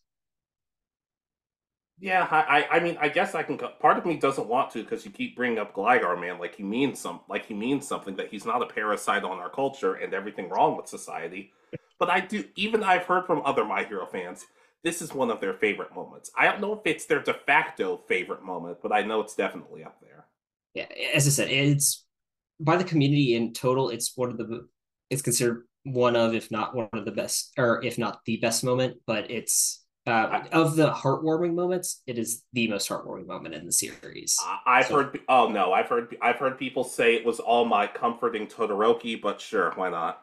yeah 2.00 2.26
i 2.30 2.66
i 2.70 2.80
mean 2.80 2.96
i 3.00 3.08
guess 3.08 3.34
i 3.34 3.42
can 3.42 3.56
part 3.56 3.96
of 3.96 4.04
me 4.04 4.16
doesn't 4.16 4.48
want 4.48 4.70
to 4.70 4.82
because 4.82 5.04
you 5.04 5.10
keep 5.10 5.36
bringing 5.36 5.58
up 5.58 5.72
gligar 5.72 6.20
man 6.20 6.38
like 6.38 6.56
he 6.56 6.64
means 6.64 6.98
some 6.98 7.20
like 7.28 7.46
he 7.46 7.54
means 7.54 7.86
something 7.86 8.16
that 8.16 8.28
he's 8.28 8.44
not 8.44 8.62
a 8.62 8.66
parasite 8.66 9.22
on 9.22 9.38
our 9.38 9.50
culture 9.50 9.94
and 9.94 10.12
everything 10.12 10.48
wrong 10.48 10.76
with 10.76 10.88
society 10.88 11.52
but 12.00 12.10
i 12.10 12.18
do 12.18 12.44
even 12.56 12.82
i've 12.82 13.04
heard 13.04 13.24
from 13.24 13.40
other 13.44 13.64
my 13.64 13.84
hero 13.84 14.04
fans 14.04 14.46
this 14.84 15.00
is 15.02 15.14
one 15.14 15.30
of 15.30 15.40
their 15.40 15.54
favorite 15.54 15.94
moments 15.94 16.30
i 16.36 16.44
don't 16.44 16.60
know 16.60 16.72
if 16.72 16.80
it's 16.84 17.06
their 17.06 17.22
de 17.22 17.34
facto 17.34 18.00
favorite 18.08 18.42
moment 18.42 18.78
but 18.82 18.92
i 18.92 19.02
know 19.02 19.20
it's 19.20 19.34
definitely 19.34 19.84
up 19.84 19.98
there 20.00 20.26
yeah 20.74 20.86
as 21.14 21.26
i 21.26 21.30
said 21.30 21.50
it's 21.50 22.04
by 22.60 22.76
the 22.76 22.84
community 22.84 23.34
in 23.34 23.52
total 23.52 23.90
it's 23.90 24.12
one 24.16 24.30
of 24.30 24.38
the 24.38 24.66
it's 25.10 25.22
considered 25.22 25.64
one 25.84 26.16
of, 26.16 26.34
if 26.34 26.50
not 26.50 26.74
one 26.74 26.88
of 26.92 27.04
the 27.04 27.10
best, 27.10 27.52
or 27.58 27.82
if 27.84 27.98
not 27.98 28.20
the 28.24 28.36
best 28.38 28.64
moment, 28.64 28.96
but 29.06 29.30
it's 29.30 29.84
uh, 30.06 30.42
of 30.52 30.76
the 30.76 30.90
heartwarming 30.90 31.54
moments, 31.54 32.02
it 32.06 32.18
is 32.18 32.42
the 32.52 32.68
most 32.68 32.88
heartwarming 32.88 33.26
moment 33.26 33.54
in 33.54 33.66
the 33.66 33.72
series. 33.72 34.36
I've 34.66 34.86
so. 34.86 34.96
heard. 34.96 35.20
Oh 35.28 35.48
no, 35.48 35.72
I've 35.72 35.88
heard. 35.88 36.16
I've 36.20 36.36
heard 36.36 36.58
people 36.58 36.82
say 36.82 37.14
it 37.14 37.24
was 37.24 37.38
all 37.38 37.64
my 37.64 37.86
comforting 37.86 38.46
Todoroki, 38.46 39.20
but 39.20 39.40
sure, 39.40 39.72
why 39.76 39.90
not? 39.90 40.20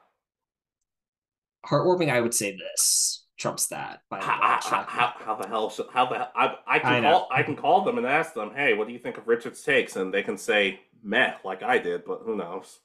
Heartwarming, 1.66 2.10
I 2.10 2.20
would 2.20 2.34
say 2.34 2.58
this 2.58 3.26
trumps 3.40 3.68
that. 3.68 4.02
By 4.10 4.20
how, 4.20 4.60
how, 4.62 4.84
how, 4.84 5.14
how, 5.18 5.36
the 5.36 5.48
hell? 5.48 5.70
Should, 5.70 5.88
how 5.92 6.06
the 6.06 6.30
I, 6.36 6.58
I 6.68 6.80
can 6.80 7.06
I 7.06 7.10
call 7.10 7.28
I 7.32 7.44
can 7.44 7.56
call 7.56 7.84
them 7.84 7.98
and 7.98 8.06
ask 8.06 8.34
them, 8.34 8.52
hey, 8.56 8.74
what 8.74 8.88
do 8.88 8.94
you 8.94 9.00
think 9.00 9.18
of 9.18 9.28
Richard's 9.28 9.64
takes? 9.64 9.96
And 9.96 10.14
they 10.14 10.22
can 10.22 10.38
say 10.38 10.82
meh, 11.02 11.34
like 11.44 11.64
I 11.64 11.80
did, 11.80 12.06
but 12.06 12.22
who 12.24 12.36
knows? 12.36 12.80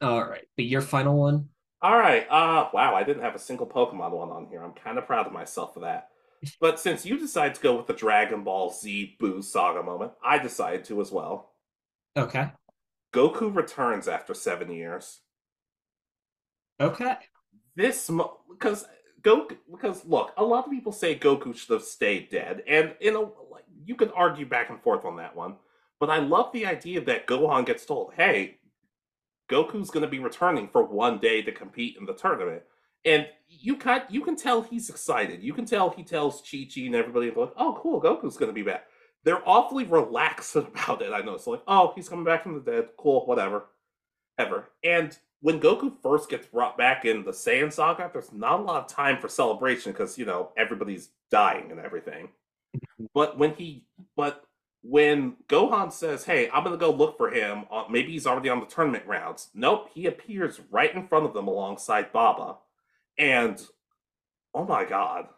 All 0.00 0.24
right, 0.24 0.46
but 0.56 0.64
your 0.64 0.80
final 0.80 1.16
one. 1.16 1.50
All 1.82 1.96
right. 1.96 2.26
Uh 2.28 2.68
wow, 2.72 2.94
I 2.94 3.04
didn't 3.04 3.22
have 3.22 3.34
a 3.34 3.38
single 3.38 3.66
Pokemon 3.66 4.10
one 4.12 4.30
on 4.30 4.46
here. 4.46 4.62
I'm 4.62 4.72
kind 4.72 4.98
of 4.98 5.06
proud 5.06 5.26
of 5.26 5.32
myself 5.32 5.74
for 5.74 5.80
that. 5.80 6.08
But 6.60 6.78
since 6.78 7.06
you 7.06 7.18
decided 7.18 7.54
to 7.54 7.62
go 7.62 7.76
with 7.76 7.86
the 7.86 7.94
Dragon 7.94 8.44
Ball 8.44 8.70
Z 8.70 9.16
Buu 9.20 9.42
Saga 9.42 9.82
moment, 9.82 10.12
I 10.24 10.38
decided 10.38 10.84
to 10.84 11.00
as 11.00 11.10
well. 11.10 11.50
Okay. 12.16 12.50
Goku 13.12 13.54
returns 13.54 14.06
after 14.06 14.34
seven 14.34 14.70
years. 14.70 15.20
Okay. 16.78 17.16
This 17.74 18.10
because 18.50 18.86
Goku 19.26 19.56
because 19.70 20.04
look, 20.06 20.32
a 20.36 20.44
lot 20.44 20.66
of 20.66 20.70
people 20.70 20.92
say 20.92 21.18
Goku 21.18 21.56
should 21.56 21.72
have 21.72 21.82
stayed 21.82 22.30
dead, 22.30 22.62
and 22.68 22.94
in 23.00 23.14
a 23.16 23.20
like 23.20 23.64
you 23.84 23.96
can 23.96 24.10
argue 24.10 24.46
back 24.46 24.70
and 24.70 24.80
forth 24.80 25.04
on 25.04 25.16
that 25.16 25.34
one. 25.34 25.56
But 25.98 26.10
I 26.10 26.18
love 26.18 26.52
the 26.52 26.66
idea 26.66 27.00
that 27.02 27.26
Gohan 27.26 27.66
gets 27.66 27.84
told, 27.84 28.12
"Hey, 28.14 28.58
Goku's 29.48 29.90
going 29.90 30.02
to 30.02 30.08
be 30.08 30.18
returning 30.18 30.68
for 30.68 30.84
one 30.84 31.18
day 31.18 31.42
to 31.42 31.52
compete 31.52 31.96
in 31.98 32.06
the 32.06 32.14
tournament. 32.14 32.62
And 33.04 33.28
you 33.48 33.76
can 33.76 34.02
you 34.08 34.22
can 34.22 34.36
tell 34.36 34.62
he's 34.62 34.90
excited. 34.90 35.42
You 35.42 35.52
can 35.52 35.64
tell 35.64 35.90
he 35.90 36.02
tells 36.02 36.42
Chi 36.42 36.68
Chi 36.72 36.82
and 36.82 36.94
everybody 36.94 37.30
like, 37.30 37.52
"Oh, 37.56 37.78
cool, 37.80 38.00
Goku's 38.00 38.36
going 38.36 38.50
to 38.50 38.54
be 38.54 38.62
back." 38.62 38.84
They're 39.24 39.48
awfully 39.48 39.84
relaxed 39.84 40.56
about 40.56 41.02
it. 41.02 41.12
I 41.12 41.20
know. 41.20 41.34
It's 41.34 41.46
like, 41.46 41.62
"Oh, 41.68 41.92
he's 41.94 42.08
coming 42.08 42.24
back 42.24 42.42
from 42.42 42.54
the 42.54 42.70
dead. 42.70 42.88
Cool, 42.98 43.24
whatever, 43.26 43.66
ever." 44.38 44.70
And 44.82 45.16
when 45.40 45.60
Goku 45.60 45.92
first 46.02 46.28
gets 46.28 46.46
brought 46.46 46.78
back 46.78 47.04
in 47.04 47.24
the 47.24 47.30
Saiyan 47.30 47.72
saga, 47.72 48.10
there's 48.12 48.32
not 48.32 48.60
a 48.60 48.62
lot 48.62 48.82
of 48.82 48.88
time 48.88 49.18
for 49.18 49.28
celebration 49.28 49.92
because 49.92 50.18
you 50.18 50.24
know 50.24 50.50
everybody's 50.56 51.10
dying 51.30 51.70
and 51.70 51.80
everything. 51.80 52.28
but 53.14 53.38
when 53.38 53.54
he, 53.54 53.84
but 54.16 54.44
when 54.82 55.36
Gohan 55.48 55.92
says, 55.92 56.24
"Hey, 56.24 56.48
I'm 56.52 56.64
gonna 56.64 56.76
go 56.76 56.90
look 56.90 57.16
for 57.16 57.30
him," 57.30 57.64
uh, 57.70 57.84
maybe 57.90 58.12
he's 58.12 58.26
already 58.26 58.48
on 58.48 58.60
the 58.60 58.66
tournament 58.66 59.06
rounds. 59.06 59.50
Nope, 59.54 59.90
he 59.94 60.06
appears 60.06 60.60
right 60.70 60.94
in 60.94 61.06
front 61.06 61.26
of 61.26 61.34
them 61.34 61.48
alongside 61.48 62.12
Baba, 62.12 62.56
and 63.18 63.60
oh 64.54 64.64
my 64.64 64.84
god! 64.84 65.28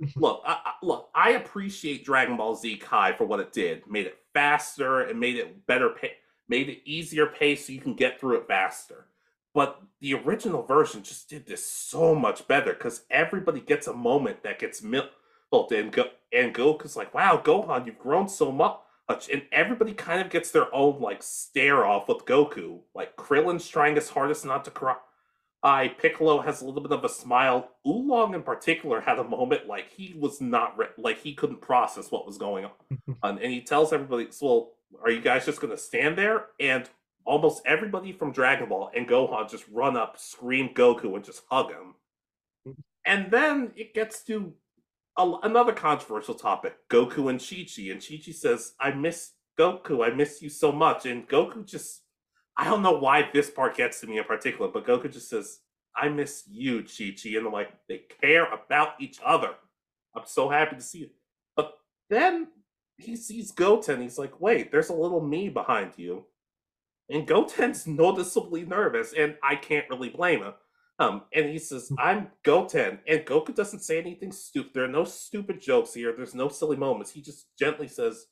look, 0.16 0.42
I, 0.46 0.58
I, 0.64 0.72
look, 0.82 1.08
I 1.14 1.30
appreciate 1.30 2.04
Dragon 2.04 2.36
Ball 2.36 2.54
Z 2.54 2.76
Kai 2.76 3.12
for 3.12 3.24
what 3.24 3.40
it 3.40 3.52
did. 3.52 3.86
Made 3.86 4.06
it 4.06 4.18
faster 4.32 5.02
and 5.02 5.18
made 5.18 5.36
it 5.36 5.66
better, 5.66 5.90
pay, 5.90 6.12
made 6.48 6.68
it 6.68 6.82
easier 6.84 7.26
pace 7.26 7.66
so 7.66 7.72
you 7.72 7.80
can 7.80 7.94
get 7.94 8.20
through 8.20 8.38
it 8.38 8.48
faster. 8.48 9.06
But 9.54 9.80
the 10.00 10.14
original 10.14 10.62
version 10.62 11.02
just 11.02 11.30
did 11.30 11.46
this 11.46 11.66
so 11.66 12.14
much 12.14 12.46
better 12.48 12.72
because 12.72 13.04
everybody 13.10 13.60
gets 13.60 13.86
a 13.86 13.94
moment 13.94 14.42
that 14.42 14.58
gets 14.58 14.82
milked 14.82 15.14
and 15.70 15.92
Go- 15.92 16.10
and 16.32 16.52
Goku's 16.52 16.96
like, 16.96 17.14
"Wow, 17.14 17.40
Gohan, 17.42 17.86
you've 17.86 17.98
grown 17.98 18.28
so 18.28 18.50
much." 18.50 18.80
And 19.32 19.42
everybody 19.52 19.92
kind 19.92 20.20
of 20.20 20.30
gets 20.30 20.50
their 20.50 20.74
own 20.74 21.00
like 21.00 21.22
stare 21.22 21.84
off 21.86 22.08
with 22.08 22.24
Goku. 22.24 22.80
Like 22.94 23.16
Krillin's 23.16 23.68
trying 23.68 23.94
his 23.94 24.10
hardest 24.10 24.44
not 24.44 24.64
to 24.64 24.70
cry. 24.72 24.96
I 25.62 25.88
Piccolo 25.88 26.40
has 26.42 26.60
a 26.60 26.66
little 26.66 26.82
bit 26.82 26.92
of 26.92 27.04
a 27.04 27.08
smile. 27.08 27.70
Oolong 27.86 28.34
in 28.34 28.42
particular 28.42 29.00
had 29.00 29.18
a 29.18 29.24
moment 29.24 29.66
like 29.66 29.90
he 29.90 30.14
was 30.18 30.40
not 30.40 30.76
re- 30.76 30.88
like 30.98 31.20
he 31.20 31.34
couldn't 31.34 31.60
process 31.60 32.10
what 32.10 32.26
was 32.26 32.36
going 32.36 32.64
on, 32.64 32.70
and, 33.22 33.38
he 33.40 33.62
tells 33.62 33.92
everybody, 33.92 34.28
"Well, 34.42 34.72
are 35.02 35.10
you 35.10 35.20
guys 35.20 35.46
just 35.46 35.60
gonna 35.60 35.78
stand 35.78 36.18
there?" 36.18 36.46
And 36.58 36.88
almost 37.24 37.62
everybody 37.66 38.12
from 38.12 38.32
Dragon 38.32 38.68
Ball 38.68 38.90
and 38.94 39.08
Gohan 39.08 39.50
just 39.50 39.64
run 39.72 39.96
up, 39.96 40.18
scream 40.18 40.70
Goku, 40.74 41.14
and 41.14 41.24
just 41.24 41.42
hug 41.50 41.70
him. 41.70 41.94
Mm-hmm. 42.68 42.80
And 43.06 43.30
then 43.30 43.72
it 43.76 43.94
gets 43.94 44.22
to 44.24 44.52
a, 45.18 45.32
another 45.42 45.72
controversial 45.72 46.34
topic 46.34 46.76
Goku 46.90 47.30
and 47.30 47.40
Chi 47.40 47.66
Chi. 47.68 47.90
And 47.90 48.00
Chi 48.00 48.20
Chi 48.24 48.32
says, 48.32 48.74
I 48.80 48.92
miss 48.92 49.32
Goku. 49.58 50.04
I 50.04 50.14
miss 50.14 50.42
you 50.42 50.48
so 50.48 50.72
much. 50.72 51.06
And 51.06 51.28
Goku 51.28 51.66
just, 51.66 52.02
I 52.56 52.64
don't 52.64 52.82
know 52.82 52.98
why 52.98 53.28
this 53.32 53.50
part 53.50 53.76
gets 53.76 54.00
to 54.00 54.06
me 54.06 54.18
in 54.18 54.24
particular, 54.24 54.70
but 54.70 54.86
Goku 54.86 55.12
just 55.12 55.28
says, 55.28 55.60
I 55.96 56.08
miss 56.08 56.44
you, 56.50 56.82
Chi 56.82 57.14
Chi. 57.20 57.36
And 57.36 57.46
I'm 57.46 57.52
like, 57.52 57.72
they 57.88 58.02
care 58.20 58.46
about 58.52 59.00
each 59.00 59.18
other. 59.24 59.50
I'm 60.16 60.24
so 60.26 60.48
happy 60.48 60.76
to 60.76 60.82
see 60.82 61.00
it. 61.00 61.12
But 61.56 61.74
then 62.10 62.48
he 62.98 63.16
sees 63.16 63.50
Goten. 63.52 64.00
He's 64.00 64.18
like, 64.18 64.40
wait, 64.40 64.70
there's 64.70 64.90
a 64.90 64.94
little 64.94 65.20
me 65.20 65.48
behind 65.48 65.92
you. 65.96 66.24
And 67.10 67.26
Goten's 67.28 67.86
noticeably 67.86 68.64
nervous, 68.64 69.12
and 69.12 69.36
I 69.42 69.56
can't 69.56 69.88
really 69.90 70.08
blame 70.08 70.42
him. 70.42 70.54
Um, 70.98 71.22
and 71.34 71.46
he 71.46 71.58
says, 71.58 71.88
hmm. 71.88 71.96
I'm 71.98 72.28
Goten. 72.44 73.00
And 73.06 73.20
Goku 73.20 73.54
doesn't 73.54 73.80
say 73.80 73.98
anything 73.98 74.32
stupid. 74.32 74.72
There 74.74 74.84
are 74.84 74.88
no 74.88 75.04
stupid 75.04 75.60
jokes 75.60 75.94
here. 75.94 76.14
There's 76.16 76.34
no 76.34 76.48
silly 76.48 76.76
moments. 76.76 77.12
He 77.12 77.20
just 77.20 77.46
gently 77.58 77.88
says, 77.88 78.26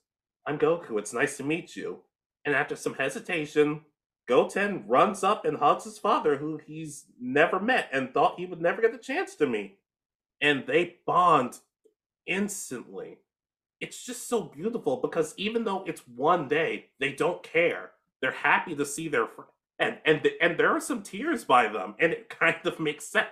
I'm 0.47 0.59
Goku. 0.59 0.99
It's 0.99 1.13
nice 1.13 1.37
to 1.37 1.45
meet 1.45 1.77
you. 1.77 2.01
And 2.45 2.55
after 2.55 2.77
some 2.77 2.95
hesitation, 2.95 3.83
Goten 4.29 4.85
runs 4.87 5.25
up 5.25 5.45
and 5.45 5.59
hugs 5.59 5.85
his 5.85 5.99
father, 5.99 6.37
who 6.37 6.61
he's 6.65 7.07
never 7.21 7.61
met 7.61 7.89
and 7.93 8.13
thought 8.13 8.39
he 8.39 8.47
would 8.47 8.61
never 8.61 8.81
get 8.81 8.93
the 8.93 8.99
chance 8.99 9.35
to 9.37 9.47
meet. 9.47 9.79
And 10.41 10.65
they 10.67 10.97
bond 11.07 11.59
instantly. 12.27 13.19
It's 13.81 14.05
just 14.05 14.29
so 14.29 14.43
beautiful 14.43 14.99
because 14.99 15.35
even 15.37 15.65
though 15.65 15.85
it's 15.87 16.07
one 16.07 16.47
day, 16.47 16.87
they 17.01 17.13
don't 17.13 17.43
care. 17.43 17.91
They're 18.23 18.33
happy 18.33 18.75
to 18.77 18.87
see 18.87 19.09
their 19.09 19.27
friend 19.27 19.51
and 19.83 19.99
and 20.05 20.23
the, 20.23 20.33
and 20.41 20.59
there 20.59 20.71
are 20.71 20.81
some 20.81 21.03
tears 21.03 21.45
by 21.45 21.69
them, 21.69 21.95
and 21.99 22.13
it 22.13 22.29
kind 22.41 22.57
of 22.65 22.81
makes 22.81 23.09
sense. 23.09 23.27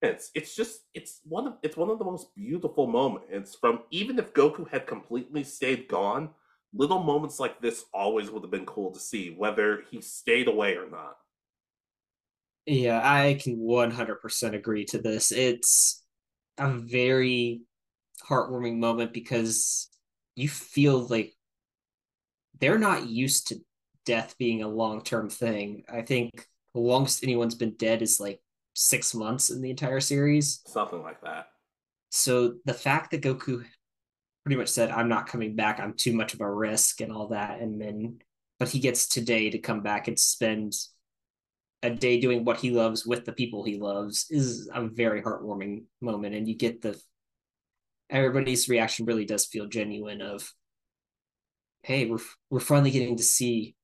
It's 0.00 0.30
it's 0.34 0.54
just 0.54 0.82
it's 0.94 1.20
one 1.24 1.48
of 1.48 1.54
it's 1.62 1.76
one 1.76 1.90
of 1.90 1.98
the 1.98 2.04
most 2.04 2.34
beautiful 2.36 2.86
moments 2.86 3.56
from 3.60 3.80
even 3.90 4.18
if 4.18 4.32
Goku 4.32 4.68
had 4.70 4.86
completely 4.86 5.42
stayed 5.42 5.88
gone, 5.88 6.30
little 6.72 7.02
moments 7.02 7.40
like 7.40 7.60
this 7.60 7.84
always 7.92 8.30
would 8.30 8.42
have 8.42 8.50
been 8.50 8.64
cool 8.64 8.92
to 8.92 9.00
see, 9.00 9.30
whether 9.30 9.82
he 9.90 10.00
stayed 10.00 10.46
away 10.46 10.76
or 10.76 10.88
not. 10.88 11.16
Yeah, 12.66 13.00
I 13.02 13.34
can 13.42 13.56
100% 13.56 14.54
agree 14.54 14.84
to 14.86 14.98
this. 14.98 15.32
It's 15.32 16.04
a 16.58 16.68
very 16.70 17.62
heartwarming 18.28 18.78
moment 18.78 19.12
because 19.12 19.88
you 20.36 20.48
feel 20.48 21.06
like 21.08 21.32
they're 22.60 22.78
not 22.78 23.08
used 23.08 23.48
to 23.48 23.56
death 24.08 24.36
being 24.38 24.62
a 24.62 24.68
long 24.68 25.02
term 25.02 25.28
thing. 25.28 25.84
I 25.92 26.00
think 26.00 26.48
the 26.72 26.80
longest 26.80 27.22
anyone's 27.22 27.54
been 27.54 27.74
dead 27.74 28.00
is 28.00 28.18
like 28.18 28.40
six 28.72 29.14
months 29.14 29.50
in 29.50 29.60
the 29.60 29.68
entire 29.68 30.00
series. 30.00 30.62
Something 30.66 31.02
like 31.02 31.20
that. 31.20 31.48
So 32.10 32.54
the 32.64 32.72
fact 32.72 33.10
that 33.10 33.20
Goku 33.20 33.66
pretty 34.44 34.56
much 34.56 34.68
said, 34.68 34.90
I'm 34.90 35.10
not 35.10 35.26
coming 35.26 35.54
back, 35.54 35.78
I'm 35.78 35.92
too 35.92 36.14
much 36.14 36.32
of 36.32 36.40
a 36.40 36.50
risk 36.50 37.02
and 37.02 37.12
all 37.12 37.28
that, 37.28 37.60
and 37.60 37.78
then 37.78 38.20
but 38.58 38.70
he 38.70 38.80
gets 38.80 39.06
today 39.06 39.50
to 39.50 39.58
come 39.58 39.82
back 39.82 40.08
and 40.08 40.18
spend 40.18 40.74
a 41.82 41.90
day 41.90 42.18
doing 42.18 42.44
what 42.44 42.56
he 42.56 42.70
loves 42.70 43.06
with 43.06 43.24
the 43.24 43.32
people 43.32 43.62
he 43.62 43.76
loves 43.76 44.26
is 44.30 44.68
a 44.74 44.88
very 44.88 45.22
heartwarming 45.22 45.84
moment 46.00 46.34
and 46.34 46.48
you 46.48 46.56
get 46.56 46.80
the 46.80 47.00
everybody's 48.10 48.68
reaction 48.68 49.06
really 49.06 49.24
does 49.24 49.46
feel 49.46 49.66
genuine 49.68 50.20
of 50.20 50.52
hey 51.84 52.06
we're 52.06 52.18
we're 52.50 52.58
finally 52.58 52.90
getting 52.90 53.16
to 53.16 53.22
see 53.22 53.76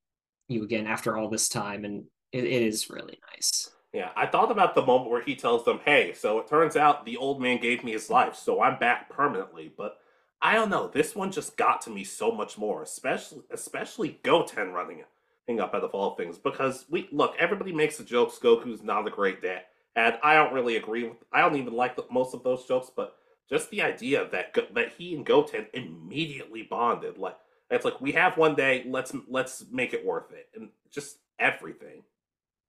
you 0.49 0.63
again 0.65 0.87
after 0.87 1.17
all 1.17 1.29
this 1.29 1.49
time, 1.49 1.85
and 1.85 2.05
it, 2.33 2.45
it 2.45 2.63
is 2.63 2.91
really 2.91 3.19
nice. 3.33 3.71
Yeah, 3.93 4.11
I 4.17 4.27
thought 4.27 4.51
about 4.51 4.75
the 4.75 4.85
moment 4.85 5.11
where 5.11 5.23
he 5.23 5.37
tells 5.37 5.65
them, 5.65 5.81
"Hey, 5.85 6.13
so 6.15 6.39
it 6.39 6.49
turns 6.49 6.77
out 6.77 7.05
the 7.05 7.17
old 7.17 7.41
man 7.41 7.61
gave 7.61 7.85
me 7.85 7.93
his 7.93 8.11
life, 8.11 8.35
so 8.35 8.61
I'm 8.61 8.79
back 8.79 9.09
permanently." 9.11 9.73
But 9.77 9.99
I 10.43 10.55
don't 10.55 10.71
know, 10.71 10.89
this 10.89 11.15
one 11.15 11.33
just 11.33 11.57
got 11.57 11.81
to 11.83 11.91
me 11.91 12.05
so 12.05 12.33
much 12.33 12.59
more, 12.59 12.83
especially 12.83 13.43
especially 13.51 14.19
Goten 14.23 14.73
running 14.73 15.05
hang 15.47 15.61
up 15.61 15.75
out 15.75 15.85
of 15.85 16.17
things 16.17 16.39
because 16.39 16.87
we 16.89 17.09
look 17.13 17.35
everybody 17.39 17.73
makes 17.73 17.97
the 17.97 18.05
jokes 18.05 18.39
goku's 18.39 18.83
not 18.83 19.07
a 19.07 19.11
great 19.11 19.43
dad 19.43 19.63
and 19.97 20.17
i 20.23 20.35
don't 20.35 20.55
really 20.55 20.77
agree 20.77 21.05
with 21.05 21.19
i 21.33 21.41
don't 21.41 21.57
even 21.57 21.75
like 21.75 21.97
the, 21.97 22.05
most 22.11 22.35
of 22.35 22.43
those 22.43 22.65
jokes 22.67 22.91
but 22.95 23.17
just 23.49 23.71
the 23.71 23.83
idea 23.83 24.27
that 24.31 24.57
that 24.75 24.93
he 24.97 25.15
and 25.15 25.27
goten 25.27 25.67
immediately 25.75 26.63
bonded 26.63 27.19
like 27.19 27.37
it's 27.75 27.85
like 27.85 28.01
we 28.01 28.13
have 28.13 28.37
one 28.37 28.55
day. 28.55 28.85
Let's 28.87 29.13
let's 29.29 29.65
make 29.71 29.93
it 29.93 30.05
worth 30.05 30.33
it, 30.33 30.49
and 30.55 30.71
just 30.91 31.19
everything. 31.39 32.03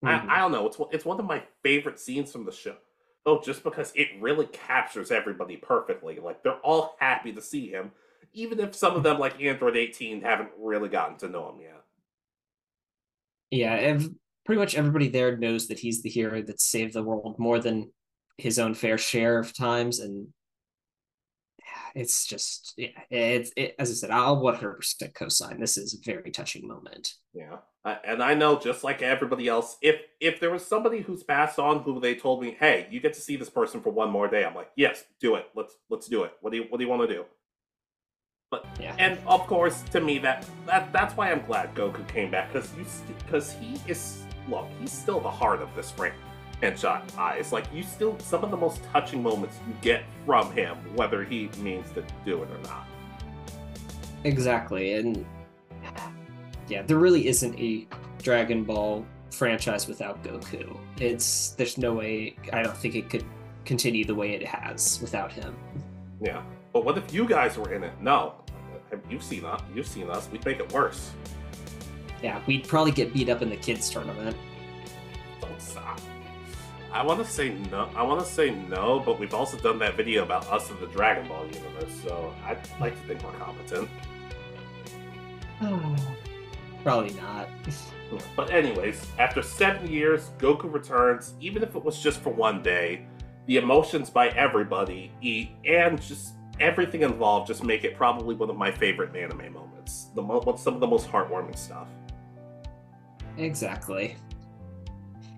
Mm-hmm. 0.04 0.30
I, 0.30 0.36
I 0.36 0.40
don't 0.40 0.52
know. 0.52 0.68
It's 0.68 0.78
it's 0.92 1.06
one 1.06 1.20
of 1.20 1.26
my 1.26 1.44
favorite 1.64 2.00
scenes 2.00 2.32
from 2.32 2.46
the 2.46 2.52
show. 2.52 2.76
Oh, 3.26 3.42
just 3.42 3.64
because 3.64 3.92
it 3.96 4.10
really 4.20 4.46
captures 4.48 5.12
everybody 5.12 5.58
perfectly. 5.58 6.20
Like 6.20 6.44
they're 6.44 6.60
all 6.60 6.96
happy 7.00 7.32
to 7.34 7.42
see 7.42 7.70
him, 7.70 7.92
even 8.34 8.60
if 8.60 8.76
some 8.76 8.96
of 8.96 9.04
them, 9.04 9.18
like 9.18 9.42
Android 9.42 9.76
18, 9.76 10.22
haven't 10.22 10.50
really 10.60 10.90
gotten 10.90 11.18
to 11.18 11.30
know 11.30 11.50
him 11.50 11.62
yet. 11.62 11.82
Yeah, 13.52 13.76
if 13.76 14.08
pretty 14.46 14.60
much 14.60 14.76
everybody 14.76 15.08
there 15.08 15.38
knows 15.38 15.68
that 15.68 15.80
he's 15.80 16.04
the 16.04 16.10
hero 16.10 16.42
that 16.44 16.62
saved 16.62 16.94
the 16.94 17.04
world 17.04 17.40
more 17.40 17.60
than 17.60 17.92
his 18.38 18.60
own 18.60 18.74
fair 18.74 18.98
share 18.98 19.40
of 19.40 19.56
times, 19.56 20.00
and 20.00 20.28
it's 21.96 22.26
just 22.26 22.74
yeah, 22.78 22.90
it's 23.10 23.52
it, 23.56 23.76
as 23.80 23.90
I 23.90 23.94
said, 23.94 24.12
I'll 24.12 24.42
100% 24.42 25.14
co-sign. 25.14 25.60
This 25.60 25.78
is 25.78 25.94
a 25.94 25.98
very 26.04 26.30
touching 26.30 26.68
moment. 26.68 27.14
Yeah, 27.34 27.58
uh, 27.86 27.96
and 28.06 28.22
I 28.22 28.34
know 28.34 28.60
just 28.60 28.84
like 28.84 29.02
everybody 29.02 29.48
else, 29.48 29.78
if 29.82 30.02
if 30.20 30.40
there 30.40 30.52
was 30.52 30.66
somebody 30.66 31.00
who's 31.02 31.24
passed 31.24 31.58
on 31.58 31.80
who 31.80 32.00
they 32.00 32.14
told 32.14 32.42
me, 32.44 32.58
hey, 32.60 32.88
you 32.92 33.00
get 33.00 33.14
to 33.14 33.22
see 33.22 33.38
this 33.38 33.50
person 33.50 33.82
for 33.82 33.92
one 33.92 34.12
more 34.12 34.28
day, 34.28 34.44
I'm 34.44 34.54
like, 34.56 34.72
yes, 34.76 35.04
do 35.22 35.36
it. 35.36 35.48
Let's 35.56 35.74
let's 35.90 36.08
do 36.08 36.24
it. 36.24 36.34
What 36.42 36.52
do 36.52 36.58
you 36.58 36.66
what 36.70 36.78
do 36.78 36.84
you 36.84 36.90
want 36.90 37.08
to 37.08 37.14
do? 37.16 37.26
But 38.52 38.66
Yeah. 38.80 38.96
and 39.00 39.18
of 39.26 39.48
course, 39.48 39.82
to 39.92 40.02
me, 40.02 40.18
that 40.20 40.46
that 40.66 40.92
that's 40.92 41.16
why 41.16 41.32
I'm 41.32 41.46
glad 41.46 41.74
Goku 41.76 42.06
came 42.08 42.30
back 42.30 42.52
because 42.52 42.72
you 42.78 42.86
because 43.26 43.54
he 43.54 43.80
is 43.88 44.24
look, 44.50 44.68
he's 44.82 44.92
still 44.92 45.20
the 45.22 45.32
heart 45.32 45.62
of 45.62 45.74
this 45.76 45.92
franchise. 45.92 46.20
And 46.62 46.80
shot 46.80 47.12
eyes 47.18 47.52
like 47.52 47.66
you 47.74 47.84
still 47.84 48.18
some 48.20 48.44
of 48.44 48.52
the 48.52 48.58
most 48.58 48.82
touching 48.92 49.22
moments 49.22 49.60
you 49.68 49.74
get 49.82 50.04
from 50.26 50.52
him, 50.54 50.78
whether 50.96 51.24
he 51.24 51.50
means 51.60 51.92
to 51.92 52.04
do 52.26 52.42
it 52.42 52.50
or 52.50 52.58
not. 52.64 52.88
Exactly, 54.24 54.94
and 54.94 55.26
yeah, 56.68 56.82
there 56.82 56.98
really 56.98 57.28
isn't 57.28 57.60
a 57.60 57.88
Dragon 58.22 58.64
Ball 58.64 59.06
franchise 59.32 59.88
without 59.88 60.24
Goku. 60.24 60.78
It's 61.00 61.50
there's 61.52 61.78
no 61.78 61.94
way 61.94 62.36
I 62.54 62.64
don't 62.64 62.78
think 62.78 62.96
it 62.96 63.10
could 63.10 63.26
continue 63.66 64.06
the 64.06 64.16
way 64.16 64.32
it 64.32 64.46
has 64.48 65.00
without 65.02 65.32
him. 65.32 65.56
Yeah. 66.22 66.42
But 66.74 66.86
what 66.86 66.98
if 66.98 67.14
you 67.14 67.28
guys 67.28 67.58
were 67.58 67.74
in 67.74 67.84
it? 67.84 67.94
No. 68.02 68.36
Have 68.92 69.02
you 69.10 69.20
seen 69.20 69.46
us? 69.46 69.62
You've 69.74 69.88
seen 69.88 70.10
us. 70.10 70.30
We'd 70.32 70.46
make 70.46 70.60
it 70.60 70.72
worse. 70.72 71.12
Yeah, 72.24 72.42
we'd 72.48 72.68
probably 72.68 72.92
get 72.92 73.14
beat 73.14 73.30
up 73.30 73.42
in 73.42 73.50
the 73.50 73.58
kids 73.58 73.90
tournament. 73.90 74.36
Don't 75.42 75.62
stop. 75.62 76.00
I 76.96 77.04
want 77.04 77.20
to 77.20 77.30
say 77.30 77.50
no. 77.72 77.90
I 77.94 78.04
want 78.04 78.22
to 78.22 78.26
say 78.26 78.52
no, 78.52 79.02
but 79.02 79.20
we've 79.20 79.34
also 79.34 79.58
done 79.58 79.78
that 79.80 79.98
video 79.98 80.24
about 80.24 80.48
us 80.48 80.72
in 80.72 80.80
the 80.80 80.88
Dragon 80.88 81.28
Ball 81.28 81.46
universe, 81.46 81.92
so 82.02 82.34
I'd 82.46 82.58
like 82.80 82.94
to 83.02 83.06
think 83.06 83.22
we're 83.22 83.34
competent. 83.34 83.90
Probably 86.84 87.14
not. 87.16 87.50
But 88.36 88.52
anyways, 88.52 89.06
after 89.18 89.42
seven 89.42 89.92
years, 89.92 90.30
Goku 90.38 90.72
returns. 90.72 91.34
Even 91.42 91.64
if 91.64 91.76
it 91.76 91.84
was 91.84 92.00
just 92.02 92.22
for 92.22 92.30
one 92.30 92.62
day, 92.62 93.08
the 93.48 93.58
emotions 93.58 94.10
by 94.12 94.30
everybody, 94.30 95.12
e- 95.22 95.50
and 95.66 96.00
just 96.00 96.36
everything 96.60 97.02
involved, 97.02 97.48
just 97.48 97.64
make 97.64 97.84
it 97.84 97.96
probably 97.98 98.36
one 98.36 98.50
of 98.50 98.56
my 98.56 98.72
favorite 98.72 99.14
anime 99.16 99.52
moments. 99.52 100.12
The 100.16 100.22
mo- 100.22 100.56
some 100.56 100.76
of 100.76 100.80
the 100.80 100.88
most 100.88 101.10
heartwarming 101.10 101.58
stuff. 101.58 101.88
Exactly. 103.38 104.16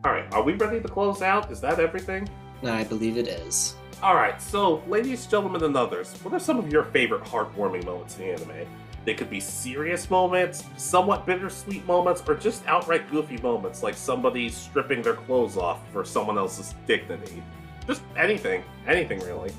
All 0.07 0.13
right, 0.13 0.33
are 0.33 0.41
we 0.41 0.53
ready 0.53 0.79
to 0.79 0.87
close 0.87 1.21
out? 1.21 1.51
Is 1.51 1.59
that 1.59 1.81
everything? 1.81 2.29
I 2.63 2.85
believe 2.85 3.17
it 3.17 3.27
is. 3.27 3.75
All 4.01 4.15
right, 4.15 4.41
so 4.41 4.81
ladies, 4.87 5.25
gentlemen, 5.25 5.65
and 5.65 5.75
others, 5.75 6.13
what 6.23 6.33
are 6.33 6.39
some 6.39 6.57
of 6.57 6.71
your 6.71 6.85
favorite 6.85 7.25
heartwarming 7.25 7.83
moments 7.83 8.17
in 8.17 8.29
anime? 8.29 8.65
They 9.03 9.13
could 9.13 9.29
be 9.29 9.41
serious 9.41 10.09
moments, 10.09 10.63
somewhat 10.77 11.25
bittersweet 11.25 11.85
moments, 11.85 12.23
or 12.25 12.35
just 12.35 12.65
outright 12.67 13.11
goofy 13.11 13.35
moments 13.39 13.83
like 13.83 13.95
somebody 13.95 14.47
stripping 14.47 15.01
their 15.01 15.15
clothes 15.15 15.57
off 15.57 15.81
for 15.91 16.05
someone 16.05 16.37
else's 16.37 16.73
dignity. 16.87 17.43
Just 17.85 18.01
anything, 18.15 18.63
anything 18.87 19.19
really. 19.19 19.51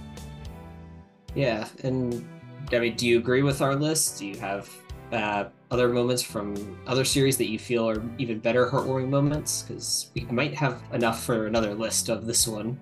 Yeah, 1.35 1.69
and 1.85 2.27
I 2.73 2.79
mean, 2.79 2.97
do 2.97 3.07
you 3.07 3.19
agree 3.19 3.43
with 3.43 3.61
our 3.61 3.77
list? 3.77 4.19
Do 4.19 4.27
you 4.27 4.39
have 4.39 4.67
uh, 5.13 5.45
other 5.71 5.89
moments 5.89 6.23
from 6.23 6.79
other 6.87 7.05
series 7.05 7.37
that 7.39 7.49
you 7.49 7.59
feel 7.59 7.89
are 7.89 8.03
even 8.19 8.39
better 8.39 8.67
heartwarming 8.67 9.09
moments? 9.09 9.63
Because 9.63 10.11
we 10.15 10.23
might 10.23 10.55
have 10.55 10.83
enough 10.93 11.23
for 11.23 11.47
another 11.47 11.75
list 11.75 12.09
of 12.09 12.27
this 12.27 12.47
one. 12.47 12.79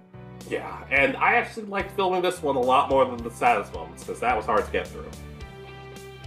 Yeah, 0.49 0.85
and 0.91 1.16
I 1.16 1.35
actually 1.35 1.66
liked 1.66 1.93
filming 1.97 2.22
this 2.22 2.43
one 2.43 2.57
a 2.57 2.61
lot 2.61 2.89
more 2.89 3.05
than 3.05 3.16
the 3.16 3.31
saddest 3.31 3.72
moments 3.74 4.05
because 4.05 4.20
that 4.20 4.37
was 4.37 4.47
hard 4.47 4.64
to 4.64 4.70
get 4.70 4.87
through. 4.87 5.11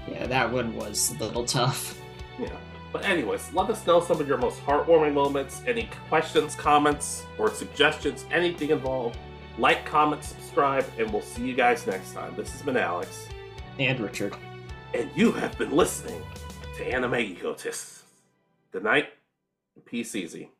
Yeah, 0.09 0.27
that 0.27 0.51
one 0.51 0.75
was 0.75 1.11
a 1.19 1.23
little 1.23 1.45
tough. 1.45 1.97
Yeah. 2.37 2.55
But 2.91 3.05
anyways, 3.05 3.53
let 3.53 3.69
us 3.69 3.85
know 3.85 4.01
some 4.01 4.19
of 4.19 4.27
your 4.27 4.37
most 4.37 4.59
heartwarming 4.65 5.13
moments, 5.13 5.61
any 5.67 5.89
questions, 6.07 6.55
comments, 6.55 7.23
or 7.37 7.49
suggestions, 7.53 8.25
anything 8.31 8.71
involved. 8.71 9.17
Like, 9.59 9.85
comment, 9.85 10.23
subscribe, 10.23 10.85
and 10.97 11.11
we'll 11.11 11.21
see 11.21 11.45
you 11.45 11.53
guys 11.53 11.85
next 11.85 12.13
time. 12.13 12.33
This 12.35 12.51
has 12.51 12.61
been 12.61 12.77
Alex, 12.77 13.27
And 13.77 13.99
Richard. 13.99 14.35
And 14.93 15.09
you 15.15 15.31
have 15.31 15.57
been 15.57 15.71
listening 15.71 16.21
to 16.77 16.83
Anime 16.85 17.15
Egotists. 17.15 18.03
Good 18.71 18.83
night, 18.83 19.09
peace 19.85 20.15
easy. 20.15 20.51